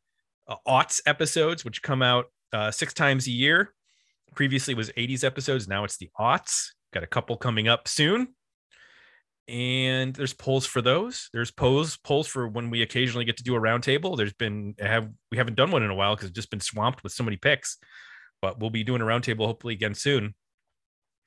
uh, 0.47 0.55
aughts 0.67 1.01
episodes, 1.05 1.65
which 1.65 1.81
come 1.81 2.01
out 2.01 2.25
uh, 2.53 2.71
six 2.71 2.93
times 2.93 3.27
a 3.27 3.31
year. 3.31 3.73
Previously 4.35 4.73
was 4.73 4.89
80s 4.91 5.23
episodes. 5.23 5.67
Now 5.67 5.83
it's 5.83 5.97
the 5.97 6.09
aughts. 6.19 6.67
Got 6.93 7.03
a 7.03 7.07
couple 7.07 7.35
coming 7.35 7.67
up 7.67 7.87
soon. 7.87 8.29
And 9.49 10.13
there's 10.13 10.33
polls 10.33 10.65
for 10.65 10.81
those. 10.81 11.29
There's 11.33 11.51
polls 11.51 11.97
polls 11.97 12.27
for 12.27 12.47
when 12.47 12.69
we 12.69 12.81
occasionally 12.81 13.23
get 13.23 13.37
to 13.37 13.43
do 13.43 13.55
a 13.55 13.59
roundtable. 13.59 14.17
There's 14.17 14.33
been 14.33 14.75
have 14.79 15.09
we 15.31 15.37
haven't 15.37 15.55
done 15.55 15.71
one 15.71 15.83
in 15.83 15.89
a 15.89 15.95
while 15.95 16.15
because 16.15 16.29
it's 16.29 16.35
just 16.35 16.49
been 16.49 16.59
swamped 16.59 17.01
with 17.01 17.13
so 17.13 17.23
many 17.23 17.37
picks, 17.37 17.77
but 18.41 18.59
we'll 18.59 18.69
be 18.69 18.83
doing 18.83 19.01
a 19.01 19.05
roundtable 19.05 19.45
hopefully 19.45 19.73
again 19.73 19.95
soon. 19.95 20.35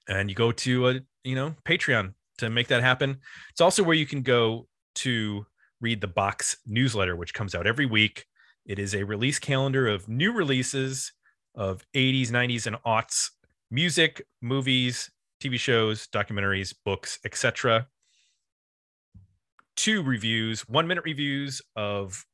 And 0.09 0.29
you 0.29 0.35
go 0.35 0.53
to 0.53 0.89
a 0.89 1.01
you 1.25 1.35
know 1.35 1.55
Patreon 1.65 2.15
to 2.39 2.51
make 2.51 2.69
that 2.69 2.83
happen. 2.83 3.19
It's 3.51 3.61
also 3.61 3.83
where 3.83 3.97
you 3.97 4.07
can 4.07 4.23
go 4.23 4.67
to 4.97 5.47
read 5.81 6.01
the 6.01 6.09
box 6.09 6.57
newsletter, 6.67 7.17
which 7.17 7.35
comes 7.35 7.55
out 7.55 7.67
every 7.67 7.87
week. 7.87 8.27
It 8.67 8.79
is 8.79 8.95
a 8.95 9.05
release 9.05 9.39
calendar 9.39 9.89
of 9.89 10.09
new 10.09 10.33
releases 10.33 11.13
of 11.55 11.85
80s, 11.95 12.29
90s, 12.29 12.67
and 12.67 12.77
aughts 12.87 13.31
music, 13.71 14.23
movies, 14.43 15.11
TV 15.43 15.59
shows, 15.59 16.07
documentaries, 16.09 16.75
books, 16.85 17.19
etc. 17.25 17.87
two 19.77 20.03
reviews, 20.03 20.69
one 20.69 20.87
minute 20.87 21.05
reviews 21.05 21.63
of, 21.77 22.25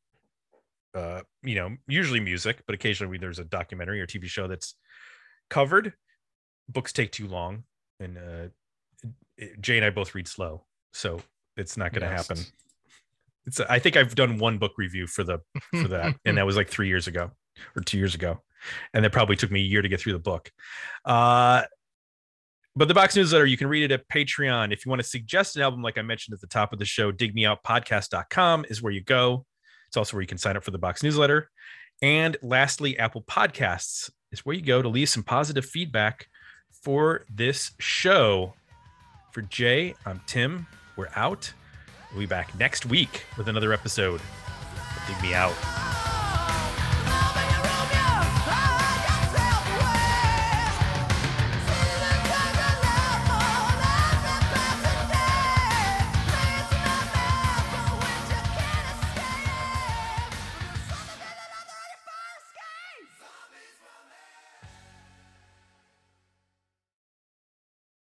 uh, 0.96 1.20
you 1.42 1.54
know, 1.54 1.76
usually 1.86 2.20
music, 2.20 2.62
but 2.66 2.74
occasionally 2.74 3.18
there's 3.18 3.38
a 3.38 3.44
documentary 3.44 4.00
or 4.00 4.06
TV 4.06 4.24
show 4.26 4.48
that's 4.48 4.74
covered. 5.50 5.92
Books 6.68 6.92
take 6.92 7.12
too 7.12 7.28
long, 7.28 7.64
and 8.00 8.18
uh, 8.18 8.48
Jay 9.60 9.76
and 9.76 9.84
I 9.84 9.90
both 9.90 10.14
read 10.14 10.26
slow, 10.26 10.64
so 10.92 11.20
it's 11.56 11.76
not 11.76 11.92
going 11.92 12.02
to 12.02 12.08
Yes. 12.08 12.26
happen. 12.28 12.44
It's 13.46 13.60
I 13.60 13.78
think 13.78 13.96
I've 13.96 14.14
done 14.16 14.38
one 14.38 14.58
book 14.58 14.72
review 14.76 15.06
for 15.06 15.22
the 15.22 15.38
for 15.80 15.88
that, 15.88 16.16
and 16.24 16.38
that 16.38 16.46
was 16.46 16.56
like 16.56 16.68
three 16.68 16.88
years 16.88 17.06
ago 17.06 17.30
or 17.76 17.82
two 17.82 17.98
years 17.98 18.14
ago, 18.14 18.42
and 18.92 19.04
that 19.04 19.12
probably 19.12 19.36
took 19.36 19.50
me 19.52 19.60
a 19.60 19.64
year 19.64 19.82
to 19.82 19.88
get 19.88 20.00
through 20.00 20.14
the 20.14 20.18
book. 20.18 20.50
Uh, 21.04 21.62
but 22.74 22.88
the 22.88 22.94
box 22.94 23.16
newsletter, 23.16 23.46
you 23.46 23.56
can 23.56 23.68
read 23.68 23.84
it 23.84 23.92
at 23.92 24.08
Patreon. 24.08 24.72
If 24.72 24.84
you 24.84 24.90
want 24.90 25.00
to 25.00 25.08
suggest 25.08 25.56
an 25.56 25.62
album, 25.62 25.80
like 25.82 25.96
I 25.96 26.02
mentioned 26.02 26.34
at 26.34 26.40
the 26.40 26.46
top 26.46 26.72
of 26.72 26.78
the 26.78 26.84
show, 26.84 27.10
digmeoutpodcast.com 27.12 28.66
is 28.68 28.82
where 28.82 28.92
you 28.92 29.02
go. 29.02 29.46
It's 29.88 29.96
also 29.96 30.16
where 30.16 30.22
you 30.22 30.26
can 30.28 30.38
sign 30.38 30.56
up 30.56 30.64
for 30.64 30.70
the 30.70 30.78
box 30.78 31.02
newsletter. 31.02 31.50
And 32.02 32.36
lastly, 32.42 32.98
Apple 32.98 33.22
Podcasts 33.22 34.10
is 34.32 34.44
where 34.44 34.54
you 34.54 34.62
go 34.62 34.82
to 34.82 34.88
leave 34.88 35.08
some 35.08 35.22
positive 35.22 35.64
feedback 35.64 36.28
for 36.70 37.24
this 37.28 37.72
show. 37.78 38.54
For 39.32 39.42
Jay, 39.42 39.94
I'm 40.04 40.20
Tim. 40.26 40.66
We're 40.96 41.10
out. 41.14 41.52
We'll 42.10 42.20
be 42.20 42.26
back 42.26 42.58
next 42.58 42.86
week 42.86 43.24
with 43.36 43.48
another 43.48 43.72
episode. 43.72 44.20
Dig 45.06 45.20
Me 45.22 45.34
Out. 45.34 46.05